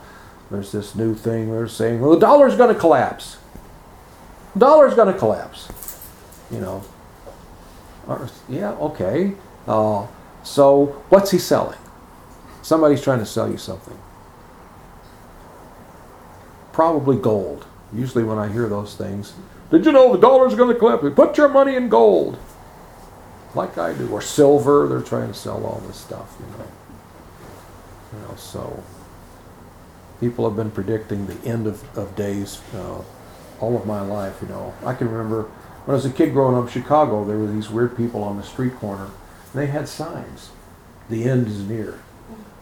there's 0.51 0.72
this 0.72 0.95
new 0.95 1.14
thing, 1.14 1.51
they're 1.51 1.66
saying, 1.66 2.01
well, 2.01 2.11
the 2.11 2.20
dollar's 2.20 2.55
going 2.55 2.72
to 2.72 2.78
collapse. 2.78 3.39
The 4.53 4.61
dollar's 4.61 4.95
going 4.95 5.12
to 5.12 5.18
collapse. 5.18 5.68
You 6.51 6.61
know. 6.61 6.85
Yeah, 8.49 8.72
okay. 8.72 9.33
Uh, 9.66 10.07
so 10.43 11.03
what's 11.09 11.30
he 11.30 11.39
selling? 11.39 11.78
Somebody's 12.63 13.03
trying 13.03 13.19
to 13.19 13.27
sell 13.27 13.51
you 13.51 13.59
something. 13.59 13.99
Probably 16.73 17.17
gold. 17.17 17.67
Usually 17.93 18.25
when 18.25 18.39
I 18.39 18.49
hear 18.49 18.69
those 18.69 18.95
things, 18.95 19.35
did 19.71 19.85
you 19.85 19.93
know 19.93 20.13
the 20.13 20.19
dollar's 20.19 20.55
going 20.55 20.73
to 20.73 20.79
clip? 20.79 21.15
Put 21.15 21.37
your 21.37 21.49
money 21.49 21.75
in 21.77 21.89
gold, 21.89 22.39
like 23.55 23.77
I 23.77 23.93
do, 23.93 24.09
or 24.11 24.23
silver. 24.23 24.87
They're 24.87 25.03
trying 25.03 25.29
to 25.29 25.35
sell 25.35 25.65
all 25.67 25.83
this 25.87 25.99
stuff, 25.99 26.37
you 26.41 26.47
know. 26.47 26.67
You 28.13 28.29
know, 28.29 28.37
so 28.37 28.83
people 30.21 30.49
have 30.49 30.57
been 30.57 30.71
predicting 30.71 31.27
the 31.27 31.39
end 31.47 31.67
of, 31.67 31.99
of 31.99 32.15
days 32.15 32.61
uh, 32.75 33.03
all 33.61 33.77
of 33.77 33.87
my 33.87 34.01
life. 34.01 34.39
You 34.41 34.49
know, 34.49 34.75
I 34.85 34.95
can 34.95 35.11
remember 35.11 35.43
when 35.85 35.95
I 35.95 35.97
was 35.97 36.07
a 36.07 36.11
kid 36.11 36.33
growing 36.33 36.57
up 36.57 36.65
in 36.65 36.71
Chicago, 36.71 37.25
there 37.25 37.39
were 37.39 37.51
these 37.51 37.69
weird 37.69 37.97
people 37.97 38.23
on 38.23 38.37
the 38.37 38.45
street 38.45 38.77
corner, 38.77 39.11
they 39.53 39.67
had 39.67 39.89
signs, 39.89 40.51
"The 41.11 41.25
end 41.25 41.49
is 41.49 41.61
near." 41.61 41.99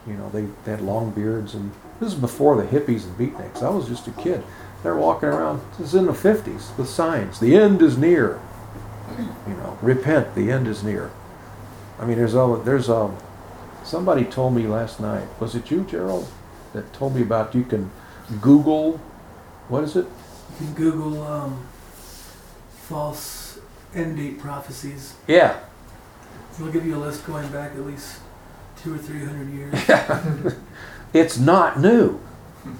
You 0.07 0.15
know, 0.15 0.31
they, 0.31 0.47
they 0.65 0.71
had 0.73 0.81
long 0.81 1.11
beards, 1.11 1.55
and 1.55 1.73
this 2.01 2.13
is 2.13 2.19
before 2.19 2.57
the 2.57 2.63
hippies 2.67 3.05
and 3.05 3.17
beatniks. 3.19 3.63
I 3.63 3.69
was 3.69 3.87
just 3.87 4.07
a 4.07 4.13
kid. 4.13 4.43
They're 4.83 4.97
walking 4.97 5.29
around. 5.29 5.61
This 5.73 5.89
is 5.89 5.95
in 5.95 6.07
the 6.07 6.15
fifties 6.15 6.71
with 6.79 6.89
signs. 6.89 7.39
The 7.39 7.55
end 7.55 7.83
is 7.83 7.99
near. 7.99 8.41
You 9.19 9.55
know, 9.55 9.79
repent. 9.83 10.35
The 10.35 10.51
end 10.51 10.67
is 10.67 10.83
near. 10.83 11.11
I 11.99 12.07
mean, 12.07 12.17
there's 12.17 12.35
a 12.35 12.61
there's 12.65 12.89
a 12.89 13.15
somebody 13.85 14.25
told 14.25 14.55
me 14.55 14.67
last 14.67 15.01
night. 15.01 15.29
Was 15.39 15.55
it 15.55 15.71
you, 15.71 15.85
Gerald, 15.85 16.29
that 16.73 16.93
told 16.95 17.15
me 17.15 17.23
about 17.23 17.55
you 17.55 17.65
can 17.65 17.91
Google. 18.41 18.99
What 19.69 19.85
is 19.85 19.97
it? 19.97 20.07
You 20.61 20.67
can 20.67 20.75
Google 20.75 21.23
um, 21.23 21.67
false 22.71 23.59
end 23.95 24.17
date 24.17 24.39
prophecies. 24.39 25.15
Yeah. 25.27 25.61
It'll 26.55 26.73
give 26.73 26.87
you 26.87 26.97
a 26.97 26.99
list 26.99 27.27
going 27.27 27.49
back 27.49 27.73
at 27.73 27.85
least 27.85 28.21
two 28.83 28.95
or 28.95 28.99
three 28.99 29.25
hundred 29.25 29.51
years. 29.51 30.55
it's 31.13 31.39
not 31.39 31.79
new. 31.81 32.21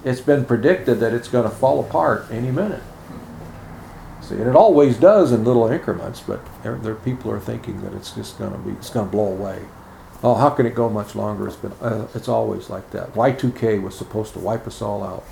It's 0.03 0.21
been 0.21 0.45
predicted 0.45 0.99
that 0.99 1.13
it's 1.13 1.27
going 1.27 1.49
to 1.49 1.55
fall 1.55 1.79
apart 1.79 2.27
any 2.31 2.51
minute. 2.51 2.83
See, 4.21 4.35
and 4.35 4.47
it 4.47 4.55
always 4.55 4.97
does 4.97 5.31
in 5.31 5.43
little 5.43 5.67
increments, 5.67 6.21
but 6.21 6.39
there, 6.63 6.75
there 6.75 6.95
people 6.95 7.31
are 7.31 7.39
thinking 7.39 7.81
that 7.81 7.93
it's 7.93 8.11
just 8.11 8.37
going 8.37 8.51
to 8.51 8.57
be, 8.59 8.71
it's 8.71 8.89
going 8.89 9.07
to 9.07 9.11
blow 9.11 9.27
away. 9.27 9.63
Oh, 10.23 10.35
how 10.35 10.51
can 10.51 10.67
it 10.67 10.75
go 10.75 10.87
much 10.87 11.15
longer? 11.15 11.47
It's 11.47 11.55
been, 11.55 11.73
uh, 11.81 12.07
it's 12.13 12.27
always 12.27 12.69
like 12.69 12.91
that. 12.91 13.13
Y2K 13.13 13.81
was 13.81 13.97
supposed 13.97 14.33
to 14.33 14.39
wipe 14.39 14.67
us 14.67 14.81
all 14.81 15.03
out. 15.03 15.23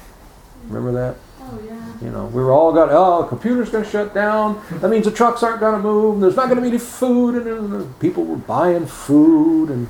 Remember 0.67 0.91
that? 0.93 1.15
Oh 1.41 1.59
yeah. 1.63 1.93
You 2.01 2.09
know, 2.09 2.25
we 2.25 2.41
were 2.41 2.51
all 2.51 2.73
got, 2.73 2.89
oh, 2.91 3.21
the 3.21 3.27
computer's 3.27 3.69
going 3.69 3.83
to 3.83 3.89
shut 3.89 4.13
down. 4.13 4.63
That 4.79 4.89
means 4.89 5.05
the 5.05 5.11
trucks 5.11 5.43
aren't 5.43 5.59
going 5.59 5.75
to 5.75 5.81
move. 5.81 6.19
There's 6.21 6.35
not 6.35 6.45
going 6.45 6.55
to 6.55 6.61
be 6.61 6.69
any 6.69 6.79
food. 6.79 7.35
And, 7.35 7.73
and 7.73 7.99
people 7.99 8.23
were 8.23 8.37
buying 8.37 8.87
food 8.87 9.69
and, 9.69 9.87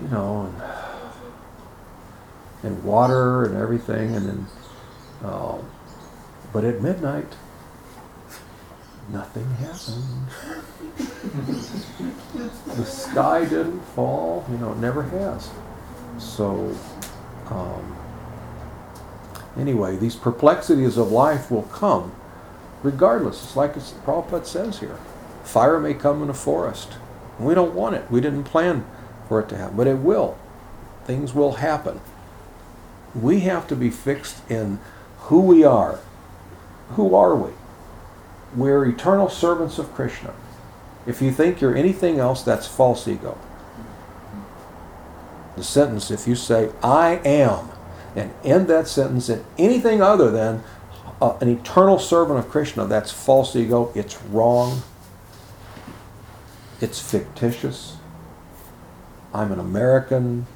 you 0.00 0.08
know, 0.08 0.52
and, 2.62 2.72
and 2.72 2.84
water 2.84 3.44
and 3.44 3.56
everything. 3.56 4.14
And 4.14 4.26
then, 4.28 4.46
uh, 5.24 5.58
but 6.52 6.64
at 6.64 6.82
midnight, 6.82 7.32
nothing 9.10 9.48
happened. 9.54 10.26
the 12.76 12.84
sky 12.84 13.44
didn't 13.44 13.80
fall. 13.80 14.44
You 14.50 14.58
know, 14.58 14.72
it 14.72 14.78
never 14.78 15.02
has. 15.02 15.50
So, 16.18 16.76
um, 17.48 17.96
anyway, 19.56 19.96
these 19.96 20.16
perplexities 20.16 20.96
of 20.98 21.10
life 21.10 21.50
will 21.50 21.62
come 21.64 22.12
regardless. 22.82 23.42
It's 23.44 23.56
like 23.56 23.76
it's, 23.76 23.92
Prabhupada 23.92 24.46
says 24.46 24.80
here 24.80 24.96
fire 25.44 25.80
may 25.80 25.94
come 25.94 26.22
in 26.22 26.30
a 26.30 26.34
forest. 26.34 26.94
We 27.38 27.54
don't 27.54 27.74
want 27.74 27.96
it. 27.96 28.08
We 28.10 28.20
didn't 28.20 28.44
plan 28.44 28.84
for 29.30 29.38
it 29.38 29.48
to 29.48 29.56
happen, 29.56 29.76
but 29.76 29.86
it 29.86 29.98
will. 29.98 30.36
Things 31.04 31.32
will 31.32 31.52
happen. 31.52 32.00
We 33.14 33.40
have 33.40 33.68
to 33.68 33.76
be 33.76 33.88
fixed 33.88 34.42
in 34.50 34.80
who 35.18 35.40
we 35.40 35.62
are. 35.62 36.00
Who 36.96 37.14
are 37.14 37.36
we? 37.36 37.52
We're 38.56 38.84
eternal 38.84 39.28
servants 39.28 39.78
of 39.78 39.94
Krishna. 39.94 40.34
If 41.06 41.22
you 41.22 41.30
think 41.30 41.60
you're 41.60 41.76
anything 41.76 42.18
else, 42.18 42.42
that's 42.42 42.66
false 42.66 43.06
ego. 43.06 43.38
The 45.56 45.62
sentence, 45.62 46.10
if 46.10 46.26
you 46.26 46.34
say, 46.34 46.70
I 46.82 47.20
am, 47.24 47.68
and 48.16 48.32
end 48.42 48.66
that 48.66 48.88
sentence 48.88 49.28
in 49.28 49.44
anything 49.56 50.02
other 50.02 50.32
than 50.32 50.64
uh, 51.22 51.36
an 51.40 51.48
eternal 51.48 52.00
servant 52.00 52.40
of 52.40 52.48
Krishna, 52.48 52.84
that's 52.84 53.12
false 53.12 53.54
ego. 53.54 53.92
It's 53.94 54.20
wrong. 54.24 54.82
It's 56.80 56.98
fictitious. 57.00 57.99
I'm 59.32 59.52
an 59.52 59.60
American. 59.60 60.46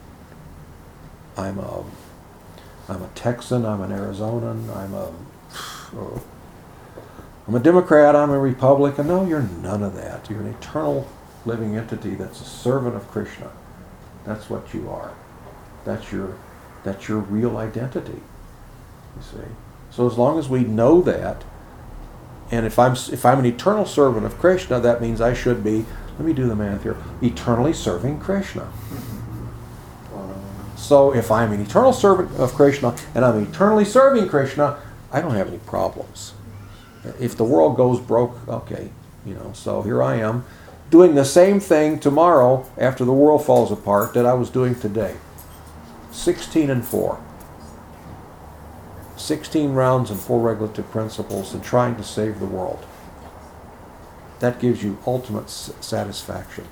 I'm 1.36 1.58
a, 1.58 1.84
I'm 2.88 3.02
a 3.02 3.08
Texan. 3.14 3.64
I'm 3.64 3.80
an 3.80 3.90
Arizonan. 3.90 4.74
I'm 4.74 4.94
a, 4.94 5.12
I'm 7.46 7.54
a 7.54 7.60
Democrat. 7.60 8.16
I'm 8.16 8.30
a 8.30 8.38
Republican. 8.38 9.08
No, 9.08 9.24
you're 9.26 9.42
none 9.42 9.82
of 9.82 9.94
that. 9.94 10.28
You're 10.28 10.40
an 10.40 10.48
eternal 10.48 11.08
living 11.46 11.76
entity 11.76 12.14
that's 12.14 12.40
a 12.40 12.44
servant 12.44 12.96
of 12.96 13.08
Krishna. 13.10 13.50
That's 14.24 14.48
what 14.48 14.72
you 14.72 14.88
are. 14.90 15.12
That's 15.84 16.10
your 16.10 16.36
that's 16.82 17.08
your 17.08 17.18
real 17.18 17.56
identity. 17.56 18.20
You 19.16 19.22
see. 19.22 19.48
So 19.90 20.06
as 20.06 20.18
long 20.18 20.38
as 20.38 20.48
we 20.48 20.64
know 20.64 21.00
that, 21.02 21.44
and 22.50 22.66
if 22.66 22.78
I'm 22.78 22.92
if 22.92 23.24
I'm 23.24 23.38
an 23.38 23.46
eternal 23.46 23.86
servant 23.86 24.26
of 24.26 24.38
Krishna, 24.38 24.80
that 24.80 25.00
means 25.00 25.20
I 25.20 25.34
should 25.34 25.62
be. 25.62 25.84
Let 26.18 26.26
me 26.26 26.32
do 26.32 26.46
the 26.46 26.56
math 26.56 26.82
here. 26.82 26.96
Eternally 27.22 27.72
serving 27.72 28.20
Krishna. 28.20 28.70
So 30.76 31.14
if 31.14 31.30
I'm 31.30 31.52
an 31.52 31.60
eternal 31.60 31.92
servant 31.92 32.30
of 32.38 32.52
Krishna 32.54 32.94
and 33.14 33.24
I'm 33.24 33.42
eternally 33.42 33.84
serving 33.84 34.28
Krishna, 34.28 34.78
I 35.10 35.20
don't 35.20 35.34
have 35.34 35.48
any 35.48 35.58
problems. 35.58 36.34
If 37.18 37.36
the 37.36 37.44
world 37.44 37.76
goes 37.76 38.00
broke, 38.00 38.36
okay, 38.48 38.90
you 39.24 39.34
know. 39.34 39.52
So 39.54 39.82
here 39.82 40.02
I 40.02 40.16
am, 40.16 40.44
doing 40.90 41.14
the 41.14 41.24
same 41.24 41.58
thing 41.58 41.98
tomorrow 41.98 42.66
after 42.78 43.04
the 43.04 43.12
world 43.12 43.44
falls 43.44 43.72
apart 43.72 44.14
that 44.14 44.26
I 44.26 44.34
was 44.34 44.50
doing 44.50 44.74
today. 44.74 45.16
16 46.12 46.70
and 46.70 46.84
4. 46.84 47.20
16 49.16 49.72
rounds 49.72 50.10
and 50.10 50.20
four 50.20 50.40
regulative 50.40 50.90
principles 50.90 51.54
and 51.54 51.62
trying 51.62 51.96
to 51.96 52.02
save 52.02 52.40
the 52.40 52.46
world. 52.46 52.84
That 54.40 54.58
gives 54.60 54.82
you 54.82 54.98
ultimate 55.06 55.44
s- 55.44 55.72
satisfaction. 55.80 56.66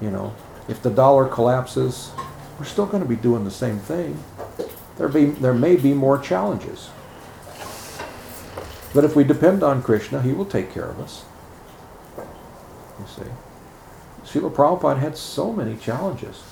You 0.00 0.10
know, 0.10 0.34
if 0.68 0.82
the 0.82 0.90
dollar 0.90 1.28
collapses, 1.28 2.10
we're 2.58 2.64
still 2.64 2.86
going 2.86 3.02
to 3.02 3.08
be 3.08 3.16
doing 3.16 3.44
the 3.44 3.50
same 3.50 3.78
thing. 3.78 4.22
There, 4.98 5.08
be, 5.08 5.26
there 5.26 5.54
may 5.54 5.76
be 5.76 5.94
more 5.94 6.18
challenges. 6.18 6.90
But 8.92 9.04
if 9.04 9.14
we 9.14 9.24
depend 9.24 9.62
on 9.62 9.82
Krishna, 9.82 10.20
he 10.20 10.32
will 10.32 10.44
take 10.44 10.72
care 10.72 10.86
of 10.86 11.00
us. 11.00 11.24
You 12.18 13.06
see. 13.06 13.30
Srila 14.24 14.52
Prabhupada 14.52 14.98
had 14.98 15.16
so 15.16 15.52
many 15.52 15.76
challenges. 15.76 16.42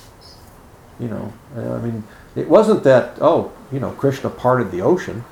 You 0.99 1.07
know, 1.07 1.33
I 1.55 1.79
mean, 1.79 2.03
it 2.35 2.49
wasn't 2.49 2.83
that, 2.83 3.17
oh, 3.21 3.51
you 3.71 3.79
know, 3.79 3.91
Krishna 3.91 4.29
parted 4.29 4.71
the 4.71 4.81
ocean. 4.81 5.23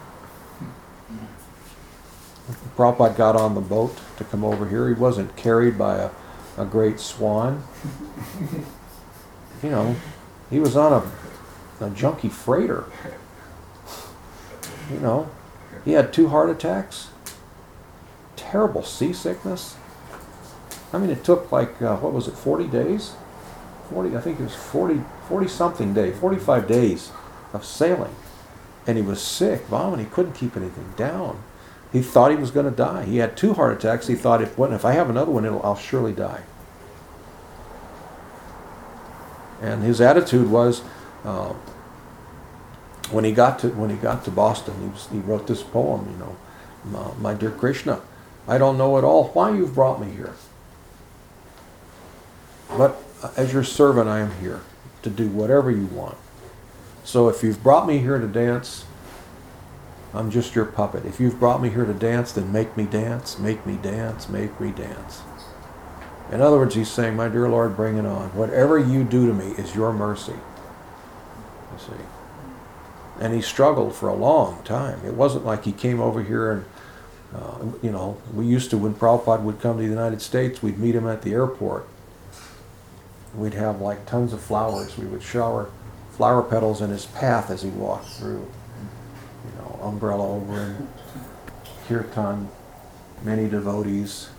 Prabhupada 2.77 3.17
got 3.17 3.35
on 3.35 3.55
the 3.55 3.61
boat 3.61 3.97
to 4.17 4.23
come 4.23 4.43
over 4.43 4.69
here. 4.69 4.87
He 4.87 4.93
wasn't 4.93 5.35
carried 5.35 5.77
by 5.77 5.97
a, 5.97 6.09
a 6.57 6.65
great 6.65 6.99
swan. 6.99 7.63
You 9.63 9.71
know, 9.71 9.95
he 10.51 10.59
was 10.59 10.77
on 10.77 10.93
a, 10.93 11.83
a 11.83 11.89
junky 11.89 12.31
freighter. 12.31 12.85
You 14.91 14.99
know, 14.99 15.29
he 15.83 15.93
had 15.93 16.13
two 16.13 16.27
heart 16.27 16.51
attacks, 16.51 17.09
terrible 18.35 18.83
seasickness. 18.83 19.75
I 20.93 20.99
mean, 20.99 21.09
it 21.09 21.23
took 21.23 21.51
like, 21.51 21.81
uh, 21.81 21.97
what 21.97 22.13
was 22.13 22.27
it, 22.27 22.35
40 22.35 22.67
days? 22.67 23.15
40, 23.89 24.15
I 24.15 24.21
think 24.21 24.39
it 24.39 24.43
was 24.43 24.55
40, 24.55 25.01
40 25.27 25.47
something 25.47 25.93
day, 25.93 26.11
45 26.11 26.67
days 26.67 27.11
of 27.53 27.65
sailing. 27.65 28.15
And 28.85 28.97
he 28.97 29.03
was 29.03 29.21
sick, 29.21 29.65
vomiting, 29.65 30.05
he 30.05 30.11
couldn't 30.11 30.33
keep 30.33 30.55
anything 30.55 30.93
down. 30.95 31.41
He 31.97 32.03
thought 32.03 32.29
he 32.29 32.37
was 32.37 32.51
going 32.51 32.69
to 32.69 32.75
die. 32.75 33.05
He 33.05 33.17
had 33.17 33.35
two 33.35 33.55
heart 33.55 33.75
attacks. 33.75 34.05
He 34.05 34.13
thought, 34.13 34.39
if, 34.39 34.59
if 34.59 34.85
I 34.85 34.91
have 34.91 35.09
another 35.09 35.31
one, 35.31 35.45
I'll 35.47 35.75
surely 35.75 36.13
die. 36.13 36.43
And 39.63 39.81
his 39.81 39.99
attitude 39.99 40.51
was, 40.51 40.83
uh, 41.25 41.53
when 43.09 43.23
he 43.23 43.31
got 43.31 43.57
to 43.59 43.69
when 43.69 43.89
he 43.89 43.95
got 43.95 44.23
to 44.25 44.31
Boston, 44.31 44.75
he, 44.79 44.87
was, 44.89 45.07
he 45.11 45.17
wrote 45.17 45.47
this 45.47 45.63
poem. 45.63 46.07
You 46.11 46.17
know, 46.19 46.37
my, 46.85 47.31
my 47.31 47.33
dear 47.33 47.49
Krishna, 47.49 48.01
I 48.47 48.59
don't 48.59 48.77
know 48.77 48.99
at 48.99 49.03
all 49.03 49.29
why 49.29 49.49
you've 49.49 49.73
brought 49.73 49.99
me 49.99 50.11
here, 50.11 50.35
but 52.77 53.01
as 53.35 53.53
your 53.53 53.63
servant, 53.63 54.07
I 54.07 54.19
am 54.19 54.39
here 54.39 54.61
to 55.01 55.09
do 55.09 55.29
whatever 55.29 55.71
you 55.71 55.87
want. 55.87 56.17
So 57.03 57.27
if 57.27 57.41
you've 57.41 57.63
brought 57.63 57.87
me 57.87 57.97
here 57.97 58.19
to 58.19 58.27
dance, 58.27 58.85
I'm 60.13 60.31
just 60.31 60.55
your 60.55 60.65
puppet. 60.65 61.05
If 61.05 61.19
you've 61.19 61.39
brought 61.39 61.61
me 61.61 61.69
here 61.69 61.85
to 61.85 61.93
dance, 61.93 62.31
then 62.31 62.51
make 62.51 62.75
me 62.77 62.85
dance, 62.85 63.37
make 63.37 63.65
me 63.65 63.75
dance, 63.75 64.29
make 64.29 64.59
me 64.59 64.71
dance. 64.71 65.21
In 66.31 66.41
other 66.41 66.57
words, 66.57 66.75
he's 66.75 66.89
saying, 66.89 67.15
My 67.15 67.29
dear 67.29 67.47
Lord, 67.49 67.75
bring 67.75 67.97
it 67.97 68.05
on. 68.05 68.29
Whatever 68.29 68.77
you 68.77 69.03
do 69.03 69.27
to 69.27 69.33
me 69.33 69.51
is 69.51 69.75
your 69.75 69.93
mercy. 69.93 70.33
You 70.33 71.79
see. 71.79 72.03
And 73.19 73.33
he 73.33 73.41
struggled 73.41 73.95
for 73.95 74.09
a 74.09 74.13
long 74.13 74.63
time. 74.63 75.03
It 75.05 75.13
wasn't 75.13 75.45
like 75.45 75.63
he 75.63 75.71
came 75.71 75.99
over 75.99 76.21
here 76.21 76.51
and, 76.51 76.65
uh, 77.35 77.57
you 77.81 77.91
know, 77.91 78.17
we 78.33 78.45
used 78.45 78.69
to, 78.69 78.77
when 78.77 78.93
Prabhupada 78.93 79.41
would 79.41 79.59
come 79.59 79.77
to 79.77 79.83
the 79.83 79.89
United 79.89 80.21
States, 80.21 80.61
we'd 80.61 80.77
meet 80.77 80.95
him 80.95 81.07
at 81.07 81.21
the 81.21 81.33
airport. 81.33 81.87
We'd 83.35 83.53
have 83.53 83.81
like 83.81 84.05
tons 84.05 84.33
of 84.33 84.41
flowers. 84.41 84.97
We 84.97 85.05
would 85.05 85.23
shower 85.23 85.69
flower 86.11 86.41
petals 86.41 86.81
in 86.81 86.89
his 86.89 87.05
path 87.05 87.49
as 87.49 87.61
he 87.61 87.69
walked 87.69 88.07
through. 88.07 88.47
Umbrella 89.81 90.27
over 90.27 90.53
him, 90.53 90.87
kirtan, 91.87 92.49
many 93.23 93.47
devotees. 93.47 94.29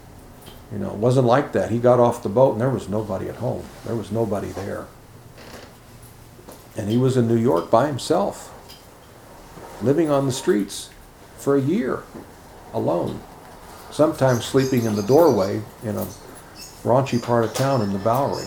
You 0.73 0.79
know, 0.79 0.91
it 0.91 0.97
wasn't 0.97 1.27
like 1.27 1.53
that. 1.53 1.71
He 1.71 1.79
got 1.79 1.99
off 1.99 2.23
the 2.23 2.29
boat 2.29 2.53
and 2.53 2.61
there 2.61 2.71
was 2.71 2.89
nobody 2.89 3.29
at 3.29 3.37
home. 3.37 3.65
There 3.87 3.97
was 3.97 4.13
nobody 4.13 4.49
there. 4.49 4.87
And 6.77 6.89
he 6.89 6.97
was 6.97 7.17
in 7.17 7.27
New 7.27 7.37
York 7.37 7.71
by 7.71 7.87
himself, 7.87 8.55
living 9.83 10.11
on 10.11 10.27
the 10.27 10.33
streets 10.33 10.91
for 11.39 11.57
a 11.57 11.61
year 11.61 12.03
alone. 12.73 13.21
Sometimes 13.91 14.45
sleeping 14.45 14.85
in 14.85 14.95
the 14.95 15.03
doorway 15.03 15.63
in 15.83 15.97
a 15.97 16.07
raunchy 16.85 17.21
part 17.21 17.45
of 17.45 17.55
town 17.55 17.83
in 17.83 17.93
the 17.93 17.99
Bowery. 17.99 18.47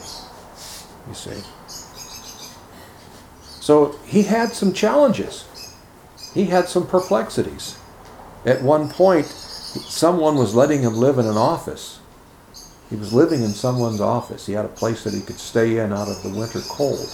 You 1.08 1.14
see. 1.16 1.42
So 3.60 4.00
he 4.06 4.24
had 4.24 4.54
some 4.54 4.74
challenges. 4.74 5.46
He 6.34 6.46
had 6.46 6.68
some 6.68 6.88
perplexities. 6.88 7.78
At 8.46 8.62
one 8.62 8.90
point, 8.90 9.26
someone 9.26 10.36
was 10.36 10.56
letting 10.56 10.82
him 10.82 10.96
live 10.96 11.18
in 11.18 11.26
an 11.26 11.38
office. 11.38 12.00
He 12.90 12.96
was 12.96 13.14
living 13.14 13.42
in 13.44 13.50
someone's 13.50 14.02
office. 14.02 14.46
He 14.46 14.54
had 14.54 14.66
a 14.66 14.70
place 14.70 15.04
that 15.04 15.14
he 15.14 15.22
could 15.22 15.40
stay 15.40 15.78
in 15.78 15.94
out 15.94 16.10
of 16.10 16.24
the 16.24 16.30
winter 16.30 16.62
cold. 16.70 17.08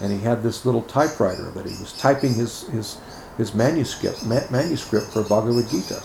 And 0.00 0.12
he 0.12 0.20
had 0.20 0.42
this 0.42 0.64
little 0.66 0.82
typewriter 0.82 1.50
that 1.52 1.66
he 1.66 1.76
was 1.78 1.92
typing 1.98 2.34
his, 2.34 2.62
his, 2.68 2.98
his 3.36 3.54
manuscript, 3.54 4.24
ma- 4.26 4.48
manuscript 4.50 5.08
for 5.08 5.22
Bhagavad 5.22 5.68
Gita. 5.70 6.02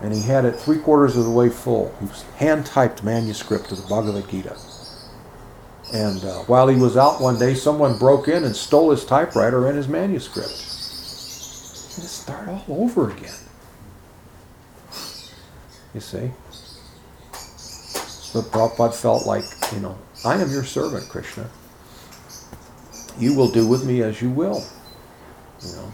And 0.00 0.12
he 0.12 0.22
had 0.22 0.44
it 0.44 0.56
three 0.56 0.78
quarters 0.78 1.16
of 1.16 1.24
the 1.24 1.30
way 1.30 1.48
full. 1.48 1.94
He 2.00 2.06
was 2.06 2.22
hand 2.36 2.66
typed 2.66 3.04
manuscript 3.04 3.70
of 3.72 3.82
the 3.82 3.88
Bhagavad 3.88 4.28
Gita. 4.28 4.56
And 5.92 6.24
uh, 6.24 6.38
while 6.44 6.68
he 6.68 6.76
was 6.76 6.96
out 6.96 7.20
one 7.20 7.38
day, 7.38 7.54
someone 7.54 7.98
broke 7.98 8.28
in 8.28 8.44
and 8.44 8.56
stole 8.56 8.90
his 8.90 9.04
typewriter 9.04 9.66
and 9.66 9.76
his 9.76 9.88
manuscript. 9.88 10.71
Started 12.32 12.62
all 12.68 12.84
over 12.84 13.10
again. 13.10 13.34
You 15.94 16.00
see? 16.00 16.30
But 18.32 18.44
Prabhupada 18.50 18.94
felt 18.94 19.26
like, 19.26 19.44
you 19.72 19.80
know, 19.80 19.98
I 20.24 20.40
am 20.40 20.50
your 20.50 20.64
servant, 20.64 21.08
Krishna. 21.08 21.50
You 23.18 23.34
will 23.34 23.50
do 23.50 23.66
with 23.66 23.84
me 23.84 24.02
as 24.02 24.22
you 24.22 24.30
will. 24.30 24.64
You 25.60 25.72
know. 25.72 25.92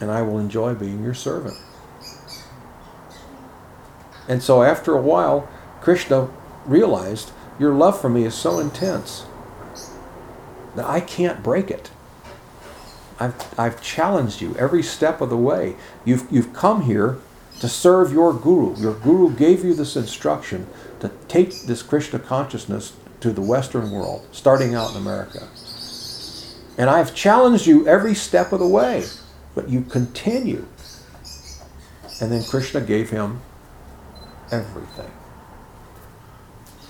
And 0.00 0.10
I 0.12 0.22
will 0.22 0.38
enjoy 0.38 0.74
being 0.74 1.02
your 1.02 1.14
servant. 1.14 1.56
And 4.28 4.42
so 4.42 4.62
after 4.62 4.94
a 4.94 5.00
while, 5.00 5.48
Krishna 5.80 6.30
realized 6.64 7.32
your 7.58 7.74
love 7.74 8.00
for 8.00 8.08
me 8.08 8.24
is 8.24 8.34
so 8.34 8.60
intense 8.60 9.26
that 10.76 10.86
I 10.86 11.00
can't 11.00 11.42
break 11.42 11.70
it. 11.70 11.90
I've, 13.18 13.58
I've 13.58 13.82
challenged 13.82 14.40
you 14.40 14.56
every 14.56 14.82
step 14.82 15.20
of 15.20 15.30
the 15.30 15.36
way. 15.36 15.76
You've, 16.04 16.26
you've 16.30 16.52
come 16.52 16.82
here 16.82 17.18
to 17.60 17.68
serve 17.68 18.12
your 18.12 18.32
guru. 18.32 18.76
Your 18.76 18.94
guru 18.94 19.34
gave 19.34 19.64
you 19.64 19.74
this 19.74 19.96
instruction 19.96 20.66
to 21.00 21.10
take 21.28 21.62
this 21.62 21.82
Krishna 21.82 22.18
consciousness 22.18 22.94
to 23.20 23.30
the 23.30 23.40
Western 23.40 23.90
world, 23.90 24.26
starting 24.32 24.74
out 24.74 24.90
in 24.90 24.96
America. 24.96 25.48
And 26.76 26.90
I've 26.90 27.14
challenged 27.14 27.66
you 27.66 27.86
every 27.86 28.14
step 28.14 28.52
of 28.52 28.58
the 28.58 28.66
way, 28.66 29.04
but 29.54 29.68
you 29.68 29.82
continue. 29.82 30.66
And 32.20 32.32
then 32.32 32.42
Krishna 32.44 32.80
gave 32.80 33.10
him 33.10 33.40
everything. 34.50 35.10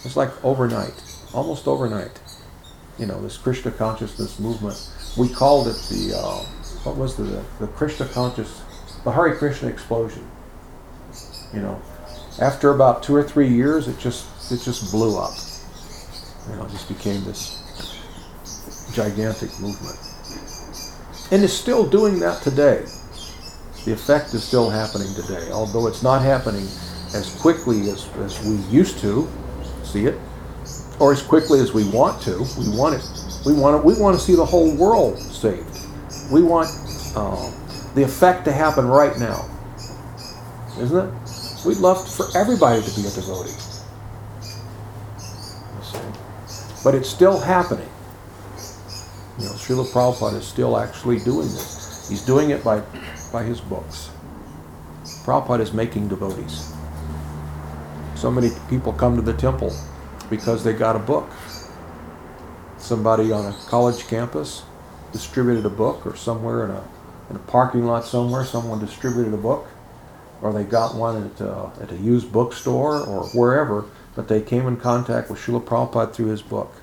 It's 0.04 0.16
like 0.16 0.44
overnight, 0.44 0.94
almost 1.32 1.66
overnight. 1.66 2.20
You 2.98 3.06
know, 3.06 3.20
this 3.22 3.36
Krishna 3.36 3.70
consciousness 3.70 4.38
movement. 4.38 4.90
We 5.16 5.28
called 5.28 5.68
it 5.68 5.76
the, 5.90 6.16
uh, 6.16 6.38
what 6.82 6.96
was 6.96 7.16
the, 7.16 7.44
the 7.60 7.68
Krishna 7.68 8.06
conscious, 8.06 8.62
the 9.04 9.12
Hare 9.12 9.34
Krishna 9.36 9.68
explosion. 9.68 10.26
You 11.52 11.60
know, 11.60 11.80
after 12.40 12.70
about 12.70 13.02
two 13.02 13.14
or 13.14 13.22
three 13.22 13.48
years, 13.48 13.86
it 13.86 13.98
just, 13.98 14.26
it 14.50 14.60
just 14.62 14.90
blew 14.90 15.16
up. 15.18 15.34
You 16.50 16.56
know, 16.56 16.64
it 16.64 16.70
just 16.70 16.88
became 16.88 17.24
this 17.24 17.60
gigantic 18.92 19.50
movement. 19.60 19.98
And 21.30 21.42
it's 21.44 21.52
still 21.52 21.88
doing 21.88 22.18
that 22.20 22.42
today. 22.42 22.84
The 23.84 23.92
effect 23.92 24.34
is 24.34 24.42
still 24.42 24.70
happening 24.70 25.12
today, 25.14 25.50
although 25.52 25.86
it's 25.86 26.02
not 26.02 26.22
happening 26.22 26.66
as 27.14 27.36
quickly 27.40 27.90
as, 27.90 28.08
as 28.18 28.44
we 28.44 28.56
used 28.74 28.98
to 28.98 29.28
see 29.84 30.06
it, 30.06 30.18
or 30.98 31.12
as 31.12 31.22
quickly 31.22 31.60
as 31.60 31.72
we 31.72 31.88
want 31.90 32.20
to. 32.22 32.38
We 32.58 32.76
want 32.76 32.96
it. 32.96 33.23
We 33.44 33.52
want 33.52 33.76
it. 33.76 33.84
We 33.84 33.94
want 34.00 34.18
to 34.18 34.24
see 34.24 34.34
the 34.34 34.44
whole 34.44 34.74
world 34.74 35.18
saved. 35.18 35.78
We 36.32 36.42
want 36.42 36.68
uh, 37.14 37.50
the 37.94 38.02
effect 38.02 38.44
to 38.46 38.52
happen 38.52 38.86
right 38.86 39.18
now, 39.18 39.48
isn't 40.78 40.96
it? 40.96 41.66
We'd 41.66 41.78
love 41.78 42.06
for 42.08 42.26
everybody 42.36 42.82
to 42.82 42.90
be 42.94 43.06
a 43.06 43.10
devotee. 43.10 43.52
But 46.82 46.94
it's 46.94 47.08
still 47.08 47.40
happening. 47.40 47.88
You 49.38 49.46
know, 49.46 49.52
Srila 49.52 49.86
Prabhupada 49.86 50.36
is 50.36 50.46
still 50.46 50.78
actually 50.78 51.18
doing 51.18 51.48
this. 51.48 52.08
He's 52.08 52.22
doing 52.22 52.50
it 52.50 52.62
by, 52.62 52.82
by 53.32 53.42
his 53.42 53.60
books. 53.60 54.10
Prabhupada 55.24 55.60
is 55.60 55.72
making 55.72 56.08
devotees. 56.08 56.72
So 58.14 58.30
many 58.30 58.50
people 58.68 58.92
come 58.92 59.16
to 59.16 59.22
the 59.22 59.32
temple 59.32 59.74
because 60.28 60.62
they 60.62 60.74
got 60.74 60.96
a 60.96 60.98
book. 60.98 61.30
Somebody 62.84 63.32
on 63.32 63.46
a 63.46 63.56
college 63.66 64.06
campus 64.08 64.62
distributed 65.10 65.64
a 65.64 65.70
book, 65.70 66.04
or 66.04 66.14
somewhere 66.16 66.66
in 66.66 66.70
a, 66.70 66.84
in 67.30 67.36
a 67.36 67.38
parking 67.38 67.86
lot 67.86 68.04
somewhere, 68.04 68.44
someone 68.44 68.78
distributed 68.78 69.32
a 69.32 69.38
book, 69.38 69.66
or 70.42 70.52
they 70.52 70.64
got 70.64 70.94
one 70.94 71.30
at, 71.30 71.40
uh, 71.40 71.70
at 71.80 71.90
a 71.90 71.96
used 71.96 72.30
bookstore 72.30 73.00
or 73.00 73.24
wherever, 73.28 73.86
but 74.14 74.28
they 74.28 74.42
came 74.42 74.66
in 74.66 74.76
contact 74.76 75.30
with 75.30 75.38
Srila 75.38 75.64
Prabhupada 75.64 76.12
through 76.12 76.26
his 76.26 76.42
book. 76.42 76.74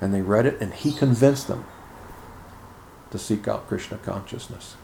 And 0.00 0.12
they 0.12 0.22
read 0.22 0.44
it, 0.44 0.60
and 0.60 0.74
he 0.74 0.92
convinced 0.92 1.46
them 1.46 1.64
to 3.12 3.18
seek 3.18 3.46
out 3.46 3.68
Krishna 3.68 3.98
consciousness. 3.98 4.74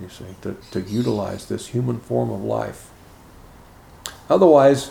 You 0.00 0.08
see, 0.08 0.34
to, 0.42 0.56
to 0.72 0.80
utilize 0.80 1.46
this 1.46 1.68
human 1.68 2.00
form 2.00 2.32
of 2.32 2.42
life. 2.42 2.90
Otherwise, 4.28 4.90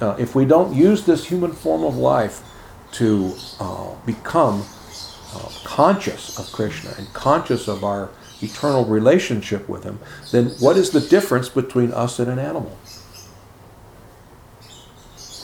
uh, 0.00 0.14
if 0.20 0.36
we 0.36 0.44
don't 0.44 0.72
use 0.72 1.04
this 1.04 1.26
human 1.26 1.50
form 1.50 1.82
of 1.82 1.96
life 1.96 2.48
to 2.94 3.34
uh, 3.60 3.94
become 4.06 4.64
uh, 5.34 5.48
conscious 5.64 6.38
of 6.38 6.50
Krishna 6.52 6.94
and 6.96 7.12
conscious 7.12 7.68
of 7.68 7.84
our 7.84 8.10
eternal 8.42 8.84
relationship 8.84 9.68
with 9.68 9.84
Him, 9.84 9.98
then 10.30 10.50
what 10.60 10.76
is 10.76 10.90
the 10.90 11.00
difference 11.00 11.48
between 11.48 11.92
us 11.92 12.18
and 12.18 12.30
an 12.30 12.38
animal? 12.38 12.76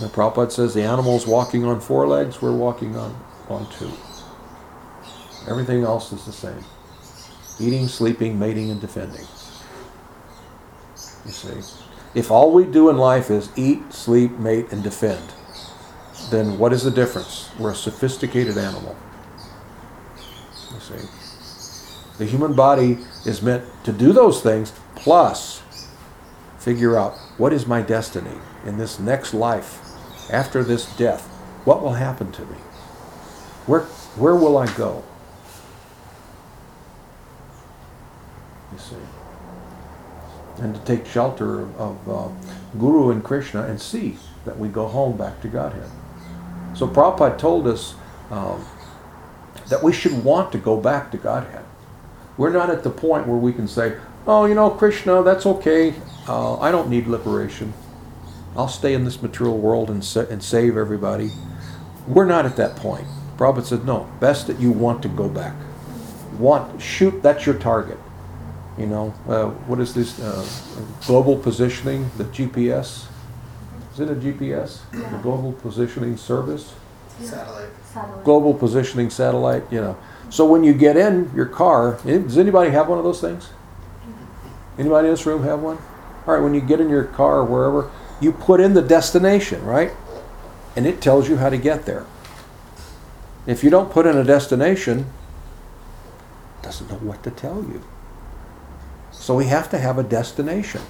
The 0.00 0.06
Prabhupada 0.06 0.50
says 0.50 0.72
the 0.72 0.82
animal's 0.82 1.26
walking 1.26 1.64
on 1.64 1.80
four 1.80 2.06
legs, 2.08 2.40
we're 2.40 2.56
walking 2.56 2.96
on, 2.96 3.22
on 3.48 3.70
two. 3.70 3.92
Everything 5.48 5.82
else 5.82 6.12
is 6.12 6.24
the 6.24 6.32
same. 6.32 6.64
Eating, 7.58 7.88
sleeping, 7.88 8.38
mating, 8.38 8.70
and 8.70 8.80
defending. 8.80 9.26
You 11.26 11.32
see? 11.32 11.74
If 12.14 12.30
all 12.30 12.52
we 12.52 12.64
do 12.64 12.88
in 12.88 12.96
life 12.96 13.30
is 13.30 13.50
eat, 13.56 13.92
sleep, 13.92 14.32
mate, 14.38 14.72
and 14.72 14.82
defend, 14.82 15.22
then 16.30 16.58
what 16.58 16.72
is 16.72 16.82
the 16.84 16.90
difference? 16.90 17.50
We're 17.58 17.72
a 17.72 17.74
sophisticated 17.74 18.56
animal. 18.56 18.96
You 20.72 20.80
see? 20.80 21.08
The 22.18 22.26
human 22.26 22.54
body 22.54 22.98
is 23.24 23.42
meant 23.42 23.64
to 23.84 23.92
do 23.92 24.12
those 24.12 24.42
things, 24.42 24.72
plus 24.94 25.62
figure 26.58 26.98
out 26.98 27.14
what 27.38 27.52
is 27.52 27.66
my 27.66 27.82
destiny 27.82 28.38
in 28.66 28.78
this 28.78 28.98
next 28.98 29.32
life, 29.32 29.80
after 30.30 30.62
this 30.62 30.94
death. 30.96 31.26
What 31.64 31.82
will 31.82 31.94
happen 31.94 32.30
to 32.32 32.42
me? 32.42 32.56
Where, 33.66 33.80
where 34.16 34.34
will 34.34 34.56
I 34.58 34.66
go? 34.74 35.02
You 38.72 38.78
see? 38.78 38.96
And 40.58 40.74
to 40.74 40.80
take 40.82 41.06
shelter 41.06 41.62
of 41.78 42.08
uh, 42.08 42.28
Guru 42.78 43.10
and 43.10 43.24
Krishna 43.24 43.62
and 43.62 43.80
see 43.80 44.18
that 44.44 44.58
we 44.58 44.68
go 44.68 44.86
home 44.86 45.16
back 45.16 45.40
to 45.40 45.48
Godhead. 45.48 45.90
So 46.74 46.86
Prabhupada 46.86 47.38
told 47.38 47.66
us 47.66 47.94
um, 48.30 48.64
that 49.68 49.82
we 49.82 49.92
should 49.92 50.24
want 50.24 50.52
to 50.52 50.58
go 50.58 50.76
back 50.76 51.10
to 51.12 51.16
Godhead. 51.18 51.64
We're 52.36 52.50
not 52.52 52.70
at 52.70 52.82
the 52.82 52.90
point 52.90 53.26
where 53.26 53.36
we 53.36 53.52
can 53.52 53.68
say, 53.68 53.96
oh, 54.26 54.44
you 54.46 54.54
know, 54.54 54.70
Krishna, 54.70 55.22
that's 55.22 55.46
okay. 55.46 55.94
Uh, 56.28 56.58
I 56.60 56.70
don't 56.70 56.88
need 56.88 57.06
liberation. 57.06 57.72
I'll 58.56 58.68
stay 58.68 58.94
in 58.94 59.04
this 59.04 59.22
material 59.22 59.58
world 59.58 59.90
and, 59.90 60.04
sa- 60.04 60.26
and 60.30 60.42
save 60.42 60.76
everybody. 60.76 61.32
We're 62.08 62.24
not 62.24 62.46
at 62.46 62.56
that 62.56 62.76
point. 62.76 63.06
Prabhupada 63.36 63.64
said, 63.64 63.84
no, 63.84 64.10
best 64.20 64.46
that 64.46 64.60
you 64.60 64.70
want 64.72 65.02
to 65.02 65.08
go 65.08 65.28
back. 65.28 65.54
want 66.38 66.80
shoot. 66.80 67.22
That's 67.22 67.46
your 67.46 67.56
target. 67.56 67.98
You 68.78 68.86
know, 68.86 69.14
uh, 69.28 69.46
what 69.66 69.80
is 69.80 69.92
this 69.94 70.18
uh, 70.20 70.46
global 71.06 71.36
positioning? 71.36 72.10
The 72.16 72.24
GPS. 72.24 73.06
Is 74.00 74.08
it 74.08 74.16
a 74.16 74.18
GPS? 74.18 74.78
The 74.92 74.98
Yeah. 74.98 75.18
Global 75.22 75.52
Positioning 75.52 76.16
Service. 76.16 76.72
Yeah. 77.20 77.28
Satellite. 77.28 77.68
Satellite. 77.92 78.24
Global 78.24 78.54
Positioning 78.54 79.10
Satellite. 79.10 79.64
You 79.70 79.82
know. 79.82 79.96
So 80.30 80.46
when 80.46 80.64
you 80.64 80.72
get 80.72 80.96
in 80.96 81.30
your 81.34 81.44
car, 81.44 81.98
eh, 82.06 82.16
does 82.16 82.38
anybody 82.38 82.70
have 82.70 82.88
one 82.88 82.96
of 82.96 83.04
those 83.04 83.20
things? 83.20 83.50
Anybody 84.78 85.08
in 85.08 85.12
this 85.12 85.26
room 85.26 85.42
have 85.42 85.60
one? 85.60 85.76
All 86.26 86.32
right, 86.32 86.42
when 86.42 86.54
you 86.54 86.62
get 86.62 86.80
in 86.80 86.88
your 86.88 87.04
car 87.04 87.40
or 87.40 87.44
wherever, 87.44 87.90
you 88.20 88.32
put 88.32 88.58
in 88.58 88.72
the 88.72 88.80
destination, 88.80 89.62
right? 89.66 89.92
And 90.76 90.86
it 90.86 91.02
tells 91.02 91.28
you 91.28 91.36
how 91.36 91.50
to 91.50 91.58
get 91.58 91.84
there. 91.84 92.06
If 93.46 93.62
you 93.62 93.68
don't 93.68 93.90
put 93.90 94.06
in 94.06 94.16
a 94.16 94.24
destination, 94.24 95.10
it 96.60 96.64
doesn't 96.64 96.88
know 96.88 96.96
what 96.96 97.22
to 97.24 97.30
tell 97.30 97.56
you. 97.56 97.82
So 99.10 99.34
we 99.34 99.46
have 99.46 99.68
to 99.70 99.78
have 99.78 99.98
a 99.98 100.02
destination. 100.02 100.80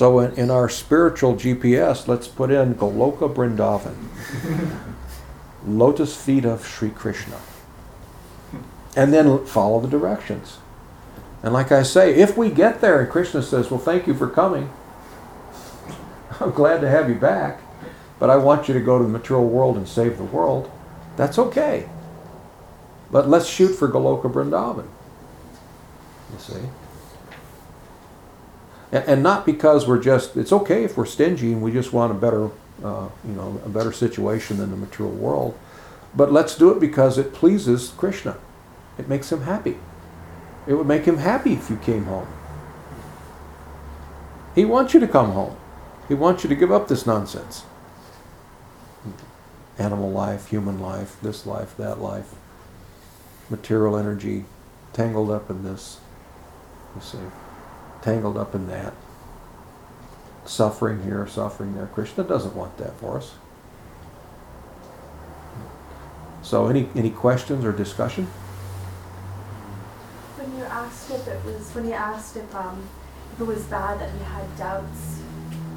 So 0.00 0.20
in, 0.20 0.32
in 0.36 0.50
our 0.50 0.70
spiritual 0.70 1.34
GPS, 1.34 2.08
let's 2.08 2.26
put 2.26 2.50
in 2.50 2.74
Goloka 2.74 3.30
Brindavan, 3.30 4.08
lotus 5.66 6.16
feet 6.16 6.46
of 6.46 6.66
Sri 6.66 6.88
Krishna, 6.88 7.38
and 8.96 9.12
then 9.12 9.44
follow 9.44 9.78
the 9.78 9.88
directions. 9.88 10.56
And 11.42 11.52
like 11.52 11.70
I 11.70 11.82
say, 11.82 12.14
if 12.14 12.34
we 12.34 12.48
get 12.48 12.80
there 12.80 13.02
and 13.02 13.10
Krishna 13.10 13.42
says, 13.42 13.70
Well, 13.70 13.78
thank 13.78 14.06
you 14.06 14.14
for 14.14 14.26
coming, 14.26 14.70
I'm 16.40 16.52
glad 16.52 16.80
to 16.80 16.88
have 16.88 17.10
you 17.10 17.16
back, 17.16 17.60
but 18.18 18.30
I 18.30 18.36
want 18.36 18.68
you 18.68 18.72
to 18.72 18.80
go 18.80 18.96
to 18.96 19.04
the 19.04 19.10
material 19.10 19.46
world 19.46 19.76
and 19.76 19.86
save 19.86 20.16
the 20.16 20.24
world, 20.24 20.70
that's 21.18 21.38
okay. 21.38 21.90
But 23.10 23.28
let's 23.28 23.46
shoot 23.46 23.74
for 23.74 23.86
Goloka 23.86 24.32
Vrindavan. 24.32 24.88
You 26.32 26.38
see? 26.38 26.70
And, 28.92 29.22
not 29.22 29.46
because 29.46 29.86
we're 29.86 30.02
just, 30.02 30.36
it's 30.36 30.52
okay 30.52 30.82
if 30.82 30.96
we're 30.96 31.06
stingy 31.06 31.52
and 31.52 31.62
we 31.62 31.70
just 31.70 31.92
want 31.92 32.10
a 32.10 32.14
better, 32.14 32.46
uh, 32.82 33.08
you 33.24 33.32
know, 33.32 33.60
a 33.64 33.68
better 33.68 33.92
situation 33.92 34.56
than 34.56 34.70
the 34.70 34.76
material 34.76 35.14
world. 35.14 35.56
But 36.14 36.32
let's 36.32 36.56
do 36.56 36.72
it 36.72 36.80
because 36.80 37.16
it 37.16 37.32
pleases 37.32 37.90
Krishna. 37.96 38.36
It 38.98 39.08
makes 39.08 39.30
him 39.30 39.42
happy. 39.42 39.78
It 40.66 40.74
would 40.74 40.88
make 40.88 41.04
him 41.04 41.18
happy 41.18 41.52
if 41.52 41.70
you 41.70 41.76
came 41.76 42.04
home. 42.04 42.26
He 44.54 44.64
wants 44.64 44.92
you 44.92 45.00
to 45.00 45.08
come 45.08 45.32
home. 45.32 45.56
He 46.08 46.14
wants 46.14 46.42
you 46.42 46.48
to 46.48 46.56
give 46.56 46.72
up 46.72 46.88
this 46.88 47.06
nonsense. 47.06 47.64
Animal 49.78 50.10
life, 50.10 50.48
human 50.48 50.80
life, 50.80 51.16
this 51.22 51.46
life, 51.46 51.76
that 51.76 52.00
life, 52.00 52.34
material 53.48 53.96
energy, 53.96 54.44
tangled 54.92 55.30
up 55.30 55.48
in 55.48 55.62
this. 55.62 56.00
You 56.96 57.00
see, 57.00 57.18
tangled 58.02 58.36
up 58.36 58.54
in 58.54 58.66
that. 58.68 58.92
Suffering 60.44 61.02
here, 61.02 61.26
suffering 61.26 61.74
there. 61.74 61.86
Krishna 61.86 62.24
doesn't 62.24 62.56
want 62.56 62.76
that 62.78 62.98
for 62.98 63.18
us. 63.18 63.34
So, 66.42 66.66
any 66.68 66.88
any 66.96 67.10
questions 67.10 67.64
or 67.64 67.72
discussion? 67.72 68.24
When 70.36 70.58
you 70.58 70.64
asked 70.64 71.10
if 71.10 71.28
it 71.28 71.44
was, 71.44 71.70
when 71.74 71.86
you 71.86 71.92
asked 71.92 72.36
if 72.36 72.54
um, 72.54 72.82
if 73.34 73.40
it 73.40 73.44
was 73.44 73.64
bad 73.64 74.00
that 74.00 74.10
he 74.10 74.24
had 74.24 74.56
doubts, 74.56 75.20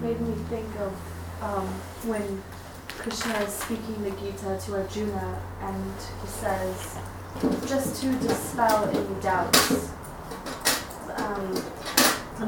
made 0.01 0.19
me 0.21 0.33
think 0.49 0.67
of 0.79 0.93
um, 1.43 1.67
when 2.07 2.41
Krishna 2.87 3.33
is 3.39 3.53
speaking 3.53 4.01
the 4.01 4.11
Gita 4.11 4.57
to 4.65 4.81
Arjuna, 4.81 5.41
and 5.61 5.93
he 6.21 6.27
says, 6.27 6.97
just 7.67 8.01
to 8.01 8.11
dispel 8.19 8.85
any 8.89 9.21
doubts. 9.21 9.91
Um, 11.17 11.63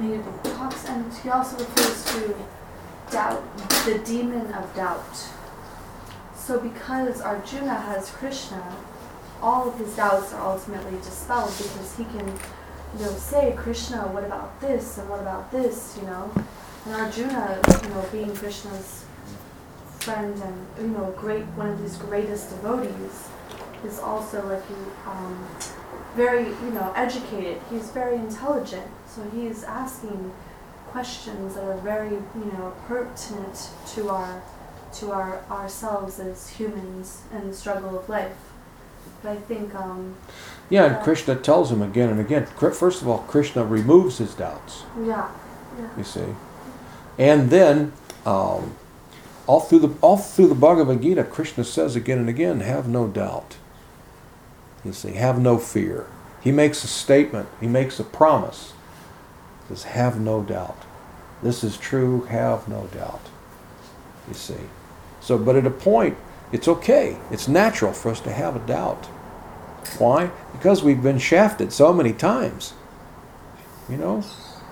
he 0.04 0.20
talks, 0.52 0.86
and 0.86 1.14
he 1.14 1.30
also 1.30 1.58
refers 1.58 2.06
to 2.14 2.36
doubt, 3.12 3.44
the 3.86 4.00
demon 4.06 4.52
of 4.54 4.76
doubt. 4.76 5.30
So 6.36 6.60
because 6.60 7.22
Arjuna 7.22 7.74
has 7.74 8.12
Krishna, 8.12 8.76
all 9.42 9.68
of 9.70 9.78
his 9.78 9.96
doubts 9.96 10.34
are 10.34 10.42
ultimately 10.54 10.98
dispelled 10.98 11.54
because 11.58 11.96
he 11.98 12.04
can, 12.06 12.28
you 12.28 13.06
know, 13.06 13.12
say, 13.12 13.54
Krishna, 13.58 14.08
what 14.08 14.24
about 14.24 14.60
this 14.62 14.98
and 14.98 15.10
what 15.10 15.20
about 15.20 15.52
this, 15.52 15.98
you 16.00 16.08
know? 16.08 16.32
And 16.86 16.96
Arjuna, 16.96 17.60
you 17.84 17.90
know, 17.90 18.06
being 18.12 18.36
Krishna's 18.36 19.06
friend 20.00 20.40
and, 20.42 20.68
you 20.80 20.98
know, 20.98 21.14
great, 21.18 21.44
one 21.56 21.70
of 21.70 21.80
his 21.80 21.98
greatest 21.98 22.50
devotees, 22.50 23.28
is 23.84 24.00
also 24.00 24.48
like, 24.48 24.66
he, 24.68 24.76
um, 25.08 25.48
very, 26.16 26.46
you 26.46 26.72
know, 26.74 26.92
educated. 26.96 27.62
He's 27.70 27.90
very 27.92 28.16
intelligent. 28.16 28.88
So 29.08 29.22
he 29.34 29.48
is 29.48 29.64
asking 29.64 30.32
questions 30.88 31.56
that 31.56 31.64
are 31.64 31.78
very, 31.78 32.12
you 32.12 32.46
know, 32.54 32.74
pertinent 32.88 33.70
to 33.94 34.10
our, 34.10 34.42
to 34.94 35.12
our 35.12 35.44
ourselves 35.52 36.20
as 36.20 36.50
humans 36.50 37.24
in 37.34 37.48
the 37.50 37.54
struggle 37.54 37.98
of 38.00 38.08
life. 38.08 38.36
But 39.22 39.32
I 39.32 39.36
think, 39.38 39.76
um, 39.76 40.16
Yeah, 40.70 40.86
and 40.86 41.04
Krishna 41.04 41.36
tells 41.36 41.72
him 41.72 41.82
again 41.82 42.10
and 42.10 42.20
again. 42.20 42.46
First 42.46 43.02
of 43.02 43.08
all, 43.08 43.20
Krishna 43.20 43.64
removes 43.66 44.18
his 44.18 44.34
doubts. 44.34 44.84
yeah, 45.04 45.30
yeah. 45.80 45.90
You 45.98 46.04
see, 46.04 46.36
and 47.20 47.50
then 47.50 47.92
um, 48.26 48.76
all 49.48 49.60
through 49.60 49.80
the 49.80 49.94
all 50.02 50.18
through 50.18 50.48
the 50.48 50.56
Bhagavad 50.56 51.02
Gita, 51.02 51.24
Krishna 51.24 51.64
says 51.64 51.96
again 51.96 52.18
and 52.20 52.30
again, 52.30 52.62
"Have 52.62 52.88
no 52.88 53.08
doubt." 53.08 53.58
You 54.86 54.94
see, 54.94 55.14
have 55.14 55.40
no 55.40 55.58
fear. 55.58 56.06
He 56.42 56.52
makes 56.52 56.84
a 56.84 56.88
statement. 56.88 57.50
He 57.60 57.68
makes 57.68 58.00
a 58.00 58.04
promise. 58.04 58.74
He 59.68 59.76
says, 59.76 59.84
"Have 59.86 60.20
no 60.20 60.44
doubt." 60.44 60.78
This 61.42 61.64
is 61.64 61.76
true. 61.76 62.22
Have 62.26 62.68
no 62.68 62.88
doubt. 62.94 63.22
You 64.28 64.36
see, 64.36 64.70
so 65.20 65.38
but 65.38 65.56
at 65.56 65.66
a 65.66 65.72
point, 65.72 66.18
it's 66.52 66.68
okay. 66.68 67.18
It's 67.32 67.48
natural 67.48 67.94
for 67.94 68.12
us 68.12 68.20
to 68.22 68.32
have 68.32 68.56
a 68.56 68.60
doubt. 68.60 69.06
Why? 69.98 70.30
Because 70.52 70.84
we've 70.84 71.02
been 71.02 71.20
shafted 71.20 71.74
so 71.74 71.92
many 71.92 72.14
times. 72.14 72.74
You 73.90 73.98
know, 73.98 74.24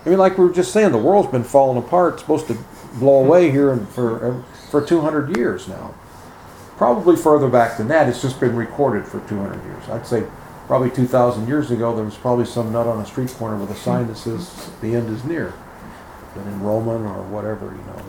I 0.04 0.08
mean, 0.08 0.18
like 0.18 0.38
we 0.38 0.44
were 0.44 0.52
just 0.52 0.72
saying, 0.72 0.92
the 0.92 0.98
world's 0.98 1.30
been 1.30 1.44
falling 1.44 1.78
apart. 1.78 2.14
It's 2.14 2.22
supposed 2.22 2.46
to 2.48 2.58
blow 2.94 3.24
away 3.24 3.50
here 3.50 3.76
for 3.92 4.44
for 4.70 4.80
200 4.80 5.36
years 5.36 5.68
now. 5.68 5.94
Probably 6.76 7.16
further 7.16 7.48
back 7.48 7.76
than 7.78 7.88
that. 7.88 8.08
It's 8.08 8.20
just 8.20 8.40
been 8.40 8.56
recorded 8.56 9.06
for 9.06 9.20
200 9.28 9.62
years. 9.64 9.88
I'd 9.88 10.06
say 10.06 10.26
probably 10.66 10.90
2,000 10.90 11.46
years 11.46 11.70
ago, 11.70 11.94
there 11.94 12.04
was 12.04 12.16
probably 12.16 12.46
some 12.46 12.72
nut 12.72 12.86
on 12.86 13.00
a 13.00 13.06
street 13.06 13.30
corner 13.30 13.56
with 13.56 13.70
a 13.70 13.76
sign 13.76 14.06
that 14.08 14.16
says 14.16 14.70
the 14.80 14.94
end 14.94 15.08
is 15.08 15.24
near. 15.24 15.54
But 16.34 16.46
in 16.46 16.62
Roman 16.62 17.06
or 17.06 17.22
whatever, 17.22 17.66
you 17.66 17.78
know, 17.78 18.02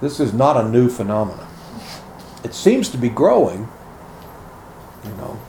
this 0.00 0.20
is 0.20 0.32
not 0.32 0.56
a 0.56 0.68
new 0.68 0.88
phenomenon. 0.88 1.46
It 2.44 2.54
seems 2.54 2.88
to 2.90 2.98
be 2.98 3.08
growing, 3.08 3.68
you 5.04 5.10
know. 5.12 5.40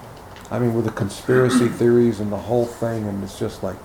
I 0.50 0.58
mean, 0.58 0.74
with 0.74 0.86
the 0.86 0.92
conspiracy 0.92 1.68
theories 1.80 2.20
and 2.20 2.32
the 2.32 2.38
whole 2.38 2.66
thing, 2.66 3.08
and 3.08 3.24
it's 3.24 3.38
just 3.38 3.62
like, 3.62 3.76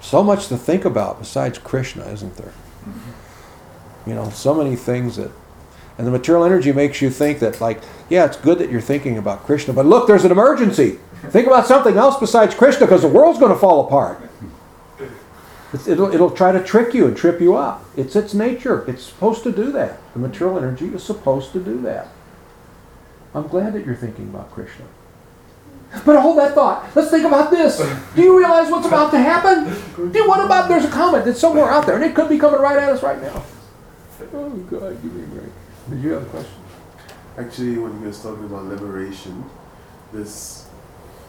so 0.00 0.22
much 0.22 0.46
to 0.48 0.56
think 0.56 0.84
about 0.84 1.18
besides 1.18 1.58
Krishna, 1.58 2.04
isn't 2.06 2.36
there? 2.36 2.52
Mm-hmm. 2.86 3.25
You 4.06 4.14
know, 4.14 4.30
so 4.30 4.54
many 4.54 4.76
things 4.76 5.16
that, 5.16 5.30
and 5.98 6.06
the 6.06 6.10
material 6.10 6.44
energy 6.44 6.72
makes 6.72 7.02
you 7.02 7.10
think 7.10 7.40
that, 7.40 7.60
like, 7.60 7.80
yeah, 8.08 8.24
it's 8.24 8.36
good 8.36 8.58
that 8.58 8.70
you're 8.70 8.80
thinking 8.80 9.18
about 9.18 9.44
Krishna, 9.44 9.72
but 9.72 9.86
look, 9.86 10.06
there's 10.06 10.24
an 10.24 10.30
emergency. 10.30 10.98
Think 11.30 11.46
about 11.46 11.66
something 11.66 11.96
else 11.96 12.18
besides 12.20 12.54
Krishna 12.54 12.86
because 12.86 13.02
the 13.02 13.08
world's 13.08 13.38
going 13.38 13.52
to 13.52 13.58
fall 13.58 13.86
apart. 13.86 14.22
It's, 15.72 15.88
it'll, 15.88 16.14
it'll 16.14 16.30
try 16.30 16.52
to 16.52 16.62
trick 16.62 16.94
you 16.94 17.06
and 17.06 17.16
trip 17.16 17.40
you 17.40 17.56
up. 17.56 17.84
It's 17.96 18.14
its 18.14 18.32
nature. 18.32 18.88
It's 18.88 19.02
supposed 19.02 19.42
to 19.42 19.52
do 19.52 19.72
that. 19.72 19.98
The 20.12 20.20
material 20.20 20.58
energy 20.58 20.86
is 20.86 21.02
supposed 21.02 21.52
to 21.52 21.60
do 21.60 21.80
that. 21.82 22.08
I'm 23.34 23.48
glad 23.48 23.72
that 23.72 23.84
you're 23.84 23.96
thinking 23.96 24.28
about 24.28 24.52
Krishna. 24.52 24.84
But 26.04 26.20
hold 26.20 26.38
that 26.38 26.54
thought. 26.54 26.88
Let's 26.94 27.10
think 27.10 27.24
about 27.24 27.50
this. 27.50 27.78
Do 28.14 28.22
you 28.22 28.38
realize 28.38 28.70
what's 28.70 28.86
about 28.86 29.10
to 29.10 29.18
happen? 29.18 29.66
You, 30.14 30.28
what 30.28 30.44
about 30.44 30.68
there's 30.68 30.84
a 30.84 30.90
comet 30.90 31.24
that's 31.24 31.40
somewhere 31.40 31.70
out 31.70 31.86
there 31.86 31.96
and 31.96 32.04
it 32.04 32.14
could 32.14 32.28
be 32.28 32.38
coming 32.38 32.60
right 32.60 32.78
at 32.78 32.90
us 32.90 33.02
right 33.02 33.20
now? 33.20 33.44
Oh 34.32 34.50
God, 34.50 35.02
give 35.02 35.12
me 35.12 35.22
a 35.22 35.26
break. 35.26 35.52
Did 35.90 36.02
you 36.02 36.12
have 36.12 36.22
a 36.22 36.26
question? 36.26 36.62
Actually, 37.38 37.78
when 37.78 37.98
he 38.00 38.06
was 38.06 38.20
talking 38.22 38.44
about 38.44 38.64
liberation, 38.64 39.44
this, 40.12 40.68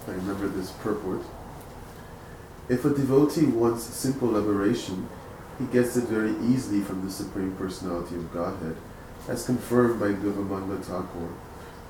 I 0.08 0.12
remember 0.12 0.48
this 0.48 0.72
purport. 0.72 1.22
If 2.70 2.86
a 2.86 2.90
devotee 2.90 3.46
wants 3.46 3.84
simple 3.84 4.30
liberation, 4.30 5.08
he 5.60 5.66
gets 5.66 5.96
it 5.98 6.06
very 6.06 6.36
easily 6.46 6.82
from 6.82 7.04
the 7.06 7.12
Supreme 7.12 7.56
Personality 7.56 8.16
of 8.16 8.34
Godhead, 8.34 8.76
as 9.28 9.46
confirmed 9.46 10.00
by 10.00 10.08
Bilvamangala 10.08 10.82
Thakur. 10.84 11.30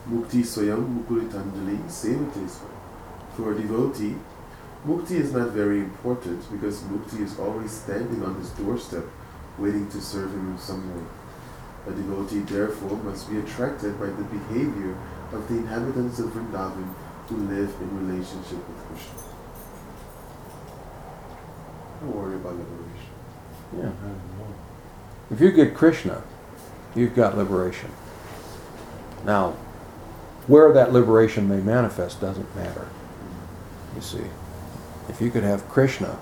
Mukti 0.09 0.41
Swayam 0.41 1.03
Mukulitanjali 1.03 1.89
Sevate 1.89 2.47
Swayam. 2.47 2.71
For 3.35 3.53
a 3.53 3.55
devotee, 3.59 4.15
Mukti 4.85 5.11
is 5.11 5.33
not 5.33 5.49
very 5.49 5.79
important 5.79 6.49
because 6.51 6.79
Mukti 6.81 7.21
is 7.21 7.37
always 7.37 7.71
standing 7.71 8.23
on 8.23 8.35
his 8.35 8.49
doorstep, 8.51 9.03
waiting 9.57 9.89
to 9.89 10.01
serve 10.01 10.31
him 10.31 10.51
in 10.51 10.57
some 10.57 10.95
way. 10.95 11.05
A 11.87 11.91
devotee 11.91 12.39
therefore 12.39 12.97
must 12.97 13.29
be 13.29 13.39
attracted 13.39 13.99
by 13.99 14.07
the 14.07 14.23
behavior 14.23 14.97
of 15.31 15.47
the 15.47 15.57
inhabitants 15.57 16.19
of 16.19 16.27
Vrindavan 16.27 16.93
who 17.27 17.37
live 17.37 17.73
in 17.81 18.07
relationship 18.07 18.57
with 18.67 18.77
Krishna. 18.87 19.13
Don't 22.01 22.15
worry 22.15 22.35
about 22.35 22.53
liberation. 22.53 23.11
Yeah. 23.77 23.91
If 25.31 25.41
you 25.41 25.51
get 25.51 25.75
Krishna, 25.75 26.23
you've 26.95 27.15
got 27.15 27.37
liberation. 27.37 27.91
Now, 29.25 29.55
where 30.47 30.71
that 30.71 30.93
liberation 30.93 31.49
may 31.49 31.57
manifest 31.57 32.21
doesn't 32.21 32.55
matter. 32.55 32.87
You 33.95 34.01
see, 34.01 34.23
if 35.09 35.19
you 35.19 35.29
could 35.31 35.43
have 35.43 35.67
Krishna 35.67 36.17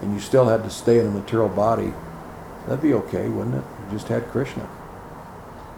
and 0.00 0.14
you 0.14 0.20
still 0.20 0.46
had 0.46 0.62
to 0.64 0.70
stay 0.70 0.98
in 0.98 1.06
a 1.06 1.10
material 1.10 1.48
body, 1.48 1.92
that'd 2.66 2.82
be 2.82 2.94
okay, 2.94 3.28
wouldn't 3.28 3.56
it? 3.56 3.64
You 3.86 3.92
just 3.92 4.08
had 4.08 4.26
Krishna. 4.28 4.68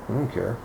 I 0.08 0.12
don't 0.12 0.32
care. 0.32 0.56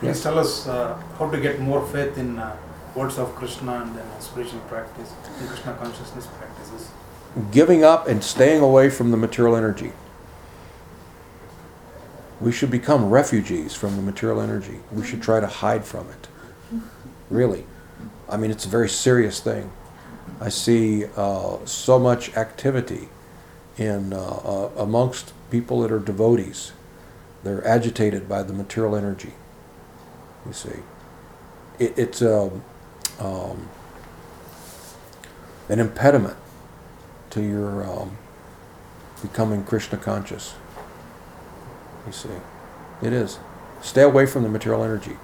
Please 0.00 0.22
tell 0.22 0.38
us 0.38 0.66
uh, 0.66 1.00
how 1.18 1.30
to 1.30 1.40
get 1.40 1.58
more 1.60 1.86
faith 1.86 2.18
in 2.18 2.38
uh, 2.38 2.56
words 2.94 3.18
of 3.18 3.34
Krishna 3.34 3.82
and 3.82 3.96
then 3.96 4.20
spiritual 4.20 4.60
practice, 4.60 5.12
and 5.38 5.48
Krishna 5.48 5.74
consciousness 5.74 6.26
practices. 6.38 6.90
Giving 7.50 7.84
up 7.84 8.06
and 8.08 8.22
staying 8.22 8.62
away 8.62 8.90
from 8.90 9.10
the 9.10 9.16
material 9.16 9.56
energy. 9.56 9.92
We 12.40 12.52
should 12.52 12.70
become 12.70 13.08
refugees 13.08 13.74
from 13.74 13.96
the 13.96 14.02
material 14.02 14.40
energy. 14.40 14.80
We 14.92 15.06
should 15.06 15.22
try 15.22 15.40
to 15.40 15.46
hide 15.46 15.84
from 15.84 16.08
it. 16.10 16.28
Really. 17.30 17.66
I 18.28 18.36
mean, 18.36 18.50
it's 18.50 18.66
a 18.66 18.68
very 18.68 18.88
serious 18.88 19.40
thing. 19.40 19.70
I 20.40 20.48
see 20.48 21.06
uh, 21.16 21.64
so 21.64 21.98
much 21.98 22.36
activity 22.36 23.08
in 23.78 24.12
uh, 24.12 24.18
uh, 24.18 24.70
amongst 24.76 25.32
people 25.50 25.80
that 25.80 25.92
are 25.92 25.98
devotees. 25.98 26.72
They're 27.42 27.66
agitated 27.66 28.28
by 28.28 28.42
the 28.42 28.52
material 28.52 28.96
energy. 28.96 29.32
You 30.46 30.52
see, 30.52 30.80
it, 31.78 31.94
it's 31.96 32.22
um, 32.22 32.62
um, 33.18 33.68
an 35.68 35.78
impediment 35.78 36.36
to 37.30 37.42
your 37.42 37.84
um, 37.84 38.16
becoming 39.22 39.64
Krishna 39.64 39.98
conscious. 39.98 40.54
You 42.06 42.12
see, 42.12 42.28
it 43.02 43.12
is. 43.12 43.38
Stay 43.82 44.02
away 44.02 44.26
from 44.26 44.42
the 44.42 44.48
material 44.48 44.82
energy. 44.82 45.16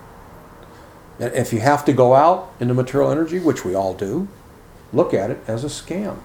If 1.18 1.52
you 1.52 1.60
have 1.60 1.84
to 1.84 1.92
go 1.92 2.14
out 2.14 2.52
into 2.58 2.74
material 2.74 3.10
energy, 3.10 3.38
which 3.38 3.64
we 3.64 3.74
all 3.74 3.94
do, 3.94 4.28
look 4.92 5.14
at 5.14 5.30
it 5.30 5.38
as 5.46 5.64
a 5.64 5.68
scam. 5.68 6.18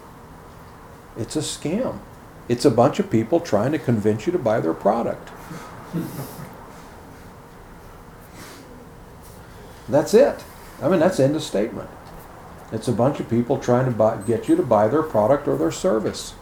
It's 1.18 1.36
a 1.36 1.40
scam. 1.40 2.00
It's 2.48 2.66
a 2.66 2.72
bunch 2.72 3.00
of 3.00 3.10
people 3.10 3.40
trying 3.40 3.72
to 3.72 3.80
convince 3.80 4.26
you 4.26 4.32
to 4.32 4.40
buy 4.40 4.60
their 4.60 4.74
product. 4.74 5.30
That's 9.90 10.14
it. 10.14 10.44
I 10.82 10.90
mean, 10.90 11.00
that's 11.00 11.20
end 11.20 11.36
of 11.36 11.44
statement. 11.44 11.90
It's 12.72 12.88
a 12.88 12.94
bunch 12.94 13.20
of 13.20 13.30
people 13.30 13.58
trying 13.58 13.86
to 13.86 13.92
buy, 13.92 14.18
get 14.18 14.50
you 14.50 14.56
to 14.56 14.64
buy 14.64 14.88
their 14.88 15.04
product 15.04 15.48
or 15.48 15.58
their 15.58 15.72
service. 15.72 16.34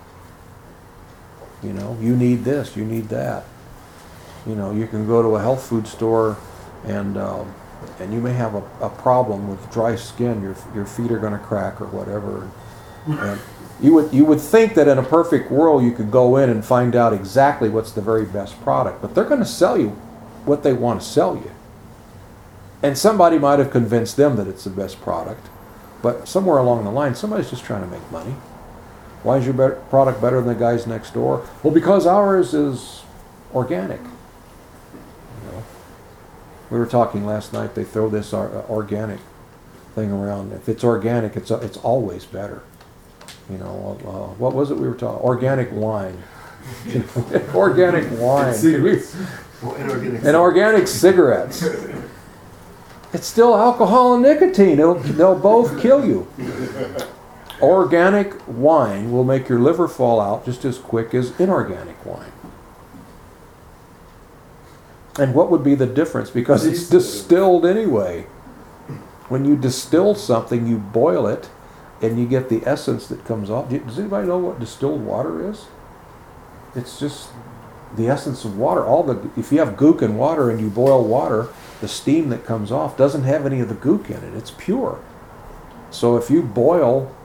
You 1.62 1.74
know, 1.74 1.98
you 2.02 2.16
need 2.16 2.44
this, 2.44 2.76
you 2.76 2.84
need 2.84 3.10
that. 3.10 3.46
You 4.46 4.56
know, 4.56 4.72
you 4.72 4.88
can 4.88 5.08
go 5.08 5.22
to 5.22 5.36
a 5.36 5.42
health 5.42 5.64
food 5.64 5.88
store 5.88 6.38
and 6.84 7.18
um, 7.18 7.54
and 8.00 8.14
you 8.14 8.22
may 8.22 8.34
have 8.34 8.56
a, 8.56 8.64
a 8.82 8.90
problem 8.90 9.48
with 9.48 9.72
dry 9.72 9.96
skin. 9.96 10.42
Your 10.42 10.56
your 10.74 10.86
feet 10.86 11.12
are 11.12 11.20
going 11.20 11.34
to 11.34 11.40
crack 11.40 11.82
or 11.82 11.88
whatever. 11.88 12.50
And 13.08 13.40
you 13.82 13.94
would 13.94 14.14
you 14.14 14.26
would 14.26 14.42
think 14.42 14.74
that 14.76 14.88
in 14.88 14.98
a 14.98 15.04
perfect 15.04 15.52
world 15.52 15.84
you 15.84 15.92
could 15.92 16.12
go 16.12 16.38
in 16.38 16.50
and 16.50 16.64
find 16.66 16.96
out 16.96 17.14
exactly 17.14 17.70
what's 17.70 17.92
the 17.92 18.02
very 18.02 18.26
best 18.26 18.60
product, 18.62 19.02
but 19.02 19.14
they're 19.14 19.26
going 19.26 19.42
to 19.42 19.46
sell 19.46 19.78
you 19.78 19.90
what 20.46 20.64
they 20.64 20.74
want 20.74 21.02
to 21.02 21.08
sell 21.08 21.36
you. 21.36 21.52
And 22.82 22.98
somebody 22.98 23.38
might 23.40 23.60
have 23.60 23.72
convinced 23.72 24.16
them 24.18 24.36
that 24.36 24.48
it's 24.48 24.64
the 24.64 24.70
best 24.70 25.02
product, 25.02 25.48
but 26.02 26.28
somewhere 26.28 26.58
along 26.58 26.84
the 26.84 26.92
line, 26.92 27.16
somebody's 27.16 27.50
just 27.50 27.64
trying 27.64 27.82
to 27.82 27.88
make 27.88 28.12
money. 28.12 28.36
Why 29.24 29.38
is 29.38 29.46
your 29.48 29.72
product 29.90 30.22
better 30.22 30.38
than 30.38 30.54
the 30.54 30.60
guy's 30.60 30.86
next 30.86 31.14
door? 31.14 31.48
Well, 31.64 31.74
because 31.74 32.06
ours 32.06 32.54
is 32.54 33.02
organic. 33.54 34.02
We 36.76 36.82
were 36.82 36.86
talking 36.86 37.26
last 37.26 37.54
night. 37.54 37.74
They 37.74 37.86
throw 37.86 38.10
this 38.10 38.34
or- 38.34 38.50
uh, 38.54 38.70
organic 38.70 39.20
thing 39.96 40.12
around. 40.12 40.52
If 40.52 40.68
it's 40.68 40.84
organic, 40.84 41.38
it's 41.38 41.50
uh, 41.50 41.60
it's 41.60 41.78
always 41.78 42.26
better. 42.26 42.64
You 43.50 43.60
know, 43.60 43.98
uh, 44.04 44.10
uh, 44.10 44.28
what 44.34 44.54
was 44.54 44.72
it 44.72 44.78
we 44.78 44.86
were 44.86 44.94
talking? 44.96 45.24
Organic 45.24 45.72
wine. 45.72 46.22
organic 47.56 48.12
wine. 48.20 48.54
Well, 49.64 49.76
inorganic. 49.76 50.26
and 50.26 50.36
organic 50.36 50.90
cigarettes. 50.90 51.64
It's 53.14 53.26
still 53.26 53.56
alcohol 53.56 54.16
and 54.16 54.24
nicotine. 54.24 54.78
It'll, 54.78 54.96
they'll 54.96 55.40
both 55.40 55.82
kill 55.82 56.06
you. 56.06 56.28
Organic 57.62 58.34
wine 58.50 59.14
will 59.14 59.24
make 59.24 59.48
your 59.48 59.60
liver 59.60 59.88
fall 59.88 60.20
out 60.20 60.44
just 60.44 60.66
as 60.66 60.78
quick 60.78 61.14
as 61.14 61.40
inorganic 61.40 62.06
wine. 62.06 62.34
And 65.18 65.34
what 65.34 65.50
would 65.50 65.64
be 65.64 65.76
the 65.76 65.86
difference? 65.86 66.30
Because 66.30 66.66
it's 66.66 66.90
distilled 66.90 67.66
anyway. 67.66 68.24
When 69.30 69.46
you 69.46 69.56
distill 69.56 70.14
something, 70.16 70.68
you 70.68 70.78
boil 70.78 71.26
it 71.28 71.50
and 72.02 72.20
you 72.20 72.28
get 72.28 72.50
the 72.50 72.62
essence 72.66 73.08
that 73.08 73.26
comes 73.26 73.50
off. 73.50 73.70
Does 73.70 73.98
anybody 73.98 74.28
know 74.28 74.38
what 74.38 74.60
distilled 74.60 75.02
water 75.02 75.50
is? 75.50 75.66
It's 76.76 77.00
just 77.00 77.30
the 77.96 78.08
essence 78.08 78.44
of 78.44 78.58
water. 78.58 78.86
All 78.86 79.04
the 79.04 79.30
if 79.38 79.52
you 79.52 79.60
have 79.60 79.76
gook 79.78 80.02
in 80.02 80.18
water 80.18 80.50
and 80.50 80.60
you 80.60 80.70
boil 80.70 81.04
water, 81.04 81.48
the 81.82 81.88
steam 81.88 82.30
that 82.30 82.46
comes 82.46 82.72
off 82.72 82.98
doesn't 82.98 83.24
have 83.24 83.46
any 83.46 83.62
of 83.62 83.70
the 83.70 83.76
gook 83.76 84.10
in 84.10 84.24
it. 84.24 84.36
It's 84.36 84.52
pure. 84.52 85.00
So 85.92 86.18
if 86.18 86.30
you 86.30 86.42
boil 86.42 87.16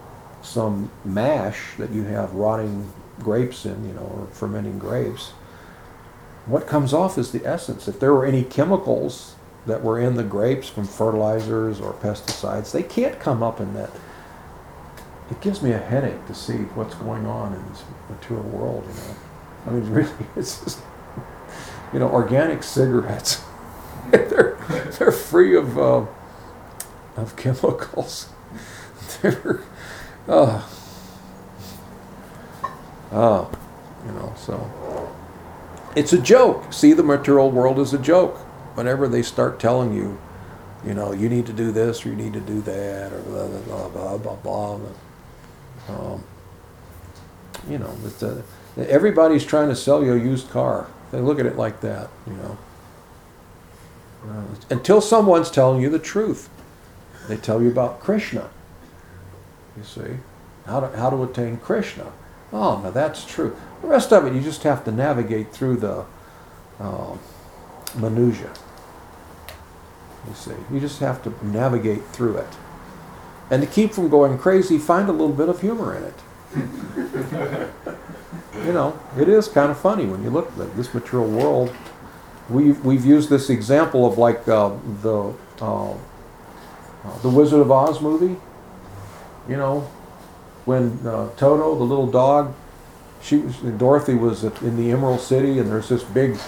some 0.42 0.90
mash 1.04 1.74
that 1.76 1.90
you 1.90 2.04
have 2.04 2.32
rotting 2.34 2.92
grapes 3.18 3.66
in, 3.66 3.86
you 3.86 3.92
know, 3.92 4.00
or 4.00 4.26
fermenting 4.32 4.78
grapes, 4.78 5.32
what 6.46 6.66
comes 6.66 6.92
off 6.92 7.18
is 7.18 7.32
the 7.32 7.44
essence. 7.46 7.86
If 7.88 8.00
there 8.00 8.12
were 8.12 8.24
any 8.24 8.42
chemicals 8.42 9.34
that 9.66 9.82
were 9.82 9.98
in 9.98 10.14
the 10.14 10.22
grapes 10.22 10.68
from 10.68 10.86
fertilizers 10.86 11.80
or 11.80 11.92
pesticides, 11.94 12.72
they 12.72 12.82
can't 12.82 13.20
come 13.20 13.42
up 13.42 13.60
in 13.60 13.74
that. 13.74 13.90
It 15.30 15.40
gives 15.40 15.62
me 15.62 15.72
a 15.72 15.78
headache 15.78 16.26
to 16.26 16.34
see 16.34 16.54
what's 16.74 16.94
going 16.96 17.26
on 17.26 17.52
in 17.54 17.68
this 17.68 17.84
mature 18.08 18.40
world, 18.40 18.84
you 18.88 18.94
know. 18.94 19.16
I 19.66 19.70
mean, 19.70 19.90
really, 19.94 20.10
it's 20.34 20.64
just, 20.64 20.80
you 21.92 21.98
know, 21.98 22.08
organic 22.08 22.62
cigarettes. 22.62 23.42
they're, 24.10 24.56
they're 24.98 25.12
free 25.12 25.56
of, 25.56 25.78
uh, 25.78 26.06
of 27.16 27.36
chemicals. 27.36 28.28
they're, 29.22 29.60
uh, 30.26 30.66
oh, 33.12 33.50
you 34.06 34.12
know, 34.12 34.34
so. 34.36 34.70
It's 35.96 36.12
a 36.12 36.20
joke. 36.20 36.72
See 36.72 36.92
the 36.92 37.02
material 37.02 37.50
world 37.50 37.78
as 37.78 37.92
a 37.92 37.98
joke. 37.98 38.36
Whenever 38.74 39.08
they 39.08 39.22
start 39.22 39.58
telling 39.58 39.92
you, 39.92 40.18
you 40.86 40.94
know, 40.94 41.12
you 41.12 41.28
need 41.28 41.46
to 41.46 41.52
do 41.52 41.72
this 41.72 42.06
or 42.06 42.10
you 42.10 42.16
need 42.16 42.32
to 42.32 42.40
do 42.40 42.60
that 42.62 43.12
or 43.12 43.20
blah, 43.20 43.46
blah, 43.46 43.88
blah, 43.88 44.16
blah, 44.16 44.36
blah, 44.36 44.76
blah. 44.78 44.90
Um, 45.88 46.24
you 47.68 47.78
know, 47.78 47.94
a, 48.22 48.90
everybody's 48.90 49.44
trying 49.44 49.68
to 49.68 49.76
sell 49.76 50.04
you 50.04 50.14
a 50.14 50.18
used 50.18 50.50
car. 50.50 50.86
They 51.10 51.20
look 51.20 51.40
at 51.40 51.46
it 51.46 51.56
like 51.56 51.80
that, 51.80 52.08
you 52.26 52.34
know. 52.34 52.58
Uh, 54.28 54.44
until 54.70 55.00
someone's 55.00 55.50
telling 55.50 55.82
you 55.82 55.90
the 55.90 55.98
truth. 55.98 56.48
They 57.28 57.36
tell 57.36 57.62
you 57.62 57.68
about 57.68 58.00
Krishna. 58.00 58.48
You 59.76 59.84
see, 59.84 60.18
how 60.66 60.80
to, 60.80 60.96
how 60.96 61.10
to 61.10 61.22
attain 61.22 61.58
Krishna. 61.58 62.12
Oh, 62.52 62.80
now 62.82 62.90
that's 62.90 63.24
true. 63.24 63.56
The 63.82 63.88
rest 63.88 64.12
of 64.12 64.26
it, 64.26 64.34
you 64.34 64.40
just 64.40 64.62
have 64.64 64.84
to 64.84 64.92
navigate 64.92 65.52
through 65.52 65.76
the 65.76 66.04
uh, 66.78 67.16
minutia. 67.94 68.50
You 70.28 70.34
see, 70.34 70.54
you 70.70 70.80
just 70.80 71.00
have 71.00 71.22
to 71.22 71.46
navigate 71.46 72.04
through 72.06 72.36
it. 72.38 72.48
And 73.50 73.62
to 73.62 73.68
keep 73.68 73.92
from 73.92 74.08
going 74.08 74.38
crazy, 74.38 74.78
find 74.78 75.08
a 75.08 75.12
little 75.12 75.34
bit 75.34 75.48
of 75.48 75.60
humor 75.60 75.96
in 75.96 76.04
it. 76.04 76.14
you 78.64 78.72
know, 78.72 78.98
it 79.18 79.28
is 79.28 79.48
kind 79.48 79.70
of 79.70 79.78
funny 79.78 80.06
when 80.06 80.22
you 80.22 80.30
look 80.30 80.48
at 80.58 80.76
this 80.76 80.92
material 80.92 81.28
world. 81.28 81.74
We've, 82.48 82.84
we've 82.84 83.04
used 83.04 83.30
this 83.30 83.48
example 83.48 84.06
of 84.06 84.18
like 84.18 84.46
uh, 84.48 84.76
the 85.02 85.32
uh, 85.60 85.92
uh, 85.92 87.18
the 87.22 87.28
Wizard 87.28 87.60
of 87.60 87.70
Oz 87.70 88.00
movie. 88.00 88.36
You 89.48 89.56
know, 89.56 89.88
when 90.64 90.98
uh, 91.06 91.30
Toto, 91.36 91.74
the 91.76 91.84
little 91.84 92.06
dog, 92.06 92.54
she 93.22 93.38
was 93.38 93.56
Dorothy 93.56 94.14
was 94.14 94.44
in 94.44 94.76
the 94.76 94.90
Emerald 94.90 95.20
City, 95.20 95.58
and 95.58 95.70
there's 95.70 95.88
this 95.88 96.02
big 96.02 96.38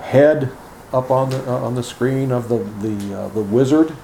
head 0.00 0.50
up 0.92 1.10
on 1.10 1.30
the 1.30 1.50
uh, 1.50 1.58
on 1.58 1.74
the 1.74 1.82
screen 1.82 2.32
of 2.32 2.48
the 2.48 2.58
the 2.58 3.18
uh, 3.18 3.28
the 3.28 3.42
wizard, 3.42 3.94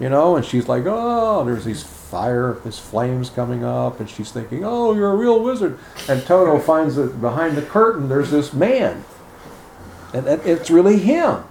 you 0.00 0.08
know, 0.08 0.36
and 0.36 0.44
she's 0.44 0.68
like, 0.68 0.84
oh, 0.86 1.44
there's 1.44 1.64
these 1.64 1.82
fire, 1.82 2.58
there's 2.62 2.78
flames 2.78 3.28
coming 3.30 3.64
up, 3.64 4.00
and 4.00 4.08
she's 4.08 4.32
thinking, 4.32 4.64
oh, 4.64 4.94
you're 4.94 5.12
a 5.12 5.16
real 5.16 5.42
wizard, 5.42 5.78
and 6.08 6.22
Toto 6.24 6.58
finds 6.58 6.96
that 6.96 7.20
behind 7.20 7.56
the 7.56 7.62
curtain 7.62 8.08
there's 8.08 8.30
this 8.30 8.52
man, 8.52 9.04
and, 10.14 10.26
and 10.26 10.44
it's 10.46 10.70
really 10.70 10.98
him. 10.98 11.44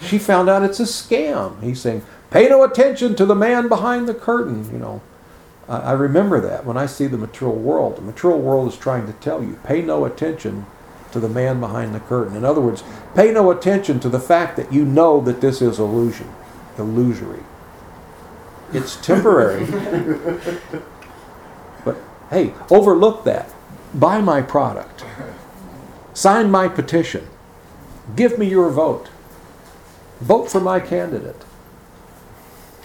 She 0.00 0.18
found 0.18 0.48
out 0.48 0.62
it's 0.62 0.80
a 0.80 0.84
scam. 0.84 1.62
He's 1.62 1.80
saying, 1.80 2.02
pay 2.30 2.48
no 2.48 2.64
attention 2.64 3.14
to 3.16 3.26
the 3.26 3.34
man 3.34 3.68
behind 3.68 4.08
the 4.08 4.14
curtain, 4.14 4.70
you 4.72 4.78
know. 4.78 5.02
I, 5.70 5.92
remember 5.92 6.40
that 6.40 6.66
when 6.66 6.76
I 6.76 6.86
see 6.86 7.06
the 7.06 7.16
material 7.16 7.56
world. 7.56 7.96
The 7.96 8.02
material 8.02 8.40
world 8.40 8.66
is 8.72 8.76
trying 8.76 9.06
to 9.06 9.12
tell 9.14 9.40
you, 9.40 9.56
pay 9.62 9.82
no 9.82 10.04
attention 10.04 10.66
to 11.12 11.20
the 11.20 11.28
man 11.28 11.60
behind 11.60 11.94
the 11.94 12.00
curtain. 12.00 12.36
In 12.36 12.44
other 12.44 12.60
words, 12.60 12.82
pay 13.14 13.30
no 13.30 13.52
attention 13.52 14.00
to 14.00 14.08
the 14.08 14.18
fact 14.18 14.56
that 14.56 14.72
you 14.72 14.84
know 14.84 15.20
that 15.20 15.40
this 15.40 15.62
is 15.62 15.78
illusion, 15.78 16.28
illusory. 16.76 17.44
It's 18.72 18.96
temporary. 18.96 19.64
but 21.84 21.96
hey, 22.30 22.52
overlook 22.68 23.22
that. 23.24 23.54
Buy 23.94 24.20
my 24.20 24.42
product. 24.42 25.04
Sign 26.14 26.50
my 26.50 26.66
petition. 26.66 27.28
Give 28.16 28.38
me 28.38 28.48
your 28.48 28.70
vote. 28.70 29.08
Vote 30.20 30.50
for 30.50 30.60
my 30.60 30.80
candidate. 30.80 31.44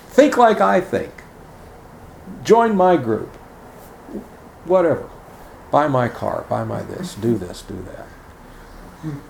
Think 0.09 0.37
like 0.37 0.61
I 0.61 0.81
think. 0.81 1.11
Join 2.43 2.75
my 2.75 2.97
group. 2.97 3.29
Whatever. 4.65 5.09
Buy 5.71 5.87
my 5.87 6.07
car, 6.07 6.45
buy 6.49 6.63
my 6.63 6.81
this, 6.83 7.15
do 7.15 7.37
this, 7.37 7.61
do 7.61 7.75
that. 7.83 8.07
You 9.03 9.21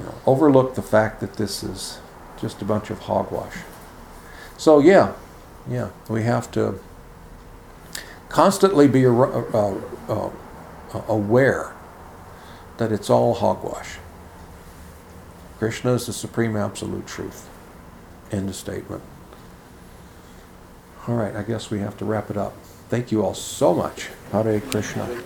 know, 0.00 0.14
overlook 0.26 0.74
the 0.74 0.82
fact 0.82 1.20
that 1.20 1.34
this 1.34 1.62
is 1.62 1.98
just 2.40 2.60
a 2.60 2.64
bunch 2.64 2.90
of 2.90 3.00
hogwash. 3.00 3.58
So 4.58 4.78
yeah, 4.80 5.14
yeah, 5.68 5.90
we 6.08 6.22
have 6.24 6.50
to 6.52 6.78
constantly 8.28 8.86
be 8.86 9.06
uh, 9.06 9.12
uh, 9.12 9.78
uh, 10.08 10.30
aware 11.08 11.72
that 12.76 12.92
it's 12.92 13.08
all 13.08 13.34
hogwash. 13.34 13.98
Krishna 15.58 15.94
is 15.94 16.06
the 16.06 16.12
supreme 16.12 16.56
absolute 16.56 17.06
truth. 17.06 17.48
End 18.30 18.48
of 18.48 18.56
statement. 18.56 19.02
All 21.06 21.16
right, 21.16 21.36
I 21.36 21.42
guess 21.42 21.70
we 21.70 21.80
have 21.80 21.98
to 21.98 22.04
wrap 22.06 22.30
it 22.30 22.38
up. 22.38 22.54
Thank 22.88 23.12
you 23.12 23.22
all 23.22 23.34
so 23.34 23.74
much. 23.74 24.08
Hare 24.32 24.60
Krishna. 24.60 25.24